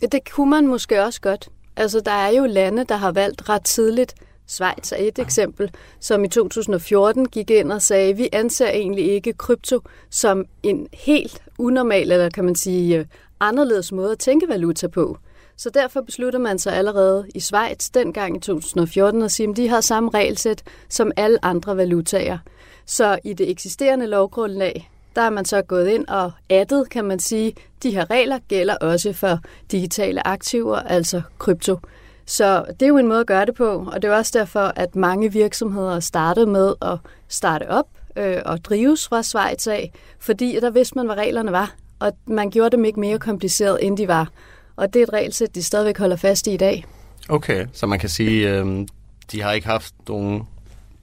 det 0.00 0.30
kunne 0.30 0.50
man 0.50 0.66
måske 0.66 1.04
også 1.04 1.20
godt. 1.20 1.48
Altså, 1.76 2.00
der 2.00 2.12
er 2.12 2.28
jo 2.28 2.44
lande, 2.44 2.84
der 2.84 2.96
har 2.96 3.12
valgt 3.12 3.48
ret 3.48 3.64
tidligt. 3.64 4.14
Schweiz 4.46 4.92
er 4.92 4.96
et 4.98 5.18
eksempel, 5.18 5.70
som 6.00 6.24
i 6.24 6.28
2014 6.28 7.28
gik 7.28 7.50
ind 7.50 7.72
og 7.72 7.82
sagde, 7.82 8.16
vi 8.16 8.28
anser 8.32 8.68
egentlig 8.68 9.04
ikke 9.12 9.32
krypto 9.32 9.80
som 10.10 10.44
en 10.62 10.88
helt 10.92 11.42
unormal, 11.58 12.12
eller 12.12 12.30
kan 12.30 12.44
man 12.44 12.54
sige, 12.54 12.98
øh, 12.98 13.06
anderledes 13.40 13.92
måde 13.92 14.12
at 14.12 14.18
tænke 14.18 14.48
valuta 14.48 14.88
på. 14.88 15.18
Så 15.56 15.70
derfor 15.70 16.00
beslutter 16.00 16.38
man 16.38 16.58
sig 16.58 16.72
allerede 16.72 17.26
i 17.34 17.40
Schweiz 17.40 17.90
dengang 17.90 18.36
i 18.36 18.40
2014 18.40 19.22
at 19.22 19.32
sige, 19.32 19.50
at 19.50 19.56
de 19.56 19.68
har 19.68 19.80
samme 19.80 20.10
regelsæt 20.14 20.62
som 20.88 21.12
alle 21.16 21.44
andre 21.44 21.76
valutaer. 21.76 22.38
Så 22.86 23.18
i 23.24 23.32
det 23.32 23.50
eksisterende 23.50 24.06
lovgrundlag, 24.06 24.90
der 25.16 25.22
er 25.22 25.30
man 25.30 25.44
så 25.44 25.62
gået 25.62 25.88
ind 25.88 26.06
og 26.08 26.32
addet, 26.48 26.90
kan 26.90 27.04
man 27.04 27.18
sige, 27.18 27.54
de 27.82 27.90
her 27.90 28.10
regler 28.10 28.38
gælder 28.48 28.76
også 28.76 29.12
for 29.12 29.38
digitale 29.72 30.26
aktiver, 30.26 30.76
altså 30.76 31.22
krypto. 31.38 31.78
Så 32.26 32.64
det 32.68 32.82
er 32.82 32.88
jo 32.88 32.98
en 32.98 33.06
måde 33.06 33.20
at 33.20 33.26
gøre 33.26 33.46
det 33.46 33.54
på, 33.54 33.88
og 33.92 34.02
det 34.02 34.10
er 34.10 34.16
også 34.16 34.38
derfor, 34.38 34.72
at 34.76 34.96
mange 34.96 35.32
virksomheder 35.32 36.00
startede 36.00 36.46
med 36.46 36.74
at 36.82 36.98
starte 37.28 37.70
op 37.70 37.86
øh, 38.16 38.42
og 38.44 38.64
drives 38.64 39.08
fra 39.08 39.22
Schweiz 39.22 39.66
af, 39.66 39.92
fordi 40.18 40.58
der 40.60 40.70
vidste 40.70 40.94
man, 40.94 41.06
hvad 41.06 41.16
reglerne 41.16 41.52
var, 41.52 41.74
og 41.98 42.12
man 42.26 42.50
gjorde 42.50 42.76
dem 42.76 42.84
ikke 42.84 43.00
mere 43.00 43.18
kompliceret, 43.18 43.78
end 43.86 43.96
de 43.96 44.08
var. 44.08 44.30
Og 44.76 44.94
det 44.94 45.00
er 45.00 45.06
et 45.06 45.12
regelsæt, 45.12 45.54
de 45.54 45.62
stadigvæk 45.62 45.98
holder 45.98 46.16
fast 46.16 46.46
i 46.46 46.54
i 46.54 46.56
dag. 46.56 46.84
Okay, 47.28 47.66
så 47.72 47.86
man 47.86 47.98
kan 47.98 48.08
sige, 48.08 48.50
øh, 48.50 48.86
de 49.32 49.42
har 49.42 49.52
ikke 49.52 49.66
haft 49.66 49.94
nogle 50.08 50.42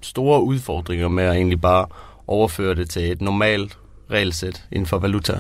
store 0.02 0.44
udfordringer 0.44 1.08
med 1.08 1.24
at 1.24 1.36
egentlig 1.36 1.62
bare 1.62 1.88
overføre 2.28 2.76
det 2.76 2.90
til 2.90 3.12
et 3.12 3.22
normalt 3.22 3.78
regelsæt 4.12 4.64
inden 4.72 4.86
for 4.86 4.98
valuta? 4.98 5.34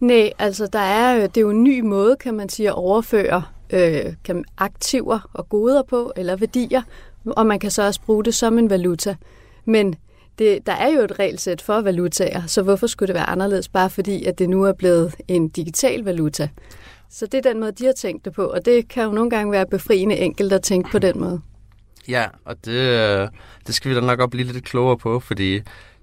Nej, 0.00 0.32
altså 0.38 0.66
der 0.66 0.78
er, 0.78 1.26
det 1.26 1.36
er 1.36 1.40
jo 1.40 1.50
en 1.50 1.64
ny 1.64 1.80
måde, 1.80 2.16
kan 2.16 2.34
man 2.34 2.48
sige, 2.48 2.68
at 2.68 2.74
overføre 2.74 3.42
øh, 3.70 4.12
kan, 4.24 4.44
aktiver 4.58 5.30
og 5.32 5.48
goder 5.48 5.82
på, 5.82 6.12
eller 6.16 6.36
værdier, 6.36 6.82
og 7.26 7.46
man 7.46 7.58
kan 7.58 7.70
så 7.70 7.86
også 7.86 8.00
bruge 8.00 8.24
det 8.24 8.34
som 8.34 8.58
en 8.58 8.70
valuta. 8.70 9.16
Men 9.64 9.94
det, 10.38 10.66
der 10.66 10.72
er 10.72 10.88
jo 10.88 11.00
et 11.00 11.18
regelsæt 11.18 11.62
for 11.62 11.80
valutaer, 11.80 12.42
så 12.46 12.62
hvorfor 12.62 12.86
skulle 12.86 13.06
det 13.06 13.14
være 13.14 13.28
anderledes, 13.28 13.68
bare 13.68 13.90
fordi 13.90 14.24
at 14.24 14.38
det 14.38 14.48
nu 14.48 14.64
er 14.64 14.72
blevet 14.72 15.14
en 15.28 15.48
digital 15.48 16.04
valuta? 16.04 16.48
Så 17.10 17.26
det 17.26 17.46
er 17.46 17.50
den 17.52 17.60
måde, 17.60 17.72
de 17.72 17.84
har 17.84 17.92
tænkt 17.92 18.24
det 18.24 18.32
på, 18.32 18.46
og 18.46 18.64
det 18.64 18.88
kan 18.88 19.04
jo 19.04 19.10
nogle 19.12 19.30
gange 19.30 19.52
være 19.52 19.66
befriende 19.66 20.16
enkelt 20.16 20.52
at 20.52 20.62
tænke 20.62 20.90
på 20.90 20.98
den 20.98 21.20
måde. 21.20 21.40
Ja, 22.08 22.26
og 22.44 22.64
det, 22.64 22.72
øh, 22.72 23.28
det 23.66 23.74
skal 23.74 23.90
vi 23.90 23.94
da 23.94 24.00
nok 24.00 24.20
op 24.20 24.30
blive 24.30 24.52
lidt 24.52 24.64
klogere 24.64 24.98
på, 24.98 25.20
fordi 25.20 25.60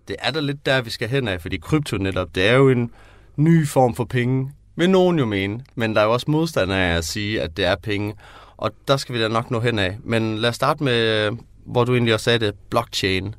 det 0.07 0.15
er 0.19 0.31
da 0.31 0.39
lidt 0.39 0.65
der, 0.65 0.81
vi 0.81 0.89
skal 0.89 1.09
hen 1.09 1.27
af, 1.27 1.41
fordi 1.41 1.57
krypto 1.57 1.97
netop, 1.97 2.35
det 2.35 2.47
er 2.47 2.53
jo 2.53 2.69
en 2.69 2.91
ny 3.35 3.67
form 3.67 3.95
for 3.95 4.03
penge, 4.05 4.51
vil 4.75 4.89
nogen 4.89 5.19
jo 5.19 5.25
mene, 5.25 5.61
men 5.75 5.95
der 5.95 6.01
er 6.01 6.05
jo 6.05 6.13
også 6.13 6.31
modstandere 6.31 6.91
af 6.91 6.97
at 6.97 7.05
sige, 7.05 7.41
at 7.41 7.57
det 7.57 7.65
er 7.65 7.75
penge, 7.75 8.13
og 8.57 8.71
der 8.87 8.97
skal 8.97 9.15
vi 9.15 9.21
da 9.21 9.27
nok 9.27 9.51
nå 9.51 9.59
hen 9.59 9.79
af. 9.79 9.97
Men 10.03 10.37
lad 10.37 10.49
os 10.49 10.55
starte 10.55 10.83
med, 10.83 11.27
øh, 11.27 11.37
hvor 11.65 11.83
du 11.83 11.93
egentlig 11.93 12.13
også 12.13 12.23
sagde 12.23 12.39
det, 12.39 12.55
blockchain. 12.69 13.35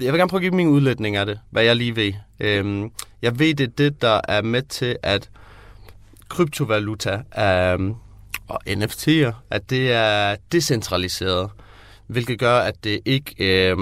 Jeg 0.00 0.12
vil 0.12 0.18
gerne 0.18 0.28
prøve 0.28 0.38
at 0.38 0.42
give 0.42 0.54
min 0.54 0.68
udlægning 0.68 1.16
af 1.16 1.26
det, 1.26 1.38
hvad 1.50 1.64
jeg 1.64 1.76
lige 1.76 1.96
ved. 1.96 2.12
Øhm, 2.40 2.90
jeg 3.22 3.38
ved, 3.38 3.54
det 3.54 3.64
er 3.64 3.72
det, 3.78 4.02
der 4.02 4.20
er 4.28 4.42
med 4.42 4.62
til, 4.62 4.96
at 5.02 5.30
kryptovaluta 6.28 7.22
er, 7.30 7.94
og 8.48 8.60
NFT'er, 8.68 9.32
at 9.50 9.70
det 9.70 9.92
er 9.92 10.36
decentraliseret, 10.52 11.50
hvilket 12.06 12.38
gør, 12.38 12.58
at 12.58 12.84
det 12.84 13.00
ikke, 13.04 13.34
øh, 13.38 13.76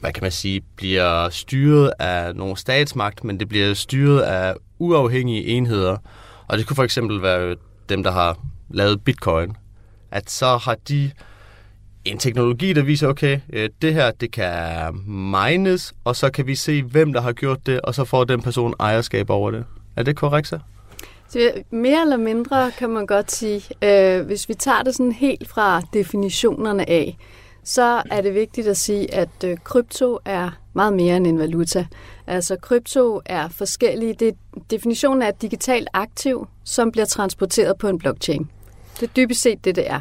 hvad 0.00 0.12
kan 0.12 0.22
man 0.22 0.32
sige, 0.32 0.60
bliver 0.76 1.28
styret 1.28 1.92
af 1.98 2.36
nogen 2.36 2.56
statsmagt, 2.56 3.24
men 3.24 3.40
det 3.40 3.48
bliver 3.48 3.74
styret 3.74 4.20
af 4.20 4.54
uafhængige 4.78 5.44
enheder. 5.44 5.96
Og 6.48 6.58
det 6.58 6.66
kunne 6.66 6.76
for 6.76 6.84
eksempel 6.84 7.22
være 7.22 7.56
dem, 7.88 8.02
der 8.02 8.10
har 8.10 8.38
lavet 8.70 9.04
bitcoin. 9.04 9.56
At 10.10 10.30
så 10.30 10.56
har 10.56 10.76
de 10.88 11.10
en 12.04 12.18
teknologi, 12.18 12.72
der 12.72 12.82
viser, 12.82 13.08
okay, 13.08 13.40
øh, 13.52 13.68
det 13.82 13.94
her, 13.94 14.10
det 14.10 14.32
kan 14.32 14.94
mines, 15.06 15.94
og 16.04 16.16
så 16.16 16.30
kan 16.30 16.46
vi 16.46 16.54
se, 16.54 16.82
hvem 16.82 17.12
der 17.12 17.20
har 17.20 17.32
gjort 17.32 17.66
det, 17.66 17.80
og 17.80 17.94
så 17.94 18.04
får 18.04 18.24
den 18.24 18.42
person 18.42 18.74
ejerskab 18.80 19.30
over 19.30 19.50
det. 19.50 19.64
Er 19.96 20.02
det 20.02 20.16
korrekt 20.16 20.48
så? 20.48 20.58
Så 21.28 21.52
mere 21.70 22.00
eller 22.02 22.16
mindre 22.16 22.70
kan 22.70 22.90
man 22.90 23.06
godt 23.06 23.32
sige. 23.32 23.62
Øh, 23.82 24.26
hvis 24.26 24.48
vi 24.48 24.54
tager 24.54 24.82
det 24.82 24.94
sådan 24.94 25.12
helt 25.12 25.48
fra 25.48 25.82
definitionerne 25.92 26.90
af, 26.90 27.16
så 27.64 28.02
er 28.10 28.20
det 28.20 28.34
vigtigt 28.34 28.68
at 28.68 28.76
sige, 28.76 29.14
at 29.14 29.44
øh, 29.44 29.56
krypto 29.64 30.18
er 30.24 30.50
meget 30.72 30.92
mere 30.92 31.16
end 31.16 31.26
en 31.26 31.38
valuta. 31.38 31.86
Altså 32.26 32.56
krypto 32.56 33.20
er 33.26 33.48
forskellige. 33.48 34.14
Det, 34.14 34.34
definitionen 34.70 35.22
er 35.22 35.28
et 35.28 35.42
digitalt 35.42 35.88
aktiv, 35.92 36.46
som 36.64 36.92
bliver 36.92 37.06
transporteret 37.06 37.78
på 37.78 37.88
en 37.88 37.98
blockchain. 37.98 38.50
Det 39.00 39.08
er 39.08 39.12
dybest 39.16 39.42
set 39.42 39.64
det, 39.64 39.76
det 39.76 39.90
er. 39.90 40.00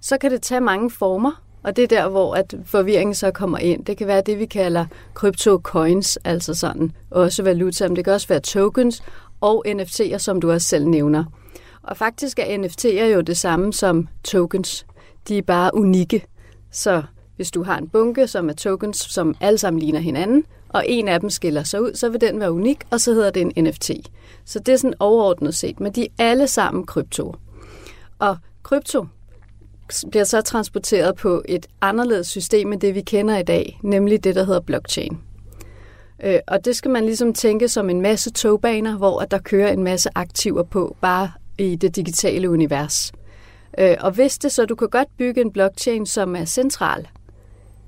Så 0.00 0.18
kan 0.18 0.30
det 0.30 0.42
tage 0.42 0.60
mange 0.60 0.90
former, 0.90 1.42
og 1.62 1.76
det 1.76 1.82
er 1.82 1.88
der, 1.88 2.08
hvor 2.08 2.34
at 2.34 2.54
forvirringen 2.64 3.14
så 3.14 3.30
kommer 3.30 3.58
ind. 3.58 3.84
Det 3.84 3.96
kan 3.96 4.06
være 4.06 4.22
det, 4.26 4.38
vi 4.38 4.46
kalder 4.46 4.86
crypto 5.14 5.60
coins, 5.62 6.18
altså 6.24 6.54
sådan 6.54 6.92
også 7.10 7.42
valuta, 7.42 7.88
men 7.88 7.96
det 7.96 8.04
kan 8.04 8.12
også 8.12 8.28
være 8.28 8.40
tokens, 8.40 9.02
og 9.40 9.64
NFT'er, 9.68 10.18
som 10.18 10.40
du 10.40 10.50
også 10.50 10.68
selv 10.68 10.86
nævner. 10.86 11.24
Og 11.82 11.96
faktisk 11.96 12.38
er 12.38 12.44
NFT'er 12.44 13.04
jo 13.14 13.20
det 13.20 13.36
samme 13.36 13.72
som 13.72 14.08
tokens. 14.24 14.86
De 15.28 15.38
er 15.38 15.42
bare 15.42 15.70
unikke. 15.74 16.26
Så 16.70 17.02
hvis 17.36 17.50
du 17.50 17.62
har 17.62 17.78
en 17.78 17.88
bunke, 17.88 18.26
som 18.26 18.48
er 18.48 18.52
tokens, 18.52 18.96
som 18.98 19.34
alle 19.40 19.58
sammen 19.58 19.80
ligner 19.80 20.00
hinanden, 20.00 20.44
og 20.68 20.84
en 20.88 21.08
af 21.08 21.20
dem 21.20 21.30
skiller 21.30 21.62
sig 21.62 21.82
ud, 21.82 21.94
så 21.94 22.08
vil 22.08 22.20
den 22.20 22.40
være 22.40 22.52
unik, 22.52 22.84
og 22.90 23.00
så 23.00 23.12
hedder 23.12 23.30
det 23.30 23.52
en 23.56 23.64
NFT. 23.64 23.90
Så 24.44 24.58
det 24.58 24.72
er 24.72 24.76
sådan 24.76 24.94
overordnet 24.98 25.54
set, 25.54 25.80
men 25.80 25.92
de 25.92 26.02
er 26.02 26.06
alle 26.18 26.46
sammen 26.46 26.86
krypto. 26.86 27.34
Og 28.18 28.36
krypto 28.62 29.06
bliver 30.10 30.24
så 30.24 30.40
transporteret 30.40 31.16
på 31.16 31.42
et 31.48 31.66
anderledes 31.80 32.26
system 32.26 32.72
end 32.72 32.80
det, 32.80 32.94
vi 32.94 33.00
kender 33.00 33.38
i 33.38 33.42
dag, 33.42 33.80
nemlig 33.82 34.24
det, 34.24 34.34
der 34.34 34.44
hedder 34.44 34.60
blockchain. 34.60 35.18
Øh, 36.24 36.38
og 36.46 36.64
det 36.64 36.76
skal 36.76 36.90
man 36.90 37.04
ligesom 37.04 37.34
tænke 37.34 37.68
som 37.68 37.90
en 37.90 38.00
masse 38.00 38.30
togbaner, 38.30 38.96
hvor 38.96 39.20
at 39.20 39.30
der 39.30 39.38
kører 39.38 39.72
en 39.72 39.84
masse 39.84 40.10
aktiver 40.14 40.62
på, 40.62 40.96
bare 41.00 41.30
i 41.58 41.76
det 41.76 41.96
digitale 41.96 42.50
univers. 42.50 43.12
Øh, 43.78 43.96
og 44.00 44.10
hvis 44.10 44.38
det 44.38 44.52
så, 44.52 44.64
du 44.64 44.74
kan 44.74 44.88
godt 44.88 45.08
bygge 45.18 45.40
en 45.40 45.52
blockchain, 45.52 46.06
som 46.06 46.36
er 46.36 46.44
central. 46.44 47.08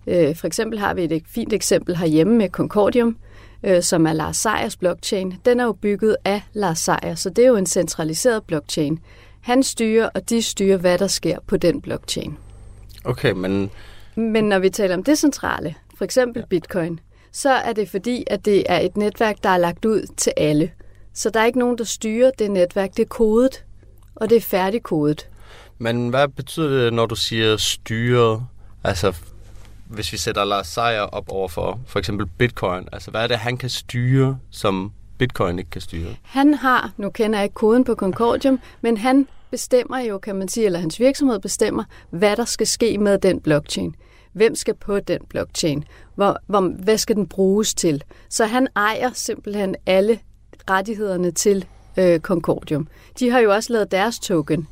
Øh, 0.07 0.37
for 0.37 0.47
eksempel 0.47 0.79
har 0.79 0.95
vi 0.95 1.05
et 1.05 1.23
fint 1.27 1.53
eksempel 1.53 1.97
herhjemme 1.97 2.37
med 2.37 2.49
Concordium, 2.49 3.17
øh, 3.63 3.83
som 3.83 4.07
er 4.07 4.13
Lars 4.13 4.37
Seiers 4.37 4.77
blockchain. 4.77 5.35
Den 5.45 5.61
er 5.61 5.65
jo 5.65 5.73
bygget 5.73 6.17
af 6.25 6.43
Lars 6.53 6.79
Seier, 6.79 7.15
så 7.15 7.31
det 7.31 7.45
er 7.45 7.49
jo 7.49 7.57
en 7.57 7.67
centraliseret 7.67 8.45
blockchain. 8.45 8.99
Han 9.41 9.63
styrer, 9.63 10.09
og 10.15 10.31
de 10.31 10.43
styrer, 10.43 10.77
hvad 10.77 10.99
der 10.99 11.07
sker 11.07 11.39
på 11.47 11.57
den 11.57 11.81
blockchain. 11.81 12.39
Okay, 13.05 13.33
men... 13.33 13.71
Men 14.17 14.45
når 14.45 14.59
vi 14.59 14.71
taler 14.71 14.97
om 14.97 15.05
det 15.05 15.19
centrale, 15.19 15.75
for 15.95 16.05
eksempel 16.05 16.45
bitcoin, 16.51 17.01
så 17.33 17.51
er 17.51 17.73
det 17.73 17.91
fordi, 17.91 18.25
at 18.27 18.45
det 18.45 18.65
er 18.69 18.79
et 18.79 18.97
netværk, 18.97 19.37
der 19.43 19.49
er 19.49 19.59
lagt 19.59 19.85
ud 19.85 20.07
til 20.17 20.33
alle. 20.37 20.71
Så 21.15 21.31
der 21.31 21.41
er 21.41 21.45
ikke 21.45 21.59
nogen, 21.59 21.79
der 21.79 21.85
styrer 21.85 22.31
det 22.39 22.51
netværk. 22.51 22.97
Det 22.97 23.03
er 23.03 23.09
kodet, 23.09 23.65
og 24.15 24.31
det 24.31 24.37
er 24.37 24.41
færdigkodet. 24.41 25.29
Men 25.79 26.09
hvad 26.09 26.29
betyder 26.29 26.85
det, 26.85 26.93
når 26.93 27.07
du 27.07 27.15
siger 27.15 27.57
styret? 27.57 28.43
Altså, 28.85 29.15
hvis 29.87 30.13
vi 30.13 30.17
sætter 30.17 30.45
Lars 30.45 30.67
Seier 30.67 31.01
op 31.01 31.25
over 31.29 31.49
for 31.49 31.81
for 31.87 31.99
eksempel 31.99 32.27
Bitcoin, 32.27 32.89
altså 32.93 33.11
hvad 33.11 33.23
er 33.23 33.27
det, 33.27 33.39
han 33.39 33.57
kan 33.57 33.71
styre, 33.71 34.39
som 34.51 34.93
Bitcoin 35.19 35.59
ikke 35.59 35.71
kan 35.71 35.81
styre? 35.81 36.15
Han 36.23 36.55
har, 36.55 36.93
nu 36.97 37.11
kender 37.11 37.39
jeg 37.39 37.45
ikke 37.45 37.55
koden 37.55 37.85
på 37.85 37.95
Concordium, 37.95 38.61
men 38.81 38.97
han 38.97 39.29
bestemmer 39.51 39.99
jo, 39.99 40.19
kan 40.19 40.37
man 40.37 40.49
sige, 40.49 40.67
eller 40.67 40.79
hans 40.79 41.01
virksomhed 41.01 41.39
bestemmer, 41.39 41.85
hvad 42.11 42.37
der 42.37 42.45
skal 42.45 42.67
ske 42.67 42.99
med 42.99 43.19
den 43.19 43.41
blockchain. 43.41 43.95
Hvem 44.39 44.55
skal 44.55 44.75
på 44.75 45.01
den 45.01 45.21
blockchain? 45.29 45.85
Hvor, 46.15 46.37
hvor, 46.47 46.61
hvad 46.61 46.99
skal 46.99 47.17
den 47.17 47.27
bruges 47.27 47.75
til? 47.75 48.05
Så 48.29 48.45
han 48.45 48.69
ejer 48.77 49.11
simpelthen 49.15 49.77
alle 49.87 50.19
rettighederne 50.71 51.31
til 51.31 51.67
øh, 51.97 52.21
Concordium. 52.21 52.89
De 53.19 53.31
har 53.31 53.39
jo 53.39 53.53
også 53.53 53.73
lavet 53.73 53.91
deres 53.91 54.19
token. 54.19 54.69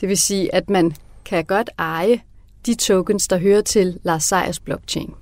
Det 0.00 0.08
vil 0.08 0.18
sige, 0.18 0.54
at 0.54 0.70
man 0.70 0.94
kan 1.24 1.44
godt 1.44 1.70
eje 1.78 2.20
de 2.66 2.74
tokens, 2.74 3.28
der 3.28 3.38
hører 3.38 3.60
til 3.60 3.98
Lars 4.02 4.24
Seiers 4.24 4.60
blockchain. 4.60 5.14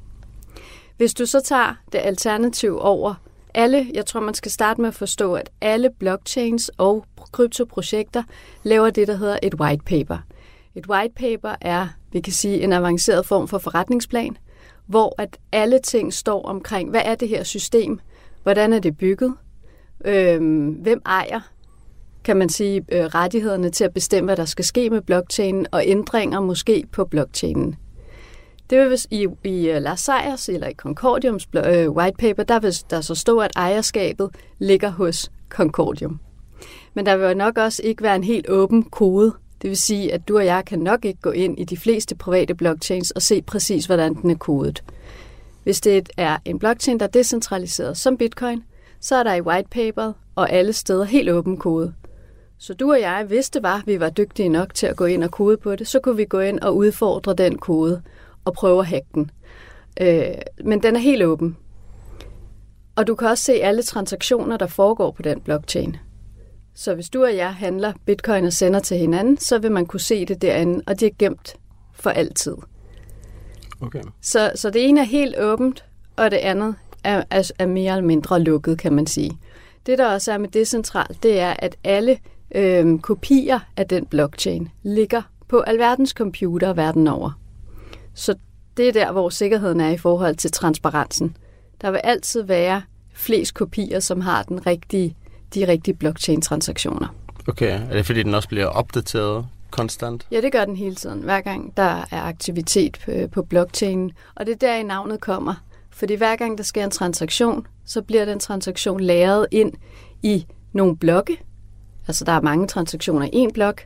Hvis 0.97 1.15
du 1.15 1.27
så 1.27 1.41
tager 1.41 1.75
det 1.93 1.99
alternativ 2.05 2.79
over 2.81 3.15
alle, 3.55 3.91
jeg 3.95 4.07
tror, 4.07 4.21
man 4.21 4.35
skal 4.35 4.51
starte 4.51 4.81
med 4.81 4.89
at 4.89 4.95
forstå, 4.95 5.35
at 5.35 5.51
alle 5.61 5.91
blockchains 5.99 6.71
og 6.79 7.05
kryptoprojekter 7.33 8.23
laver 8.63 8.91
det, 8.91 9.09
der 9.09 9.17
hedder 9.17 9.39
et 9.43 9.55
white 9.55 9.85
paper. 9.85 10.19
Et 10.75 10.87
white 10.87 11.15
paper 11.15 11.55
er, 11.61 11.89
vi 12.13 12.21
kan 12.21 12.33
sige, 12.33 12.63
en 12.63 12.73
avanceret 12.73 13.27
form 13.27 13.49
for 13.49 13.59
forretningsplan, 13.59 14.37
hvor 14.87 15.15
at 15.19 15.39
alle 15.53 15.79
ting 15.79 16.13
står 16.13 16.43
omkring, 16.43 16.91
hvad 16.91 17.03
er 17.05 17.15
det 17.15 17.29
her 17.29 17.43
system, 17.43 18.01
hvordan 18.43 18.73
er 18.73 18.79
det 18.79 18.97
bygget, 18.97 19.35
øh, 20.05 20.69
hvem 20.83 21.03
ejer, 21.07 21.41
kan 22.25 22.37
man 22.37 22.49
sige, 22.49 22.85
øh, 22.93 23.05
rettighederne 23.05 23.71
til 23.71 23.85
at 23.85 23.95
bestemme, 23.95 24.29
hvad 24.29 24.37
der 24.37 24.45
skal 24.45 24.65
ske 24.65 24.91
med 24.91 25.01
blockchainen, 25.03 25.67
og 25.73 25.83
ændringer 25.87 26.41
måske 26.41 26.85
på 26.93 27.05
blockchainen. 27.05 27.77
Det 28.71 28.91
vil 28.91 28.99
i, 29.11 29.27
i 29.45 29.71
øh, 29.71 29.83
Lars 29.83 30.01
Seiers 30.01 30.49
eller 30.49 30.69
i 30.69 30.75
Concordiums 30.75 31.49
øh, 31.67 31.91
white 31.91 32.17
paper, 32.19 32.43
der 32.43 32.61
vil 32.61 32.75
der 32.91 33.01
så 33.01 33.15
stå, 33.15 33.39
at 33.39 33.51
ejerskabet 33.57 34.31
ligger 34.59 34.91
hos 34.91 35.31
Concordium. 35.49 36.21
Men 36.95 37.07
der 37.07 37.17
vil 37.17 37.37
nok 37.37 37.59
også 37.59 37.83
ikke 37.83 38.03
være 38.03 38.17
en 38.17 38.25
helt 38.25 38.49
åben 38.49 38.83
kode. 38.83 39.33
Det 39.63 39.69
vil 39.71 39.77
sige, 39.77 40.13
at 40.13 40.29
du 40.29 40.37
og 40.37 40.45
jeg 40.45 40.65
kan 40.65 40.79
nok 40.79 41.05
ikke 41.05 41.21
gå 41.21 41.31
ind 41.31 41.59
i 41.59 41.65
de 41.65 41.77
fleste 41.77 42.17
private 42.17 42.55
blockchains 42.55 43.11
og 43.11 43.23
se 43.23 43.43
præcis, 43.43 43.87
hvordan 43.87 44.15
den 44.15 44.31
er 44.31 44.35
kodet. 44.35 44.85
Hvis 45.63 45.81
det 45.81 46.11
er 46.17 46.37
en 46.45 46.59
blockchain, 46.59 47.01
der 47.01 47.07
er 47.07 47.11
decentraliseret 47.11 47.97
som 47.97 48.17
Bitcoin, 48.17 48.65
så 49.01 49.17
er 49.17 49.23
der 49.23 49.35
i 49.35 49.41
whitepaper 49.41 50.13
og 50.35 50.51
alle 50.51 50.73
steder 50.73 51.05
helt 51.05 51.31
åben 51.31 51.57
kode. 51.57 51.95
Så 52.59 52.75
du 52.75 52.93
og 52.93 53.01
jeg, 53.01 53.25
hvis 53.25 53.51
det 53.51 53.63
var, 53.63 53.79
at 53.79 53.87
vi 53.87 54.01
var 54.01 54.11
dygtige 54.11 54.49
nok 54.49 54.75
til 54.75 54.87
at 54.87 54.97
gå 54.97 55.05
ind 55.05 55.25
og 55.25 55.31
kode 55.31 55.57
på 55.57 55.77
det, 55.77 55.89
så 55.89 56.01
kunne 56.01 56.17
vi 56.17 56.25
gå 56.25 56.41
ind 56.41 56.61
og 56.61 56.77
udfordre 56.77 57.35
den 57.35 57.59
kode 57.59 58.03
og 58.45 58.53
prøve 58.53 58.81
at 58.81 58.87
hacke 58.87 59.09
den. 59.15 59.31
Øh, 60.01 60.35
men 60.65 60.83
den 60.83 60.97
er 60.97 61.01
helt 61.01 61.23
åben. 61.23 61.57
Og 62.97 63.07
du 63.07 63.15
kan 63.15 63.29
også 63.29 63.45
se 63.45 63.53
alle 63.53 63.83
transaktioner, 63.83 64.57
der 64.57 64.67
foregår 64.67 65.11
på 65.11 65.23
den 65.23 65.41
blockchain. 65.41 65.97
Så 66.75 66.95
hvis 66.95 67.11
du 67.11 67.25
og 67.25 67.37
jeg 67.37 67.55
handler 67.55 67.93
bitcoin 68.07 68.45
og 68.45 68.53
sender 68.53 68.81
til 68.81 68.97
hinanden, 68.97 69.39
så 69.39 69.59
vil 69.59 69.73
man 69.73 69.87
kunne 69.87 70.01
se 70.01 70.25
det 70.25 70.43
derinde, 70.43 70.83
og 70.87 71.01
det 71.01 71.07
er 71.07 71.13
gemt 71.19 71.57
for 71.93 72.11
altid. 72.11 72.57
Okay. 73.81 74.03
Så, 74.21 74.53
så 74.55 74.71
det 74.71 74.89
ene 74.89 75.01
er 75.01 75.05
helt 75.05 75.35
åbent, 75.39 75.85
og 76.17 76.31
det 76.31 76.37
andet 76.37 76.75
er, 77.05 77.23
er, 77.31 77.51
er 77.59 77.67
mere 77.67 77.93
eller 77.93 78.07
mindre 78.07 78.41
lukket, 78.41 78.79
kan 78.79 78.93
man 78.93 79.07
sige. 79.07 79.39
Det, 79.87 79.99
der 79.99 80.07
også 80.07 80.33
er 80.33 80.39
med 80.39 80.49
decentralt, 80.49 81.23
det 81.23 81.41
er, 81.41 81.55
at 81.59 81.77
alle 81.85 82.19
øh, 82.55 82.99
kopier 82.99 83.59
af 83.77 83.89
den 83.89 84.07
blockchain 84.07 84.69
ligger 84.83 85.23
på 85.49 85.61
alverdens 85.61 86.11
computer 86.11 86.73
verden 86.73 87.09
over. 87.09 87.41
Så 88.15 88.35
det 88.77 88.89
er 88.89 88.93
der, 88.93 89.13
hvor 89.13 89.29
sikkerheden 89.29 89.81
er 89.81 89.91
i 89.91 89.97
forhold 89.97 90.37
til 90.37 90.51
transparensen. 90.51 91.37
Der 91.81 91.91
vil 91.91 92.01
altid 92.05 92.43
være 92.43 92.83
flest 93.13 93.55
kopier, 93.55 94.01
som 94.01 94.21
har 94.21 94.43
den 94.43 94.67
rigtige, 94.67 95.17
de 95.55 95.69
rigtige 95.69 95.95
blockchain-transaktioner. 95.95 97.07
Okay, 97.49 97.81
er 97.91 97.93
det 97.93 98.07
fordi, 98.07 98.23
den 98.23 98.35
også 98.35 98.49
bliver 98.49 98.67
opdateret 98.67 99.47
konstant? 99.71 100.27
Ja, 100.31 100.41
det 100.41 100.53
gør 100.53 100.65
den 100.65 100.77
hele 100.77 100.95
tiden, 100.95 101.23
hver 101.23 101.41
gang 101.41 101.77
der 101.77 102.05
er 102.11 102.23
aktivitet 102.23 103.29
på, 103.33 103.43
blockchainen. 103.43 104.13
Og 104.35 104.47
det 104.47 104.53
er 104.53 104.57
der, 104.57 104.77
i 104.77 104.83
navnet 104.83 105.21
kommer. 105.21 105.55
Fordi 105.91 106.15
hver 106.15 106.37
gang 106.37 106.59
der 106.59 106.65
sker 106.65 106.85
en 106.85 106.91
transaktion, 106.91 107.67
så 107.85 108.03
bliver 108.03 108.25
den 108.25 108.41
transaktion 108.41 109.01
lagret 109.01 109.47
ind 109.51 109.73
i 110.23 110.47
nogle 110.73 110.97
blokke. 110.97 111.41
Altså 112.09 112.25
der 112.25 112.33
er 112.33 112.41
mange 112.41 112.67
transaktioner 112.67 113.27
i 113.27 113.31
en 113.33 113.53
blok. 113.53 113.83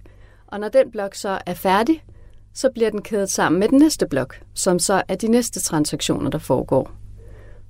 Og 0.46 0.60
når 0.60 0.68
den 0.68 0.90
blok 0.90 1.14
så 1.14 1.38
er 1.46 1.54
færdig, 1.54 2.04
så 2.54 2.70
bliver 2.74 2.90
den 2.90 3.02
kædet 3.02 3.30
sammen 3.30 3.60
med 3.60 3.68
den 3.68 3.78
næste 3.78 4.06
blok, 4.06 4.40
som 4.54 4.78
så 4.78 5.02
er 5.08 5.14
de 5.14 5.28
næste 5.28 5.60
transaktioner, 5.60 6.30
der 6.30 6.38
foregår. 6.38 6.90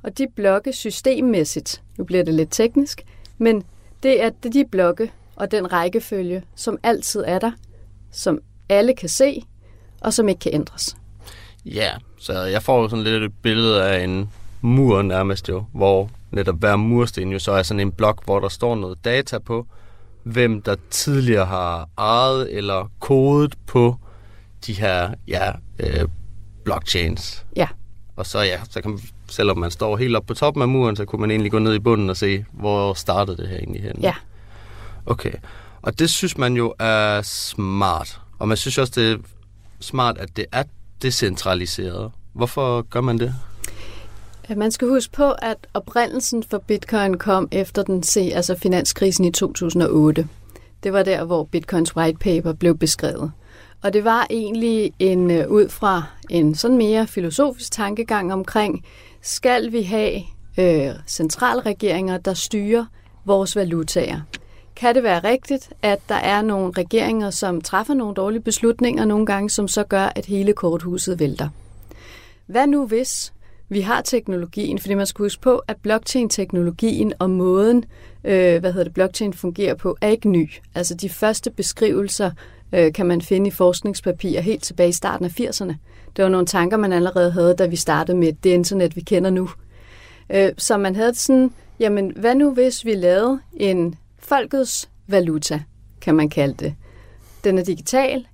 Og 0.02 0.18
de 0.18 0.26
blokke 0.36 0.72
systemmæssigt, 0.72 1.82
nu 1.98 2.04
bliver 2.04 2.24
det 2.24 2.34
lidt 2.34 2.48
teknisk, 2.52 3.02
men 3.38 3.64
det 4.02 4.22
er 4.22 4.30
de 4.30 4.64
blokke 4.70 5.12
og 5.36 5.50
den 5.50 5.72
rækkefølge, 5.72 6.42
som 6.54 6.78
altid 6.82 7.24
er 7.26 7.38
der, 7.38 7.52
som 8.10 8.38
alle 8.68 8.94
kan 8.94 9.08
se, 9.08 9.42
og 10.00 10.12
som 10.12 10.28
ikke 10.28 10.38
kan 10.38 10.54
ændres. 10.54 10.96
Ja, 11.64 11.90
så 12.18 12.42
jeg 12.42 12.62
får 12.62 12.82
jo 12.82 12.88
sådan 12.88 13.04
lidt 13.04 13.22
et 13.22 13.32
billede 13.42 13.84
af 13.84 14.04
en 14.04 14.30
mur 14.60 15.02
nærmest 15.02 15.48
jo, 15.48 15.64
hvor 15.72 16.10
netop 16.30 16.58
hver 16.58 16.76
mursten 16.76 17.32
jo 17.32 17.38
så 17.38 17.52
er 17.52 17.62
sådan 17.62 17.80
en 17.80 17.92
blok, 17.92 18.24
hvor 18.24 18.40
der 18.40 18.48
står 18.48 18.74
noget 18.74 19.04
data 19.04 19.38
på, 19.38 19.66
hvem 20.22 20.62
der 20.62 20.76
tidligere 20.90 21.46
har 21.46 21.88
ejet 21.98 22.56
eller 22.56 22.90
kodet 23.00 23.54
på 23.66 23.96
de 24.66 24.72
her 24.72 25.14
ja, 25.28 25.52
øh, 25.78 26.08
blockchains. 26.64 27.46
Ja. 27.56 27.68
Og 28.16 28.26
så 28.26 28.40
ja, 28.40 28.60
så 28.70 28.82
kan 28.82 28.90
man, 28.90 29.00
selvom 29.28 29.58
man 29.58 29.70
står 29.70 29.96
helt 29.96 30.16
op 30.16 30.26
på 30.26 30.34
toppen 30.34 30.62
af 30.62 30.68
muren, 30.68 30.96
så 30.96 31.04
kunne 31.04 31.20
man 31.20 31.30
egentlig 31.30 31.52
gå 31.52 31.58
ned 31.58 31.74
i 31.74 31.78
bunden 31.78 32.10
og 32.10 32.16
se, 32.16 32.44
hvor 32.52 32.94
startede 32.94 33.36
det 33.36 33.48
her 33.48 33.56
egentlig 33.56 33.82
hen. 33.82 33.96
Ja. 34.02 34.14
Okay. 35.06 35.32
Og 35.82 35.98
det 35.98 36.10
synes 36.10 36.38
man 36.38 36.54
jo 36.54 36.74
er 36.78 37.22
smart. 37.22 38.20
Og 38.38 38.48
man 38.48 38.56
synes 38.56 38.78
også, 38.78 38.92
det 38.96 39.12
er 39.12 39.16
smart, 39.80 40.18
at 40.18 40.36
det 40.36 40.46
er 40.52 40.62
decentraliseret. 41.02 42.12
Hvorfor 42.32 42.82
gør 42.82 43.00
man 43.00 43.18
det? 43.18 43.34
Man 44.56 44.70
skal 44.70 44.88
huske 44.88 45.12
på, 45.12 45.32
at 45.32 45.56
oprindelsen 45.74 46.42
for 46.50 46.58
bitcoin 46.58 47.18
kom 47.18 47.48
efter 47.52 47.82
den 47.82 48.02
se, 48.02 48.20
altså 48.34 48.54
finanskrisen 48.54 49.24
i 49.24 49.32
2008. 49.32 50.28
Det 50.82 50.92
var 50.92 51.02
der, 51.02 51.24
hvor 51.24 51.44
bitcoins 51.44 51.96
white 51.96 52.18
paper 52.18 52.52
blev 52.52 52.78
beskrevet. 52.78 53.32
Og 53.82 53.92
det 53.92 54.04
var 54.04 54.26
egentlig 54.30 54.92
en 54.98 55.30
øh, 55.30 55.48
ud 55.48 55.68
fra 55.68 56.02
en 56.30 56.54
sådan 56.54 56.76
mere 56.76 57.06
filosofisk 57.06 57.72
tankegang 57.72 58.32
omkring, 58.32 58.84
skal 59.26 59.72
vi 59.72 59.82
have 59.82 60.22
øh, 60.58 60.94
centralregeringer, 61.06 62.18
der 62.18 62.34
styrer 62.34 62.84
vores 63.24 63.56
valutaer? 63.56 64.20
Kan 64.76 64.94
det 64.94 65.02
være 65.02 65.18
rigtigt, 65.18 65.72
at 65.82 66.00
der 66.08 66.14
er 66.14 66.42
nogle 66.42 66.72
regeringer, 66.78 67.30
som 67.30 67.60
træffer 67.60 67.94
nogle 67.94 68.14
dårlige 68.14 68.42
beslutninger 68.42 69.04
nogle 69.04 69.26
gange, 69.26 69.50
som 69.50 69.68
så 69.68 69.84
gør, 69.84 70.12
at 70.16 70.26
hele 70.26 70.52
korthuset 70.52 71.20
vælter? 71.20 71.48
Hvad 72.46 72.66
nu 72.66 72.86
hvis 72.86 73.32
vi 73.68 73.80
har 73.80 74.00
teknologien, 74.00 74.78
fordi 74.78 74.94
man 74.94 75.06
skal 75.06 75.22
huske 75.22 75.42
på, 75.42 75.62
at 75.68 75.76
blockchain-teknologien 75.76 77.12
og 77.18 77.30
måden, 77.30 77.84
øh, 78.26 78.60
hvad 78.60 78.72
hedder 78.72 78.84
det, 78.84 78.94
blockchain 78.94 79.32
fungerer 79.32 79.74
på, 79.74 79.96
er 80.00 80.08
ikke 80.08 80.28
ny. 80.28 80.50
Altså 80.74 80.94
de 80.94 81.08
første 81.08 81.50
beskrivelser 81.50 82.30
øh, 82.72 82.92
kan 82.92 83.06
man 83.06 83.20
finde 83.20 83.48
i 83.48 83.50
forskningspapirer 83.50 84.40
helt 84.40 84.62
tilbage 84.62 84.88
i 84.88 84.92
starten 84.92 85.24
af 85.24 85.40
80'erne. 85.40 85.74
Det 86.16 86.22
var 86.24 86.28
nogle 86.28 86.46
tanker, 86.46 86.76
man 86.76 86.92
allerede 86.92 87.30
havde, 87.30 87.54
da 87.54 87.66
vi 87.66 87.76
startede 87.76 88.16
med 88.16 88.32
det 88.32 88.50
internet, 88.50 88.96
vi 88.96 89.00
kender 89.00 89.30
nu. 89.30 89.48
Øh, 90.30 90.52
så 90.58 90.76
man 90.76 90.96
havde 90.96 91.14
sådan, 91.14 91.50
jamen 91.80 92.12
hvad 92.16 92.34
nu 92.34 92.54
hvis 92.54 92.84
vi 92.84 92.94
lavede 92.94 93.40
en 93.52 93.94
folkets 94.18 94.90
valuta, 95.06 95.62
kan 96.00 96.14
man 96.14 96.28
kalde 96.28 96.54
det. 96.54 96.74
Den 97.44 97.58
er 97.58 97.64
digital, 97.64 98.26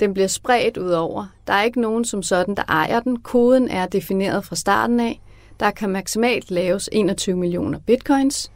den 0.00 0.14
bliver 0.14 0.28
spredt 0.28 0.76
ud 0.76 0.90
over. 0.90 1.26
Der 1.46 1.52
er 1.52 1.62
ikke 1.62 1.80
nogen 1.80 2.04
som 2.04 2.22
sådan, 2.22 2.54
der 2.54 2.62
ejer 2.68 3.00
den. 3.00 3.18
Koden 3.18 3.68
er 3.68 3.86
defineret 3.86 4.44
fra 4.44 4.56
starten 4.56 5.00
af. 5.00 5.20
Der 5.60 5.70
kan 5.70 5.90
maksimalt 5.90 6.50
laves 6.50 6.88
21 6.92 7.36
millioner 7.36 7.78
bitcoins, 7.78 8.50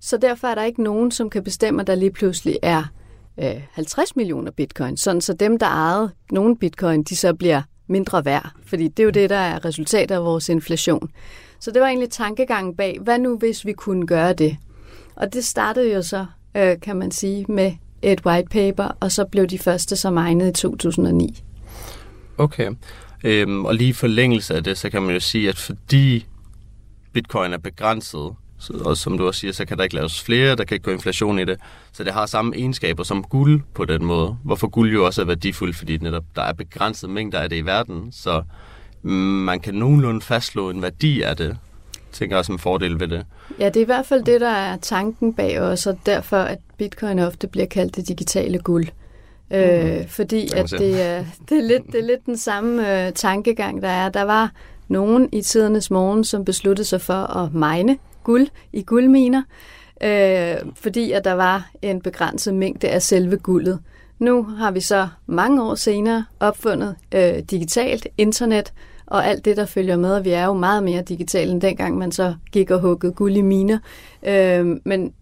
så 0.00 0.16
derfor 0.16 0.48
er 0.48 0.54
der 0.54 0.64
ikke 0.64 0.82
nogen, 0.82 1.10
som 1.10 1.30
kan 1.30 1.44
bestemme, 1.44 1.80
at 1.80 1.86
der 1.86 1.94
lige 1.94 2.10
pludselig 2.10 2.56
er 2.62 2.84
øh, 3.38 3.62
50 3.72 4.16
millioner 4.16 4.50
bitcoin, 4.50 4.96
sådan 4.96 5.20
så 5.20 5.32
dem, 5.32 5.58
der 5.58 5.66
ejede 5.66 6.10
nogle 6.30 6.56
bitcoin, 6.56 7.02
de 7.02 7.16
så 7.16 7.34
bliver 7.34 7.62
mindre 7.86 8.24
værd, 8.24 8.50
fordi 8.66 8.88
det 8.88 9.00
er 9.00 9.04
jo 9.04 9.10
det, 9.10 9.30
der 9.30 9.36
er 9.36 9.64
resultatet 9.64 10.14
af 10.14 10.24
vores 10.24 10.48
inflation. 10.48 11.10
Så 11.60 11.70
det 11.70 11.80
var 11.80 11.88
egentlig 11.88 12.10
tankegangen 12.10 12.76
bag, 12.76 12.98
hvad 13.00 13.18
nu 13.18 13.38
hvis 13.38 13.66
vi 13.66 13.72
kunne 13.72 14.06
gøre 14.06 14.32
det? 14.32 14.56
Og 15.16 15.32
det 15.32 15.44
startede 15.44 15.94
jo 15.94 16.02
så, 16.02 16.26
øh, 16.56 16.80
kan 16.82 16.96
man 16.96 17.10
sige, 17.10 17.46
med 17.48 17.72
et 18.02 18.26
white 18.26 18.48
paper, 18.48 18.96
og 19.00 19.12
så 19.12 19.24
blev 19.24 19.46
de 19.46 19.58
første 19.58 19.96
så 19.96 20.08
egnet 20.08 20.48
i 20.48 20.52
2009. 20.52 21.44
Okay. 22.38 22.70
Øhm, 23.24 23.64
og 23.64 23.74
lige 23.74 23.88
i 23.88 23.92
forlængelse 23.92 24.54
af 24.54 24.64
det, 24.64 24.78
så 24.78 24.90
kan 24.90 25.02
man 25.02 25.14
jo 25.14 25.20
sige, 25.20 25.48
at 25.48 25.58
fordi 25.58 26.26
bitcoin 27.12 27.52
er 27.52 27.58
begrænset, 27.58 28.34
så, 28.60 28.72
og 28.84 28.96
som 28.96 29.18
du 29.18 29.26
også 29.26 29.40
siger, 29.40 29.52
så 29.52 29.64
kan 29.64 29.76
der 29.76 29.84
ikke 29.84 29.94
laves 29.94 30.22
flere, 30.22 30.56
der 30.56 30.64
kan 30.64 30.74
ikke 30.74 30.84
gå 30.84 30.90
inflation 30.90 31.38
i 31.38 31.44
det. 31.44 31.58
Så 31.92 32.04
det 32.04 32.12
har 32.12 32.26
samme 32.26 32.56
egenskaber 32.56 33.02
som 33.02 33.22
guld 33.22 33.60
på 33.74 33.84
den 33.84 34.04
måde. 34.04 34.36
Hvorfor 34.44 34.68
guld 34.68 34.92
jo 34.92 35.06
også 35.06 35.22
er 35.22 35.26
værdifuldt, 35.26 35.76
fordi 35.76 35.96
netop 35.96 36.24
der 36.36 36.42
er 36.42 36.52
begrænset 36.52 37.10
mængder 37.10 37.38
af 37.38 37.48
det 37.48 37.56
i 37.56 37.66
verden, 37.66 38.12
så 38.12 38.42
man 39.02 39.60
kan 39.60 39.74
nogenlunde 39.74 40.20
fastslå 40.20 40.70
en 40.70 40.82
værdi 40.82 41.22
af 41.22 41.36
det. 41.36 41.56
Tænker 42.12 42.36
jeg 42.36 42.44
som 42.44 42.54
en 42.54 42.58
fordel 42.58 43.00
ved 43.00 43.08
det. 43.08 43.26
Ja, 43.58 43.66
det 43.66 43.76
er 43.76 43.80
i 43.80 43.84
hvert 43.84 44.06
fald 44.06 44.24
det, 44.24 44.40
der 44.40 44.48
er 44.50 44.76
tanken 44.76 45.34
bag 45.34 45.60
os, 45.60 45.86
og 45.86 45.98
derfor 46.06 46.36
at 46.36 46.58
bitcoin 46.78 47.18
ofte 47.18 47.48
bliver 47.48 47.66
kaldt 47.66 47.96
det 47.96 48.08
digitale 48.08 48.58
guld. 48.58 48.86
Mm. 49.50 49.56
Øh, 49.56 50.08
fordi 50.08 50.48
at 50.54 50.70
det 50.70 51.02
er, 51.02 51.24
det, 51.48 51.58
er 51.58 51.62
lidt, 51.62 51.86
det 51.86 52.00
er 52.00 52.06
lidt 52.06 52.26
den 52.26 52.36
samme 52.36 53.06
øh, 53.06 53.12
tankegang, 53.12 53.82
der 53.82 53.88
er. 53.88 54.08
Der 54.08 54.22
var 54.22 54.50
nogen 54.88 55.28
i 55.32 55.42
tidernes 55.42 55.90
morgen, 55.90 56.24
som 56.24 56.44
besluttede 56.44 56.88
sig 56.88 57.00
for 57.00 57.36
at 57.36 57.54
mine 57.54 57.98
guld 58.30 58.46
i 58.72 58.82
guldminer, 58.82 59.42
øh, 60.02 60.72
fordi 60.74 61.12
at 61.12 61.24
der 61.24 61.32
var 61.32 61.70
en 61.82 62.00
begrænset 62.00 62.54
mængde 62.54 62.88
af 62.88 63.02
selve 63.02 63.36
guldet. 63.36 63.78
Nu 64.18 64.42
har 64.42 64.70
vi 64.70 64.80
så 64.80 65.08
mange 65.26 65.62
år 65.62 65.74
senere 65.74 66.24
opfundet 66.40 66.96
øh, 67.14 67.38
digitalt 67.50 68.06
internet 68.18 68.72
og 69.06 69.26
alt 69.26 69.44
det, 69.44 69.56
der 69.56 69.66
følger 69.66 69.96
med, 69.96 70.14
og 70.14 70.24
vi 70.24 70.30
er 70.30 70.44
jo 70.44 70.52
meget 70.52 70.82
mere 70.82 71.02
digitale 71.02 71.50
end 71.50 71.60
dengang 71.60 71.98
man 71.98 72.12
så 72.12 72.34
gik 72.52 72.70
og 72.70 72.80
huggede 72.80 73.12
guld 73.12 73.36
i 73.36 73.42
miner. 73.42 73.78
Øh, 74.22 74.66
men 74.84 75.12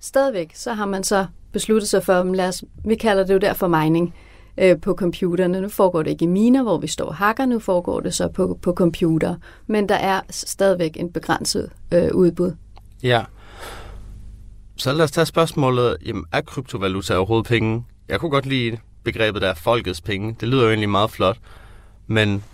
stadigvæk, 0.00 0.50
så 0.54 0.72
har 0.72 0.86
man 0.86 1.04
så 1.04 1.26
besluttet 1.52 1.88
sig 1.88 2.02
for, 2.02 2.22
lad 2.22 2.48
os, 2.48 2.64
vi 2.84 2.94
kalder 2.94 3.24
det 3.26 3.34
jo 3.34 3.38
derfor 3.38 3.68
mining 3.68 4.14
øh, 4.58 4.80
på 4.80 4.94
computerne. 4.94 5.60
Nu 5.60 5.68
foregår 5.68 6.02
det 6.02 6.10
ikke 6.10 6.24
i 6.24 6.28
miner, 6.28 6.62
hvor 6.62 6.78
vi 6.78 6.86
står 6.86 7.06
og 7.06 7.14
hakker, 7.14 7.46
nu 7.46 7.58
foregår 7.58 8.00
det 8.00 8.14
så 8.14 8.28
på, 8.28 8.58
på 8.62 8.72
computer. 8.72 9.34
Men 9.66 9.88
der 9.88 9.94
er 9.94 10.20
stadigvæk 10.30 10.96
en 10.96 11.12
begrænset 11.12 11.70
øh, 11.92 12.14
udbud. 12.14 12.52
Ja. 13.02 13.24
Så 14.76 14.92
lad 14.92 15.04
os 15.04 15.10
tage 15.10 15.26
spørgsmålet, 15.26 15.96
jamen, 16.06 16.24
er 16.32 16.40
kryptovaluta 16.40 17.16
overhovedet 17.16 17.46
penge? 17.46 17.84
Jeg 18.08 18.20
kunne 18.20 18.30
godt 18.30 18.46
lide 18.46 18.78
begrebet, 19.04 19.42
der 19.42 19.48
er 19.48 19.54
folkets 19.54 20.00
penge. 20.00 20.36
Det 20.40 20.48
lyder 20.48 20.62
jo 20.62 20.68
egentlig 20.68 20.88
meget 20.88 21.10
flot. 21.10 21.38
Men 22.06 22.44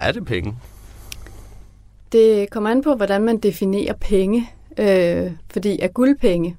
er 0.00 0.12
det 0.12 0.24
penge? 0.24 0.56
Det 2.12 2.50
kommer 2.50 2.70
an 2.70 2.82
på, 2.82 2.94
hvordan 2.94 3.22
man 3.22 3.38
definerer 3.38 3.94
penge. 4.00 4.50
Øh, 4.78 5.30
fordi 5.50 5.78
er 5.80 5.88
guld 5.88 6.18
penge? 6.18 6.56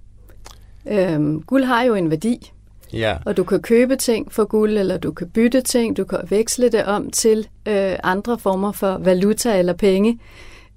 Øh, 0.87 1.41
guld 1.41 1.63
har 1.63 1.83
jo 1.83 1.95
en 1.95 2.09
værdi. 2.09 2.51
Ja. 2.93 3.17
Og 3.25 3.37
du 3.37 3.43
kan 3.43 3.61
købe 3.61 3.95
ting 3.95 4.31
for 4.31 4.45
guld, 4.45 4.77
eller 4.77 4.97
du 4.97 5.11
kan 5.11 5.29
bytte 5.29 5.61
ting, 5.61 5.97
du 5.97 6.03
kan 6.03 6.19
veksle 6.29 6.69
det 6.69 6.85
om 6.85 7.11
til 7.11 7.47
øh, 7.65 7.95
andre 8.03 8.39
former 8.39 8.71
for 8.71 8.97
valuta 8.97 9.59
eller 9.59 9.73
penge. 9.73 10.19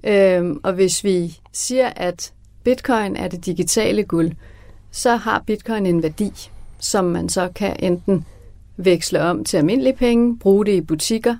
Øh, 0.04 0.56
og 0.62 0.72
hvis 0.72 1.04
vi 1.04 1.38
siger, 1.52 1.88
at 1.96 2.32
bitcoin 2.64 3.16
er 3.16 3.28
det 3.28 3.46
digitale 3.46 4.04
guld, 4.04 4.32
så 4.90 5.16
har 5.16 5.42
bitcoin 5.46 5.86
en 5.86 6.02
værdi, 6.02 6.50
som 6.78 7.04
man 7.04 7.28
så 7.28 7.48
kan 7.54 7.76
enten 7.78 8.26
veksle 8.76 9.22
om 9.22 9.44
til 9.44 9.56
almindelige 9.56 9.96
penge, 9.96 10.38
bruge 10.38 10.66
det 10.66 10.72
i 10.72 10.80
butikker, 10.80 11.36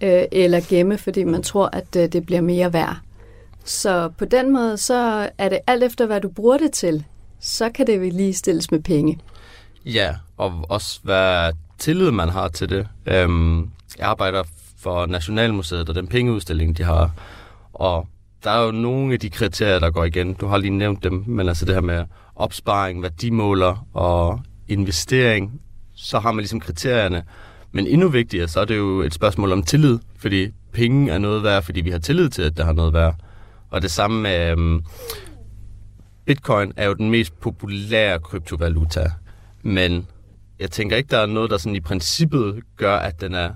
øh, 0.00 0.24
eller 0.32 0.60
gemme, 0.68 0.98
fordi 0.98 1.24
man 1.24 1.42
tror, 1.42 1.70
at 1.72 1.96
øh, 1.96 2.12
det 2.12 2.26
bliver 2.26 2.40
mere 2.40 2.72
værd. 2.72 2.96
Så 3.64 4.10
på 4.18 4.24
den 4.24 4.52
måde, 4.52 4.76
så 4.76 5.28
er 5.38 5.48
det 5.48 5.58
alt 5.66 5.82
efter, 5.82 6.06
hvad 6.06 6.20
du 6.20 6.28
bruger 6.28 6.58
det 6.58 6.72
til, 6.72 7.04
så 7.40 7.70
kan 7.70 7.86
det 7.86 8.12
lige 8.12 8.32
stilles 8.32 8.70
med 8.70 8.80
penge. 8.80 9.18
Ja, 9.84 10.14
og 10.36 10.66
også 10.68 11.00
hvad 11.02 11.52
tillid 11.78 12.10
man 12.10 12.28
har 12.28 12.48
til 12.48 12.68
det. 12.68 12.88
Øhm, 13.06 13.58
jeg 13.98 14.06
arbejder 14.06 14.42
for 14.78 15.06
Nationalmuseet 15.06 15.88
og 15.88 15.94
den 15.94 16.06
pengeudstilling, 16.06 16.78
de 16.78 16.82
har. 16.82 17.10
Og 17.72 18.08
der 18.44 18.50
er 18.50 18.64
jo 18.64 18.70
nogle 18.70 19.12
af 19.12 19.20
de 19.20 19.30
kriterier, 19.30 19.78
der 19.78 19.90
går 19.90 20.04
igen. 20.04 20.34
Du 20.34 20.46
har 20.46 20.58
lige 20.58 20.70
nævnt 20.70 21.04
dem, 21.04 21.24
men 21.26 21.48
altså 21.48 21.64
det 21.64 21.74
her 21.74 21.80
med 21.80 22.04
opsparing, 22.36 23.02
værdimåler 23.02 23.86
og 23.92 24.40
investering, 24.68 25.60
så 25.94 26.18
har 26.18 26.32
man 26.32 26.42
ligesom 26.42 26.60
kriterierne. 26.60 27.22
Men 27.72 27.86
endnu 27.86 28.08
vigtigere, 28.08 28.48
så 28.48 28.60
er 28.60 28.64
det 28.64 28.76
jo 28.76 29.00
et 29.00 29.14
spørgsmål 29.14 29.52
om 29.52 29.62
tillid, 29.62 29.98
fordi 30.16 30.50
penge 30.72 31.12
er 31.12 31.18
noget 31.18 31.42
værd, 31.42 31.62
fordi 31.62 31.80
vi 31.80 31.90
har 31.90 31.98
tillid 31.98 32.28
til, 32.28 32.42
at 32.42 32.56
det 32.56 32.64
har 32.64 32.72
noget 32.72 32.92
værd. 32.92 33.14
Og 33.70 33.82
det 33.82 33.90
samme 33.90 34.22
med 34.22 34.50
øhm, 34.50 34.84
Bitcoin 36.26 36.72
er 36.76 36.86
jo 36.86 36.94
den 36.94 37.10
mest 37.10 37.40
populære 37.40 38.18
kryptovaluta. 38.18 39.10
Men 39.62 40.06
jeg 40.58 40.70
tænker 40.70 40.96
ikke, 40.96 41.08
der 41.10 41.18
er 41.18 41.26
noget, 41.26 41.50
der 41.50 41.58
sådan 41.58 41.76
i 41.76 41.80
princippet 41.80 42.62
gør, 42.76 42.96
at 42.96 43.20
den 43.20 43.34
er 43.34 43.50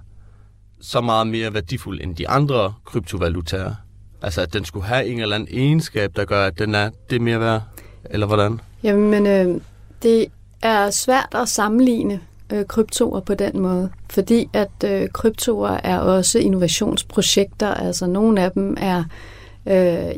så 0.80 1.00
meget 1.00 1.26
mere 1.26 1.54
værdifuld 1.54 2.00
end 2.00 2.16
de 2.16 2.28
andre 2.28 2.74
kryptovalutaer. 2.84 3.74
Altså, 4.22 4.40
at 4.40 4.52
den 4.52 4.64
skulle 4.64 4.86
have 4.86 5.06
en 5.06 5.20
eller 5.20 5.34
anden 5.34 5.48
egenskab, 5.58 6.16
der 6.16 6.24
gør, 6.24 6.46
at 6.46 6.58
den 6.58 6.74
er 6.74 6.90
det 7.10 7.20
mere 7.20 7.40
værd, 7.40 7.62
eller 8.04 8.26
hvordan? 8.26 8.60
Jamen, 8.82 9.26
øh, 9.26 9.60
det 10.02 10.26
er 10.62 10.90
svært 10.90 11.34
at 11.34 11.48
sammenligne 11.48 12.20
øh, 12.52 12.64
kryptoer 12.64 13.20
på 13.20 13.34
den 13.34 13.60
måde, 13.60 13.90
fordi 14.10 14.48
at 14.52 14.84
øh, 14.84 15.08
kryptoer 15.08 15.80
er 15.84 15.98
også 15.98 16.38
innovationsprojekter, 16.38 17.74
altså 17.74 18.06
nogle 18.06 18.42
af 18.42 18.52
dem 18.52 18.76
er 18.80 18.98
Øh, 18.98 19.35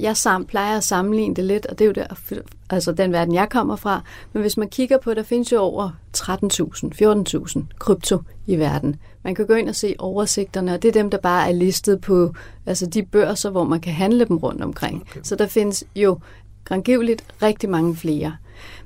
jeg 0.02 0.16
sam, 0.16 0.44
plejer 0.44 0.76
at 0.76 0.84
sammenligne 0.84 1.34
det 1.34 1.44
lidt, 1.44 1.66
og 1.66 1.78
det 1.78 1.84
er 1.84 1.86
jo 1.86 1.92
der, 1.92 2.40
altså 2.70 2.92
den 2.92 3.12
verden, 3.12 3.34
jeg 3.34 3.48
kommer 3.50 3.76
fra. 3.76 4.02
Men 4.32 4.40
hvis 4.40 4.56
man 4.56 4.68
kigger 4.68 4.98
på, 4.98 5.14
der 5.14 5.22
findes 5.22 5.52
jo 5.52 5.60
over 5.60 5.90
13.000, 6.16 7.48
14.000 7.48 7.62
krypto 7.78 8.18
i 8.46 8.56
verden. 8.56 8.96
Man 9.24 9.34
kan 9.34 9.46
gå 9.46 9.54
ind 9.54 9.68
og 9.68 9.74
se 9.74 9.94
oversigterne, 9.98 10.74
og 10.74 10.82
det 10.82 10.88
er 10.88 10.92
dem, 10.92 11.10
der 11.10 11.18
bare 11.18 11.48
er 11.48 11.52
listet 11.52 12.00
på 12.00 12.34
altså 12.66 12.86
de 12.86 13.02
børser, 13.02 13.50
hvor 13.50 13.64
man 13.64 13.80
kan 13.80 13.92
handle 13.92 14.24
dem 14.24 14.36
rundt 14.36 14.62
omkring. 14.62 15.02
Okay. 15.10 15.20
Så 15.22 15.36
der 15.36 15.46
findes 15.46 15.84
jo 15.96 16.18
grangiveligt 16.64 17.24
rigtig 17.42 17.70
mange 17.70 17.96
flere. 17.96 18.36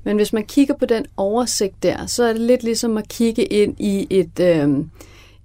Men 0.05 0.17
hvis 0.17 0.33
man 0.33 0.45
kigger 0.45 0.75
på 0.75 0.87
den 0.87 1.07
oversigt 1.17 1.83
der, 1.83 2.07
så 2.07 2.25
er 2.25 2.33
det 2.33 2.41
lidt 2.41 2.63
ligesom 2.63 2.97
at 2.97 3.09
kigge 3.09 3.45
ind 3.45 3.77
i 3.79 4.07
et... 4.11 4.41
Øh, 4.41 4.85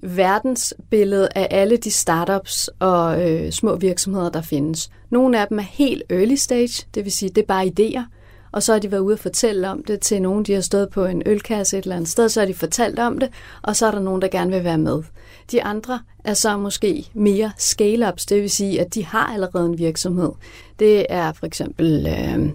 verdensbillede 0.01 1.29
af 1.35 1.47
alle 1.51 1.77
de 1.77 1.91
startups 1.91 2.69
og 2.79 3.29
øh, 3.29 3.51
små 3.51 3.75
virksomheder, 3.75 4.29
der 4.29 4.41
findes. 4.41 4.91
Nogle 5.09 5.41
af 5.41 5.47
dem 5.47 5.59
er 5.59 5.63
helt 5.63 6.03
early 6.09 6.35
stage, 6.35 6.87
det 6.95 7.03
vil 7.03 7.11
sige, 7.11 7.29
det 7.29 7.41
er 7.41 7.45
bare 7.45 7.71
idéer, 7.79 8.03
og 8.51 8.63
så 8.63 8.71
har 8.71 8.79
de 8.79 8.91
været 8.91 9.01
ude 9.01 9.13
og 9.13 9.19
fortælle 9.19 9.69
om 9.69 9.83
det 9.83 9.99
til 9.99 10.21
nogen, 10.21 10.45
de 10.45 10.53
har 10.53 10.61
stået 10.61 10.89
på 10.89 11.05
en 11.05 11.23
ølkasse 11.25 11.77
et 11.77 11.83
eller 11.83 11.95
andet 11.95 12.09
sted, 12.09 12.29
så 12.29 12.39
har 12.39 12.47
de 12.47 12.53
fortalt 12.53 12.99
om 12.99 13.19
det, 13.19 13.29
og 13.61 13.75
så 13.75 13.87
er 13.87 13.91
der 13.91 13.99
nogen, 13.99 14.21
der 14.21 14.27
gerne 14.27 14.51
vil 14.51 14.63
være 14.63 14.77
med. 14.77 15.03
De 15.51 15.63
andre 15.63 15.99
er 16.23 16.33
så 16.33 16.57
måske 16.57 17.05
mere 17.13 17.51
scale-ups, 17.57 18.25
det 18.25 18.41
vil 18.41 18.49
sige, 18.49 18.81
at 18.81 18.95
de 18.95 19.05
har 19.05 19.33
allerede 19.33 19.65
en 19.65 19.77
virksomhed. 19.77 20.31
Det 20.79 21.05
er 21.09 21.31
for 21.31 21.45
eksempel... 21.45 22.07
Øh, 22.07 22.49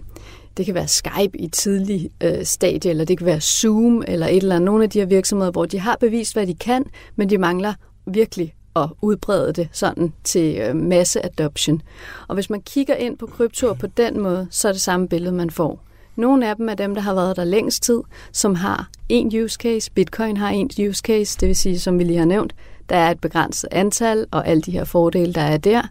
det 0.57 0.65
kan 0.65 0.75
være 0.75 0.87
Skype 0.87 1.37
i 1.37 1.47
tidlig 1.47 2.09
øh, 2.23 2.45
stadie, 2.45 2.91
eller 2.91 3.05
det 3.05 3.17
kan 3.17 3.27
være 3.27 3.41
Zoom, 3.41 4.03
eller 4.07 4.27
et 4.27 4.37
eller 4.37 4.55
andet. 4.55 4.65
Nogle 4.65 4.83
af 4.83 4.89
de 4.89 4.99
her 4.99 5.05
virksomheder, 5.05 5.51
hvor 5.51 5.65
de 5.65 5.79
har 5.79 5.97
bevist, 5.99 6.33
hvad 6.33 6.47
de 6.47 6.55
kan, 6.55 6.85
men 7.15 7.29
de 7.29 7.37
mangler 7.37 7.73
virkelig 8.05 8.53
at 8.75 8.89
udbrede 9.01 9.53
det 9.53 9.69
sådan 9.71 10.13
til 10.23 10.57
øh, 10.57 10.75
masse 10.75 11.25
adoption. 11.25 11.81
Og 12.27 12.35
hvis 12.35 12.49
man 12.49 12.61
kigger 12.61 12.95
ind 12.95 13.17
på 13.17 13.25
kryptoer 13.25 13.73
på 13.73 13.87
den 13.87 14.21
måde, 14.21 14.47
så 14.51 14.67
er 14.67 14.71
det 14.71 14.81
samme 14.81 15.07
billede, 15.07 15.31
man 15.35 15.49
får. 15.49 15.79
Nogle 16.15 16.49
af 16.49 16.55
dem 16.55 16.69
er 16.69 16.73
dem, 16.75 16.95
der 16.95 17.01
har 17.01 17.13
været 17.13 17.35
der 17.35 17.43
længst 17.43 17.83
tid, 17.83 18.01
som 18.31 18.55
har 18.55 18.89
en 19.09 19.43
use 19.43 19.55
case. 19.55 19.91
Bitcoin 19.91 20.37
har 20.37 20.49
en 20.49 20.69
use 20.89 21.01
case, 21.01 21.37
det 21.39 21.47
vil 21.47 21.55
sige, 21.55 21.79
som 21.79 21.99
vi 21.99 22.03
lige 22.03 22.19
har 22.19 22.25
nævnt, 22.25 22.55
der 22.89 22.95
er 22.95 23.11
et 23.11 23.19
begrænset 23.19 23.67
antal, 23.71 24.25
og 24.31 24.47
alle 24.47 24.61
de 24.61 24.71
her 24.71 24.83
fordele, 24.83 25.33
der 25.33 25.41
er 25.41 25.57
der. 25.57 25.81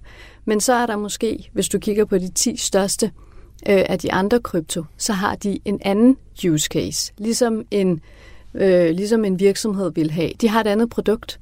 Men 0.44 0.60
så 0.60 0.72
er 0.72 0.86
der 0.86 0.96
måske, 0.96 1.50
hvis 1.52 1.68
du 1.68 1.78
kigger 1.78 2.04
på 2.04 2.18
de 2.18 2.28
10 2.28 2.56
største, 2.56 3.10
øh, 3.68 3.84
af 3.88 3.98
de 3.98 4.12
andre 4.12 4.40
krypto, 4.40 4.84
så 4.96 5.12
har 5.12 5.34
de 5.34 5.58
en 5.64 5.78
anden 5.82 6.16
use 6.48 6.66
case, 6.72 7.12
ligesom 7.18 7.64
en, 7.70 8.00
øh, 8.54 8.90
ligesom 8.90 9.24
en 9.24 9.40
virksomhed 9.40 9.92
vil 9.94 10.10
have. 10.10 10.30
De 10.40 10.48
har 10.48 10.60
et 10.60 10.66
andet 10.66 10.90
produkt. 10.90 11.40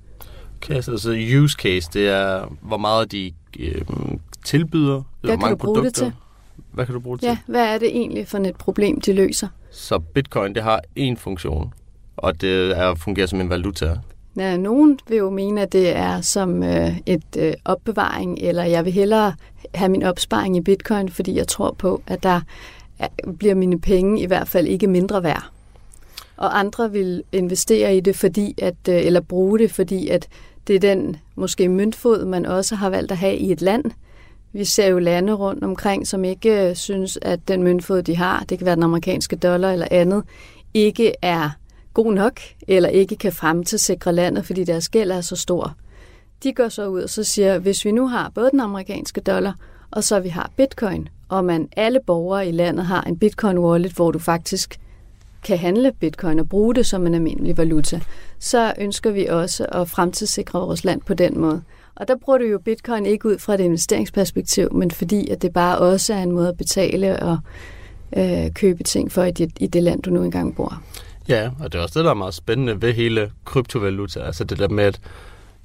Okay, 0.62 0.80
så, 0.82 0.96
så 0.96 1.10
use 1.42 1.56
case, 1.60 1.90
det 1.92 2.08
er, 2.08 2.56
hvor 2.62 2.76
meget 2.76 3.12
de 3.12 3.32
øh, 3.58 3.82
tilbyder, 4.44 5.02
hvad 5.20 5.30
hvor 5.30 5.40
mange 5.40 5.56
produkter. 5.56 5.82
det 5.82 5.94
til? 5.94 6.12
Hvad 6.72 6.86
kan 6.86 6.94
du 6.94 7.00
bruge 7.00 7.18
det 7.18 7.22
Ja, 7.22 7.28
til? 7.30 7.38
hvad 7.46 7.74
er 7.74 7.78
det 7.78 7.88
egentlig 7.88 8.28
for 8.28 8.38
et 8.38 8.56
problem, 8.56 9.00
de 9.00 9.12
løser? 9.12 9.48
Så 9.70 9.98
Bitcoin, 9.98 10.54
det 10.54 10.62
har 10.62 10.80
én 10.98 11.16
funktion, 11.16 11.72
og 12.16 12.40
det 12.40 12.78
er 12.78 12.90
at 12.90 12.98
fungere 12.98 13.26
som 13.26 13.40
en 13.40 13.50
valuta. 13.50 13.96
Ja, 14.36 14.56
nogen 14.56 14.98
vil 15.08 15.18
jo 15.18 15.30
mene, 15.30 15.62
at 15.62 15.72
det 15.72 15.96
er 15.96 16.20
som 16.20 16.62
øh, 16.62 16.98
et 17.06 17.22
øh, 17.38 17.52
opbevaring, 17.64 18.38
eller 18.38 18.64
jeg 18.64 18.84
vil 18.84 18.92
hellere 18.92 19.34
have 19.74 19.88
min 19.88 20.02
opsparing 20.02 20.56
i 20.56 20.60
bitcoin, 20.60 21.08
fordi 21.08 21.36
jeg 21.36 21.48
tror 21.48 21.70
på, 21.78 22.02
at 22.06 22.22
der 22.22 22.40
bliver 23.38 23.54
mine 23.54 23.80
penge 23.80 24.20
i 24.20 24.26
hvert 24.26 24.48
fald 24.48 24.66
ikke 24.66 24.86
mindre 24.86 25.22
værd. 25.22 25.50
Og 26.36 26.58
andre 26.58 26.92
vil 26.92 27.22
investere 27.32 27.96
i 27.96 28.00
det, 28.00 28.16
fordi 28.16 28.54
at, 28.58 28.74
øh, 28.88 29.06
eller 29.06 29.20
bruge 29.20 29.58
det, 29.58 29.70
fordi 29.70 30.08
at 30.08 30.28
det 30.66 30.76
er 30.76 30.80
den 30.80 31.16
måske 31.34 31.68
møntfod, 31.68 32.24
man 32.24 32.46
også 32.46 32.74
har 32.74 32.90
valgt 32.90 33.12
at 33.12 33.18
have 33.18 33.36
i 33.36 33.52
et 33.52 33.62
land. 33.62 33.84
Vi 34.52 34.64
ser 34.64 34.86
jo 34.86 34.98
lande 34.98 35.32
rundt 35.32 35.64
omkring, 35.64 36.06
som 36.06 36.24
ikke 36.24 36.68
øh, 36.68 36.76
synes, 36.76 37.18
at 37.22 37.40
den 37.48 37.62
møntfod, 37.62 38.02
de 38.02 38.16
har, 38.16 38.44
det 38.48 38.58
kan 38.58 38.64
være 38.64 38.74
den 38.74 38.82
amerikanske 38.82 39.36
dollar 39.36 39.72
eller 39.72 39.88
andet, 39.90 40.24
ikke 40.74 41.12
er 41.22 41.50
god 41.94 42.14
nok, 42.14 42.40
eller 42.68 42.88
ikke 42.88 43.16
kan 43.16 43.32
frem 43.32 43.64
til 43.64 43.78
sikre 43.78 44.12
landet, 44.12 44.46
fordi 44.46 44.64
deres 44.64 44.88
gæld 44.88 45.10
er 45.10 45.20
så 45.20 45.36
stor. 45.36 45.74
De 46.42 46.52
går 46.52 46.68
så 46.68 46.86
ud 46.86 47.02
og 47.02 47.10
så 47.10 47.24
siger, 47.24 47.58
hvis 47.58 47.84
vi 47.84 47.92
nu 47.92 48.08
har 48.08 48.32
både 48.34 48.50
den 48.50 48.60
amerikanske 48.60 49.20
dollar, 49.20 49.54
og 49.90 50.04
så 50.04 50.20
vi 50.20 50.28
har 50.28 50.50
bitcoin, 50.56 51.08
og 51.28 51.44
man 51.44 51.68
alle 51.76 52.00
borgere 52.06 52.48
i 52.48 52.52
landet 52.52 52.86
har 52.86 53.02
en 53.02 53.18
bitcoin 53.18 53.58
wallet, 53.58 53.92
hvor 53.92 54.10
du 54.10 54.18
faktisk 54.18 54.80
kan 55.42 55.58
handle 55.58 55.92
bitcoin 56.00 56.38
og 56.38 56.48
bruge 56.48 56.74
det 56.74 56.86
som 56.86 57.06
en 57.06 57.14
almindelig 57.14 57.56
valuta, 57.56 58.00
så 58.38 58.74
ønsker 58.78 59.10
vi 59.10 59.26
også 59.26 59.66
at 59.72 59.88
fremtidssikre 59.88 60.60
vores 60.60 60.84
land 60.84 61.00
på 61.00 61.14
den 61.14 61.40
måde. 61.40 61.62
Og 61.94 62.08
der 62.08 62.16
bruger 62.16 62.38
du 62.38 62.44
jo 62.44 62.58
bitcoin 62.58 63.06
ikke 63.06 63.28
ud 63.28 63.38
fra 63.38 63.54
et 63.54 63.60
investeringsperspektiv, 63.60 64.72
men 64.72 64.90
fordi 64.90 65.28
at 65.28 65.42
det 65.42 65.52
bare 65.52 65.78
også 65.78 66.14
er 66.14 66.22
en 66.22 66.32
måde 66.32 66.48
at 66.48 66.56
betale 66.56 67.22
og 67.22 67.38
øh, 68.16 68.50
købe 68.54 68.82
ting 68.82 69.12
for 69.12 69.24
i 69.24 69.30
det, 69.30 69.50
i 69.60 69.66
det 69.66 69.82
land, 69.82 70.02
du 70.02 70.10
nu 70.10 70.22
engang 70.22 70.56
bor. 70.56 70.82
Ja, 71.28 71.50
og 71.60 71.72
det 71.72 71.78
er 71.78 71.82
også 71.82 71.98
det, 71.98 72.04
der 72.04 72.10
er 72.10 72.14
meget 72.14 72.34
spændende 72.34 72.82
ved 72.82 72.92
hele 72.92 73.30
kryptovaluta. 73.44 74.20
Altså 74.20 74.44
det 74.44 74.58
der 74.58 74.68
med, 74.68 74.84
at 74.84 75.00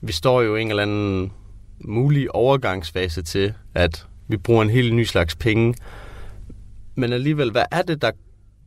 vi 0.02 0.12
står 0.12 0.42
jo 0.42 0.56
i 0.56 0.62
en 0.62 0.70
eller 0.70 0.84
anden 0.84 1.32
mulig 1.80 2.36
overgangsfase 2.36 3.22
til, 3.22 3.54
at 3.74 4.08
vi 4.28 4.38
bruger 4.38 4.62
en 4.62 4.70
helt 4.70 4.96
ny 4.96 5.04
slags 5.04 5.36
penge. 5.36 5.74
Men 6.96 7.14
alligevel, 7.14 7.52
hvad 7.52 7.66
er 7.72 7.82
det, 7.82 8.02
der 8.02 8.12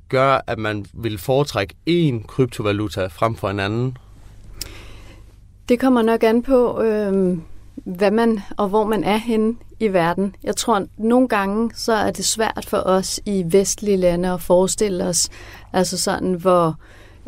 gør, 0.09 0.41
at 0.47 0.59
man 0.59 0.87
vil 0.95 1.19
foretrække 1.19 1.75
én 1.91 2.27
kryptovaluta 2.27 3.07
frem 3.07 3.35
for 3.35 3.51
en 3.51 3.61
anden? 3.61 3.97
Det 5.69 5.81
kommer 5.81 6.03
nok 6.03 6.23
an 6.23 6.43
på, 6.43 6.83
øh, 6.83 7.39
hvad 7.75 8.11
man 8.11 8.41
og 8.57 8.69
hvor 8.69 8.87
man 8.87 9.05
er 9.05 9.17
henne 9.17 9.57
i 9.81 9.89
verden. 9.89 10.37
Jeg 10.45 10.57
tror, 10.57 10.87
nogle 10.97 11.29
gange 11.29 11.71
så 11.75 11.93
er 11.93 12.11
det 12.11 12.25
svært 12.25 12.67
for 12.69 12.79
os 12.79 13.21
i 13.27 13.45
vestlige 13.47 13.97
lande 13.97 14.31
at 14.31 14.41
forestille 14.41 15.05
os, 15.05 15.29
altså 15.73 15.99
sådan, 15.99 16.35
hvor 16.35 16.67
øh, 16.67 16.75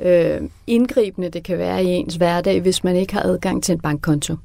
øh, 0.03 0.41
indgribende 0.67 1.29
det 1.29 1.43
kan 1.43 1.59
være 1.59 1.85
i 1.85 1.87
ens 1.87 2.15
hverdag, 2.15 2.61
hvis 2.61 2.85
man 2.85 2.97
ikke 2.97 3.13
har 3.13 3.23
adgang 3.23 3.63
til 3.63 3.73
en 3.73 3.81
bankkonto. 3.81 4.37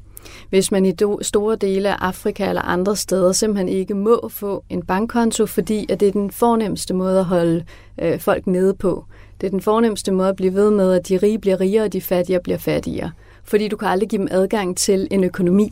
Hvis 0.50 0.72
man 0.72 0.86
i 0.86 0.92
do, 0.92 1.20
store 1.22 1.56
dele 1.56 1.90
af 1.90 2.08
Afrika 2.08 2.50
eller 2.50 2.62
andre 2.62 2.96
steder 2.96 3.32
simpelthen 3.32 3.70
ikke 3.70 3.94
må 3.94 4.30
få 4.30 4.64
en 4.70 4.82
bankkonto, 4.82 5.46
fordi 5.46 5.86
at 5.90 6.00
det 6.00 6.08
er 6.08 6.12
den 6.12 6.32
fornemmeste 6.32 6.94
måde 6.94 7.20
at 7.20 7.26
holde 7.26 7.64
øh, 8.02 8.20
folk 8.20 8.48
nede 8.48 8.74
på. 8.74 9.06
Det 9.42 9.48
er 9.48 9.52
den 9.52 9.62
fornemmeste 9.62 10.12
måde 10.12 10.30
at 10.30 10.36
blive 10.36 10.54
ved 10.54 10.72
med, 10.72 10.94
at 10.94 11.08
de 11.08 11.18
rige 11.18 11.40
bliver 11.40 11.62
rigere, 11.62 11.84
og 11.84 11.94
de 11.94 12.02
fattige 12.02 12.40
bliver 12.44 12.58
fattigere. 12.58 13.12
Fordi 13.44 13.68
du 13.68 13.78
kan 13.78 13.88
aldrig 13.88 14.10
give 14.10 14.20
dem 14.20 14.28
adgang 14.32 14.78
til 14.78 15.08
en 15.12 15.24
økonomi. 15.24 15.70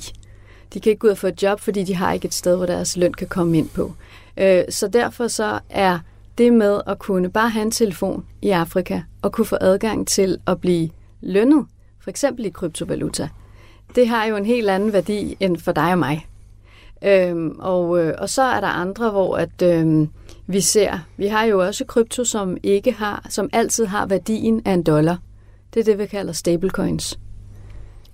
De 0.74 0.80
kan 0.80 0.90
ikke 0.90 1.00
gå 1.00 1.08
ud 1.08 1.12
og 1.12 1.18
få 1.18 1.28
et 1.28 1.44
job, 1.44 1.60
fordi 1.60 1.84
de 1.84 1.96
har 1.96 2.14
ikke 2.14 2.26
et 2.26 2.34
sted, 2.34 2.56
hvor 2.56 2.66
deres 2.66 2.98
løn 2.98 3.14
kan 3.14 3.28
komme 3.28 3.58
ind 3.58 3.70
på. 3.70 3.94
Øh, 4.38 4.64
så 4.70 4.88
derfor 4.88 5.28
så 5.28 5.60
er 5.70 6.00
det 6.38 6.54
med 6.54 6.82
at 6.88 7.00
kunne 7.00 7.30
bare 7.30 7.50
have 7.50 7.64
en 7.64 7.72
telefon 7.72 8.26
i 8.42 8.50
Afrika 8.50 9.02
og 9.22 9.32
kunne 9.32 9.46
få 9.46 9.58
adgang 9.62 10.08
til 10.08 10.38
at 10.48 10.62
blive 10.62 10.90
lønnet, 11.22 11.66
for 12.00 12.10
eksempel 12.10 12.46
i 12.46 12.50
kryptovaluta, 12.50 13.30
det 13.96 14.08
har 14.08 14.26
jo 14.26 14.36
en 14.36 14.46
helt 14.46 14.70
anden 14.70 14.94
værdi 14.94 15.38
end 15.40 15.58
for 15.58 15.72
dig 15.72 15.92
og 15.92 16.00
mig. 16.00 16.28
Øhm, 17.04 17.56
og, 17.60 18.00
øh, 18.00 18.14
og 18.18 18.30
så 18.30 18.42
er 18.42 18.60
der 18.60 18.68
andre, 18.68 19.12
hvor 19.12 19.38
at 19.38 19.62
øh, 19.62 20.08
vi 20.48 20.62
ser, 20.62 21.00
vi 21.18 21.28
har 21.28 21.44
jo 21.44 21.66
også 21.66 21.86
krypto, 21.86 22.24
som 22.24 22.58
ikke 22.64 22.92
har, 22.92 23.26
som 23.30 23.50
altid 23.54 23.86
har 23.86 24.06
værdien 24.06 24.62
af 24.66 24.74
en 24.74 24.84
dollar. 24.84 25.18
Det 25.74 25.80
er 25.80 25.84
det, 25.84 25.98
vi 25.98 26.06
kalder 26.06 26.34
stablecoins. 26.34 27.20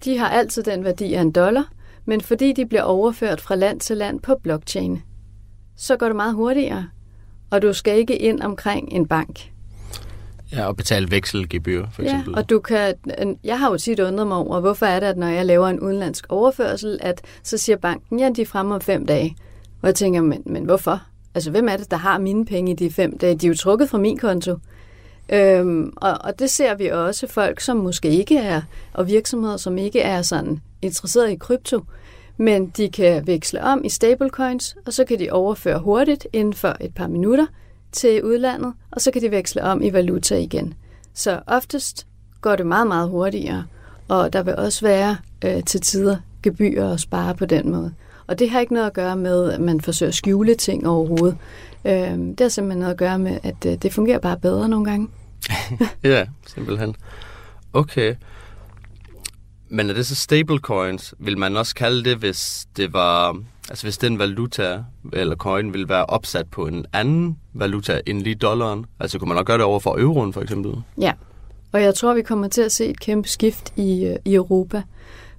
De 0.06 0.18
har 0.18 0.30
altid 0.30 0.64
den 0.64 0.84
værdi 0.84 1.14
af 1.14 1.22
en 1.22 1.32
dollar, 1.32 1.70
men 2.06 2.22
fordi 2.22 2.54
de 2.54 2.66
bliver 2.66 2.82
overført 2.82 3.42
fra 3.42 3.56
land 3.56 3.80
til 3.80 3.98
land 3.98 4.20
på 4.20 4.36
blockchain, 4.44 5.02
så 5.78 5.98
går 5.98 6.06
det 6.06 6.16
meget 6.16 6.34
hurtigere, 6.34 6.88
og 7.50 7.62
du 7.62 7.74
skal 7.74 7.98
ikke 7.98 8.18
ind 8.18 8.42
omkring 8.42 8.94
en 8.94 9.06
bank. 9.08 9.52
Ja, 10.52 10.66
og 10.66 10.78
betale 10.78 11.12
vekselgebyr, 11.12 11.86
for 11.94 12.02
eksempel. 12.02 12.32
Ja, 12.32 12.38
og 12.38 12.50
du 12.50 12.60
kan, 12.60 12.94
jeg 13.44 13.60
har 13.60 13.72
jo 13.72 13.78
tit 13.78 14.00
undret 14.00 14.28
mig 14.28 14.38
over, 14.38 14.60
hvorfor 14.60 14.86
er 14.86 15.00
det, 15.00 15.08
at 15.08 15.18
når 15.18 15.28
jeg 15.28 15.46
laver 15.46 15.68
en 15.68 15.80
udenlandsk 15.80 16.26
overførsel, 16.30 16.98
at 17.02 17.22
så 17.44 17.58
siger 17.58 17.78
banken, 17.78 18.20
ja, 18.20 18.30
de 18.36 18.42
er 18.42 18.46
fremme 18.46 18.76
om 18.76 18.82
fem 18.82 19.06
dage. 19.06 19.36
Og 19.82 19.88
jeg 19.88 19.96
tænker, 19.96 20.22
men, 20.22 20.42
men 20.46 20.64
hvorfor? 20.64 21.02
Altså, 21.36 21.52
hvem 21.52 21.68
er 21.70 21.78
det, 21.78 21.92
der 21.92 21.98
har 21.98 22.18
mine 22.18 22.46
penge 22.46 22.72
i 22.72 22.76
de 22.76 22.92
fem 22.92 23.18
dage? 23.18 23.36
De 23.36 23.46
er 23.46 23.50
jo 23.50 23.56
trukket 23.56 23.90
fra 23.90 23.98
min 23.98 24.18
konto. 24.18 24.58
Øhm, 25.30 25.94
og, 25.96 26.18
og 26.22 26.40
det 26.40 26.50
ser 26.50 26.76
vi 26.76 26.88
også 26.88 27.28
folk, 27.28 27.60
som 27.60 27.78
måske 27.78 28.10
ikke 28.10 28.38
er, 28.38 28.62
og 28.94 29.08
virksomheder, 29.08 29.58
som 29.58 29.78
ikke 29.78 30.00
er 30.00 30.22
sådan 30.22 30.60
interesseret 30.82 31.32
i 31.32 31.36
krypto, 31.36 31.84
men 32.40 32.68
de 32.68 32.90
kan 32.90 33.28
veksle 33.28 33.64
om 33.64 33.82
i 33.86 33.90
stablecoins, 33.90 34.76
og 34.86 34.94
så 34.94 35.06
kan 35.06 35.20
de 35.20 35.30
overføre 35.32 35.80
hurtigt 35.80 36.28
inden 36.34 36.54
for 36.54 36.76
et 36.82 36.94
par 36.96 37.08
minutter 37.08 37.46
til 37.92 38.24
udlandet, 38.24 38.74
og 38.92 39.02
så 39.02 39.12
kan 39.12 39.22
de 39.22 39.32
veksle 39.32 39.64
om 39.64 39.84
i 39.84 39.94
valuta 39.94 40.38
igen. 40.38 40.74
Så 41.14 41.40
oftest 41.48 42.08
går 42.42 42.56
det 42.56 42.66
meget, 42.66 42.88
meget 42.88 43.10
hurtigere, 43.10 43.66
og 44.08 44.34
der 44.34 44.44
vil 44.44 44.56
også 44.56 44.86
være 44.86 45.18
øh, 45.46 45.64
til 45.64 45.82
tider 45.82 46.18
gebyrer 46.44 46.94
at 46.94 47.00
spare 47.00 47.36
på 47.36 47.46
den 47.46 47.72
måde. 47.72 47.94
Og 48.28 48.40
det 48.40 48.50
har 48.50 48.60
ikke 48.60 48.74
noget 48.74 48.88
at 48.88 48.94
gøre 48.94 49.16
med, 49.16 49.52
at 49.52 49.62
man 49.62 49.82
forsøger 49.82 50.08
at 50.08 50.16
skjule 50.16 50.56
ting 50.56 50.88
overhovedet. 50.88 51.38
Øh, 51.86 51.94
det 51.94 52.40
har 52.40 52.50
simpelthen 52.50 52.80
noget 52.80 52.94
at 52.94 52.98
gøre 52.98 53.20
med, 53.20 53.40
at 53.44 53.66
øh, 53.66 53.74
det 53.74 53.94
fungerer 53.94 54.20
bare 54.20 54.38
bedre 54.38 54.70
nogle 54.70 54.86
gange. 54.86 55.08
ja, 56.04 56.26
simpelthen. 56.48 56.96
Okay. 57.74 58.16
Men 59.70 59.90
er 59.90 59.94
det 59.94 60.06
så 60.06 60.16
stablecoins? 60.16 61.14
Vil 61.20 61.38
man 61.38 61.58
også 61.58 61.76
kalde 61.76 62.10
det, 62.10 62.18
hvis 62.18 62.68
det 62.78 62.94
var... 62.94 63.38
Altså 63.70 63.86
hvis 63.86 63.98
den 63.98 64.20
valuta 64.20 64.84
eller 65.14 65.36
coin 65.36 65.74
vil 65.74 65.90
være 65.90 66.06
opsat 66.06 66.48
på 66.48 66.68
en 66.68 66.86
anden 66.94 67.38
valuta 67.54 68.02
end 68.06 68.22
lige 68.22 68.36
dollaren? 68.36 68.86
Altså 69.00 69.20
kunne 69.20 69.28
man 69.28 69.36
nok 69.36 69.48
gøre 69.48 69.58
det 69.58 69.66
over 69.66 69.80
for 69.80 70.00
euroen 70.00 70.34
for 70.34 70.42
eksempel? 70.42 70.74
Ja, 71.02 71.14
og 71.72 71.82
jeg 71.82 71.96
tror, 71.96 72.14
vi 72.14 72.22
kommer 72.22 72.48
til 72.48 72.62
at 72.62 72.72
se 72.72 72.86
et 72.86 73.00
kæmpe 73.00 73.28
skift 73.28 73.74
i, 73.76 74.06
øh, 74.06 74.16
i 74.26 74.36
Europa. 74.36 74.82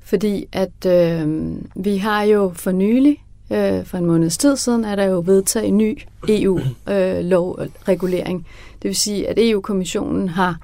Fordi 0.00 0.46
at 0.52 0.86
øh, 0.86 1.52
vi 1.74 1.96
har 1.96 2.22
jo 2.22 2.52
for 2.54 2.70
nylig, 2.70 3.24
øh, 3.52 3.84
for 3.84 3.98
en 3.98 4.06
måneds 4.06 4.38
tid 4.38 4.56
siden, 4.56 4.84
er 4.84 4.96
der 4.96 5.04
jo 5.04 5.22
vedtaget 5.26 5.68
en 5.68 5.78
ny 5.78 5.98
EU-lovregulering. 6.28 8.38
Øh, 8.38 8.44
det 8.82 8.88
vil 8.88 8.96
sige, 8.96 9.28
at 9.28 9.38
EU-kommissionen 9.38 10.28
har 10.28 10.50
øh, 10.50 10.56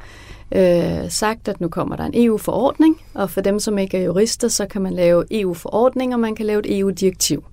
Øh, 0.53 1.11
sagt, 1.11 1.49
at 1.49 1.61
nu 1.61 1.68
kommer 1.68 1.97
der 1.97 2.05
en 2.05 2.26
EU-forordning, 2.26 3.03
og 3.14 3.30
for 3.30 3.40
dem, 3.40 3.61
som 3.61 3.78
ikke 3.78 3.99
er 3.99 4.03
jurister, 4.03 4.49
så 4.49 4.66
kan 4.66 4.82
man 4.82 4.92
lave 4.92 5.24
EU-forordning, 5.30 6.14
og 6.14 6.20
man 6.20 6.34
kan 6.34 6.47
lave 6.47 6.59
et 6.59 6.78
EU-direktiv. 6.78 7.44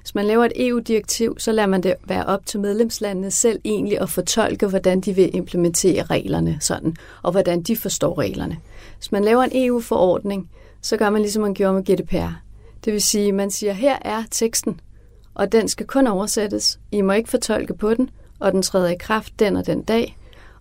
Hvis 0.00 0.14
man 0.14 0.24
laver 0.24 0.44
et 0.44 0.52
EU-direktiv, 0.56 1.38
så 1.38 1.52
lader 1.52 1.68
man 1.68 1.82
det 1.82 1.94
være 2.04 2.26
op 2.26 2.46
til 2.46 2.60
medlemslandene 2.60 3.30
selv 3.30 3.60
egentlig 3.64 4.00
at 4.00 4.10
fortolke, 4.10 4.66
hvordan 4.66 5.00
de 5.00 5.14
vil 5.14 5.36
implementere 5.36 6.02
reglerne 6.02 6.56
sådan, 6.60 6.96
og 7.22 7.32
hvordan 7.32 7.62
de 7.62 7.76
forstår 7.76 8.18
reglerne. 8.18 8.56
Hvis 8.96 9.12
man 9.12 9.24
laver 9.24 9.42
en 9.42 9.66
EU-forordning, 9.66 10.50
så 10.80 10.96
gør 10.96 11.10
man 11.10 11.22
ligesom 11.22 11.42
man 11.42 11.54
gjorde 11.54 11.74
med 11.74 11.82
GDPR. 11.84 12.40
Det 12.84 12.92
vil 12.92 13.02
sige, 13.02 13.32
man 13.32 13.50
siger, 13.50 13.72
her 13.72 13.98
er 14.00 14.22
teksten, 14.30 14.80
og 15.34 15.52
den 15.52 15.68
skal 15.68 15.86
kun 15.86 16.06
oversættes. 16.06 16.78
I 16.92 17.00
må 17.00 17.12
ikke 17.12 17.30
fortolke 17.30 17.74
på 17.74 17.94
den, 17.94 18.10
og 18.38 18.52
den 18.52 18.62
træder 18.62 18.88
i 18.88 18.96
kraft 19.00 19.32
den 19.38 19.56
og 19.56 19.66
den 19.66 19.82
dag. 19.82 20.18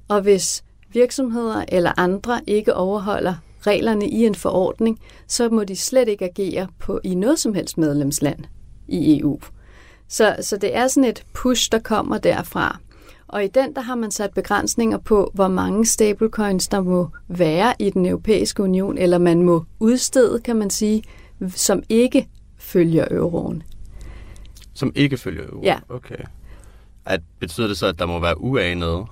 Og 0.08 0.22
hvis 0.22 0.64
virksomheder 0.94 1.66
eller 1.68 1.92
andre 1.98 2.42
ikke 2.48 2.74
overholder 2.74 3.34
reglerne 3.68 4.10
i 4.10 4.26
en 4.26 4.36
forordning, 4.36 5.00
så 5.28 5.50
må 5.50 5.64
de 5.64 5.76
slet 5.76 6.08
ikke 6.08 6.26
agere 6.26 6.68
på 6.80 7.00
i 7.04 7.16
noget 7.16 7.40
som 7.40 7.54
helst 7.54 7.78
medlemsland 7.78 8.40
i 8.88 9.20
EU. 9.20 9.40
Så, 10.08 10.36
så 10.42 10.58
det 10.58 10.76
er 10.76 10.88
sådan 10.88 11.10
et 11.10 11.24
push, 11.34 11.72
der 11.72 11.80
kommer 11.80 12.18
derfra. 12.18 12.80
Og 13.28 13.44
i 13.44 13.48
den, 13.48 13.76
der 13.76 13.82
har 13.82 13.96
man 13.96 14.12
sat 14.12 14.34
begrænsninger 14.34 14.98
på, 14.98 15.32
hvor 15.34 15.48
mange 15.48 15.86
stablecoins, 15.86 16.68
der 16.68 16.82
må 16.82 17.10
være 17.28 17.74
i 17.80 17.90
den 17.90 18.06
europæiske 18.06 18.64
union, 18.64 18.98
eller 18.98 19.18
man 19.18 19.42
må 19.42 19.66
udstede, 19.80 20.40
kan 20.40 20.56
man 20.56 20.70
sige, 20.70 21.04
som 21.56 21.84
ikke 21.90 22.28
følger 22.58 23.08
euroen. 23.12 23.64
Som 24.74 24.92
ikke 24.96 25.18
følger 25.18 25.44
euroen? 25.44 25.64
Ja. 25.64 25.80
Okay. 25.90 26.24
At, 27.06 27.22
betyder 27.40 27.68
det 27.68 27.78
så, 27.78 27.88
at 27.88 28.00
der 28.00 28.06
må 28.06 28.20
være 28.20 28.42
uanede 28.42 29.06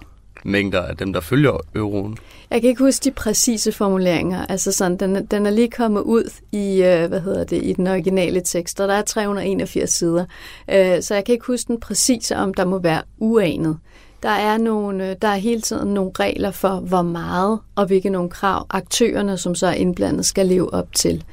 mængder 0.46 0.82
af 0.82 0.98
dem, 0.98 1.14
der 1.14 1.20
følger 1.20 1.58
euroen? 1.76 2.18
Jeg 2.50 2.62
kan 2.62 2.70
ikke 2.70 2.84
huske 2.84 3.04
de 3.04 3.12
præcise 3.12 3.72
formuleringer. 3.72 4.46
Altså 4.46 4.72
sådan, 4.72 4.98
den, 4.98 5.26
den 5.26 5.46
er 5.46 5.52
lige 5.52 5.70
kommet 5.70 6.02
ud 6.02 6.34
i, 6.52 6.84
øh, 6.84 7.08
hvad 7.10 7.20
hedder 7.20 7.44
det, 7.44 7.64
i 7.64 7.74
den 7.74 7.88
originale 7.88 8.42
tekst, 8.42 8.80
og 8.80 8.88
der 8.88 8.94
er 8.94 9.02
381 9.02 9.90
sider. 9.90 10.26
Øh, 10.70 11.02
så 11.02 11.14
jeg 11.14 11.26
kan 11.26 11.34
ikke 11.34 11.46
huske 11.46 11.68
den 11.68 11.80
præcise, 11.80 12.36
om 12.36 12.54
der 12.54 12.66
må 12.66 12.80
være 12.80 13.02
uanet. 13.18 13.78
Der 14.24 14.30
er, 14.30 14.58
nogle, 14.58 15.10
øh, 15.10 15.16
der 15.22 15.28
er 15.28 15.36
hele 15.36 15.62
tiden 15.62 15.94
nogle 15.94 16.12
regler 16.20 16.52
for, 16.52 16.80
hvor 16.80 17.02
meget 17.02 17.60
og 17.76 17.86
hvilke 17.86 18.10
nogle 18.10 18.30
krav 18.30 18.66
aktørerne, 18.70 19.38
som 19.38 19.56
så 19.56 19.68
er 19.68 19.74
indblandet, 19.74 20.26
skal 20.26 20.46
leve 20.46 20.74
op 20.74 20.94
til. 20.94 21.24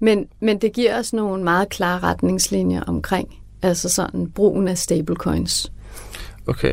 Men, 0.00 0.26
men 0.40 0.58
det 0.58 0.72
giver 0.72 0.98
os 0.98 1.12
nogle 1.12 1.44
meget 1.44 1.68
klare 1.68 1.98
retningslinjer 1.98 2.82
omkring 2.82 3.28
altså 3.62 3.88
sådan 3.88 4.30
brugen 4.30 4.68
af 4.68 4.78
stablecoins. 4.78 5.72
Okay. 6.48 6.72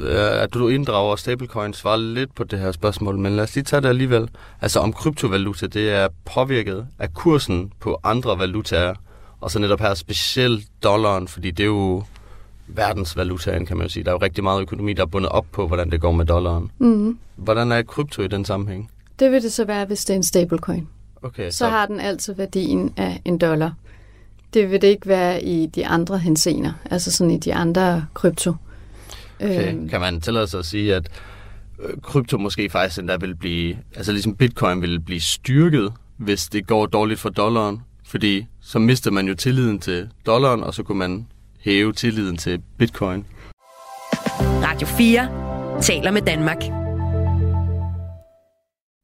Øh, 0.00 0.42
at 0.42 0.54
du 0.54 0.68
inddrager 0.68 1.16
stablecoins 1.16 1.76
svarer 1.76 1.96
lidt 1.96 2.34
på 2.34 2.44
det 2.44 2.58
her 2.58 2.72
spørgsmål, 2.72 3.18
men 3.18 3.36
lad 3.36 3.44
os 3.44 3.54
lige 3.54 3.64
tage 3.64 3.82
det 3.82 3.88
alligevel. 3.88 4.28
Altså 4.60 4.80
om 4.80 4.92
kryptovaluta, 4.92 5.66
det 5.66 5.90
er 5.90 6.08
påvirket 6.24 6.86
af 6.98 7.14
kursen 7.14 7.72
på 7.80 8.00
andre 8.04 8.38
valutaer, 8.38 8.94
og 9.40 9.50
så 9.50 9.58
netop 9.58 9.80
her 9.80 9.94
specielt 9.94 10.66
dollaren, 10.82 11.28
fordi 11.28 11.50
det 11.50 11.62
er 11.62 11.66
jo 11.66 12.04
verdensvalutaen, 12.66 13.66
kan 13.66 13.76
man 13.76 13.86
jo 13.86 13.92
sige. 13.92 14.04
Der 14.04 14.10
er 14.10 14.14
jo 14.14 14.18
rigtig 14.22 14.44
meget 14.44 14.62
økonomi, 14.62 14.92
der 14.92 15.02
er 15.02 15.06
bundet 15.06 15.30
op 15.30 15.46
på, 15.52 15.66
hvordan 15.66 15.90
det 15.90 16.00
går 16.00 16.12
med 16.12 16.24
dollaren. 16.24 16.70
Mm. 16.78 17.18
Hvordan 17.36 17.72
er 17.72 17.82
krypto 17.82 18.22
i 18.22 18.28
den 18.28 18.44
sammenhæng? 18.44 18.90
Det 19.18 19.30
vil 19.30 19.42
det 19.42 19.52
så 19.52 19.64
være, 19.64 19.84
hvis 19.84 20.04
det 20.04 20.14
er 20.14 20.16
en 20.16 20.22
stablecoin. 20.22 20.88
Okay, 21.22 21.50
så, 21.50 21.58
så 21.58 21.68
har 21.68 21.86
den 21.86 22.00
altid 22.00 22.34
værdien 22.34 22.92
af 22.96 23.20
en 23.24 23.38
dollar. 23.38 23.74
Det 24.54 24.70
vil 24.70 24.82
det 24.82 24.88
ikke 24.88 25.08
være 25.08 25.42
i 25.42 25.66
de 25.66 25.86
andre 25.86 26.18
hensener, 26.18 26.72
altså 26.90 27.12
sådan 27.12 27.30
i 27.30 27.38
de 27.38 27.54
andre 27.54 28.06
krypto. 28.14 28.54
Okay. 29.42 29.72
Øhm. 29.72 29.88
Kan 29.88 30.00
man 30.00 30.20
tillade 30.20 30.46
sig 30.46 30.58
at 30.58 30.66
sige, 30.66 30.94
at 30.94 31.08
øh, 31.82 32.00
krypto 32.02 32.38
måske 32.38 32.70
faktisk 32.70 32.98
endda 32.98 33.16
vil 33.16 33.34
blive, 33.34 33.76
altså 33.96 34.12
ligesom 34.12 34.36
bitcoin 34.36 34.82
vil 34.82 35.00
blive 35.00 35.20
styrket, 35.20 35.92
hvis 36.16 36.48
det 36.48 36.66
går 36.66 36.86
dårligt 36.86 37.20
for 37.20 37.28
dollaren? 37.28 37.80
Fordi 38.06 38.46
så 38.60 38.78
mister 38.78 39.10
man 39.10 39.28
jo 39.28 39.34
tilliden 39.34 39.78
til 39.78 40.08
dollaren, 40.26 40.62
og 40.62 40.74
så 40.74 40.82
kunne 40.82 40.98
man 40.98 41.26
hæve 41.60 41.92
tilliden 41.92 42.36
til 42.36 42.62
bitcoin. 42.78 43.24
Radio 44.40 44.86
4 44.86 45.28
taler 45.82 46.10
med 46.10 46.22
Danmark. 46.22 46.79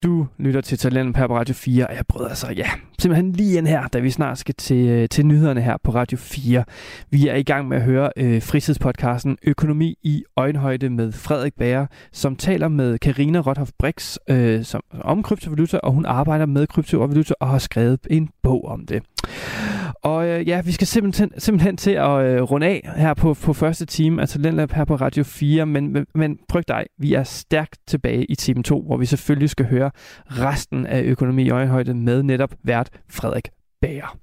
Du 0.06 0.26
lytter 0.38 0.60
til 0.60 0.78
Talent 0.78 1.16
her 1.16 1.26
på 1.26 1.36
Radio 1.36 1.54
4, 1.54 1.86
og 1.86 1.94
jeg 1.94 2.06
bryder 2.08 2.28
altså, 2.28 2.52
ja, 2.56 2.70
simpelthen 2.98 3.32
lige 3.32 3.58
ind 3.58 3.66
her, 3.66 3.86
da 3.88 3.98
vi 3.98 4.10
snart 4.10 4.38
skal 4.38 4.54
til, 4.54 4.88
øh, 4.88 5.08
til 5.08 5.26
nyhederne 5.26 5.60
her 5.60 5.76
på 5.84 5.94
Radio 5.94 6.18
4. 6.18 6.64
Vi 7.10 7.28
er 7.28 7.34
i 7.34 7.42
gang 7.42 7.68
med 7.68 7.76
at 7.76 7.82
høre 7.82 8.10
øh, 8.16 8.42
fritidspodcasten 8.42 9.38
Økonomi 9.42 9.98
i 10.02 10.24
øjenhøjde 10.36 10.90
med 10.90 11.12
Frederik 11.12 11.54
Bager, 11.54 11.86
som 12.12 12.36
taler 12.36 12.68
med 12.68 12.98
Karina 12.98 13.38
Rothoff 13.38 13.70
Brix 13.78 14.16
øh, 14.28 14.64
som, 14.64 14.80
om 15.00 15.22
kryptovaluta, 15.22 15.78
og 15.78 15.92
hun 15.92 16.06
arbejder 16.06 16.46
med 16.46 16.66
kryptovaluta 16.66 17.34
og 17.40 17.48
har 17.48 17.58
skrevet 17.58 18.00
en 18.10 18.28
bog 18.42 18.64
om 18.64 18.86
det. 18.86 19.02
Og 20.06 20.26
øh, 20.26 20.48
ja, 20.48 20.60
vi 20.60 20.72
skal 20.72 20.86
simpelthen, 20.86 21.30
simpelthen 21.38 21.76
til 21.76 21.90
at 21.90 22.24
øh, 22.24 22.42
runde 22.42 22.66
af 22.66 22.90
her 22.96 23.14
på, 23.14 23.34
på 23.34 23.52
første 23.52 23.86
time 23.86 24.22
af 24.22 24.28
Talentlab 24.28 24.72
her 24.72 24.84
på 24.84 24.94
Radio 24.94 25.24
4, 25.24 25.66
men, 25.66 25.92
men, 25.92 26.06
men 26.14 26.38
frygt 26.50 26.68
dig, 26.68 26.86
vi 26.98 27.14
er 27.14 27.22
stærkt 27.22 27.78
tilbage 27.86 28.24
i 28.24 28.34
time 28.34 28.62
2, 28.62 28.82
hvor 28.82 28.96
vi 28.96 29.06
selvfølgelig 29.06 29.50
skal 29.50 29.66
høre 29.66 29.90
resten 30.26 30.86
af 30.86 31.02
økonomi 31.02 31.42
i 31.42 31.50
øjenhøjde 31.50 31.94
med 31.94 32.22
netop 32.22 32.54
vært 32.64 32.90
Frederik 33.10 33.48
Bager. 33.82 34.18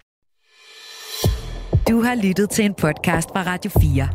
Du 1.90 2.02
har 2.02 2.16
lyttet 2.24 2.50
til 2.50 2.66
en 2.66 2.74
podcast 2.74 3.30
fra 3.30 3.44
Radio 3.44 3.72
4. 3.82 4.10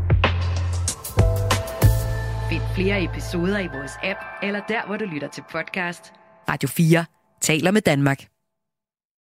Find 2.51 2.63
flere 2.75 3.05
episoder 3.05 3.59
i 3.59 3.67
vores 3.67 3.93
app, 4.03 4.19
eller 4.43 4.61
der, 4.69 4.87
hvor 4.87 4.97
du 4.97 5.05
lytter 5.05 5.29
til 5.29 5.43
podcast. 5.53 6.13
Radio 6.49 6.69
4 6.69 7.05
taler 7.41 7.71
med 7.71 7.81
Danmark. 7.81 8.38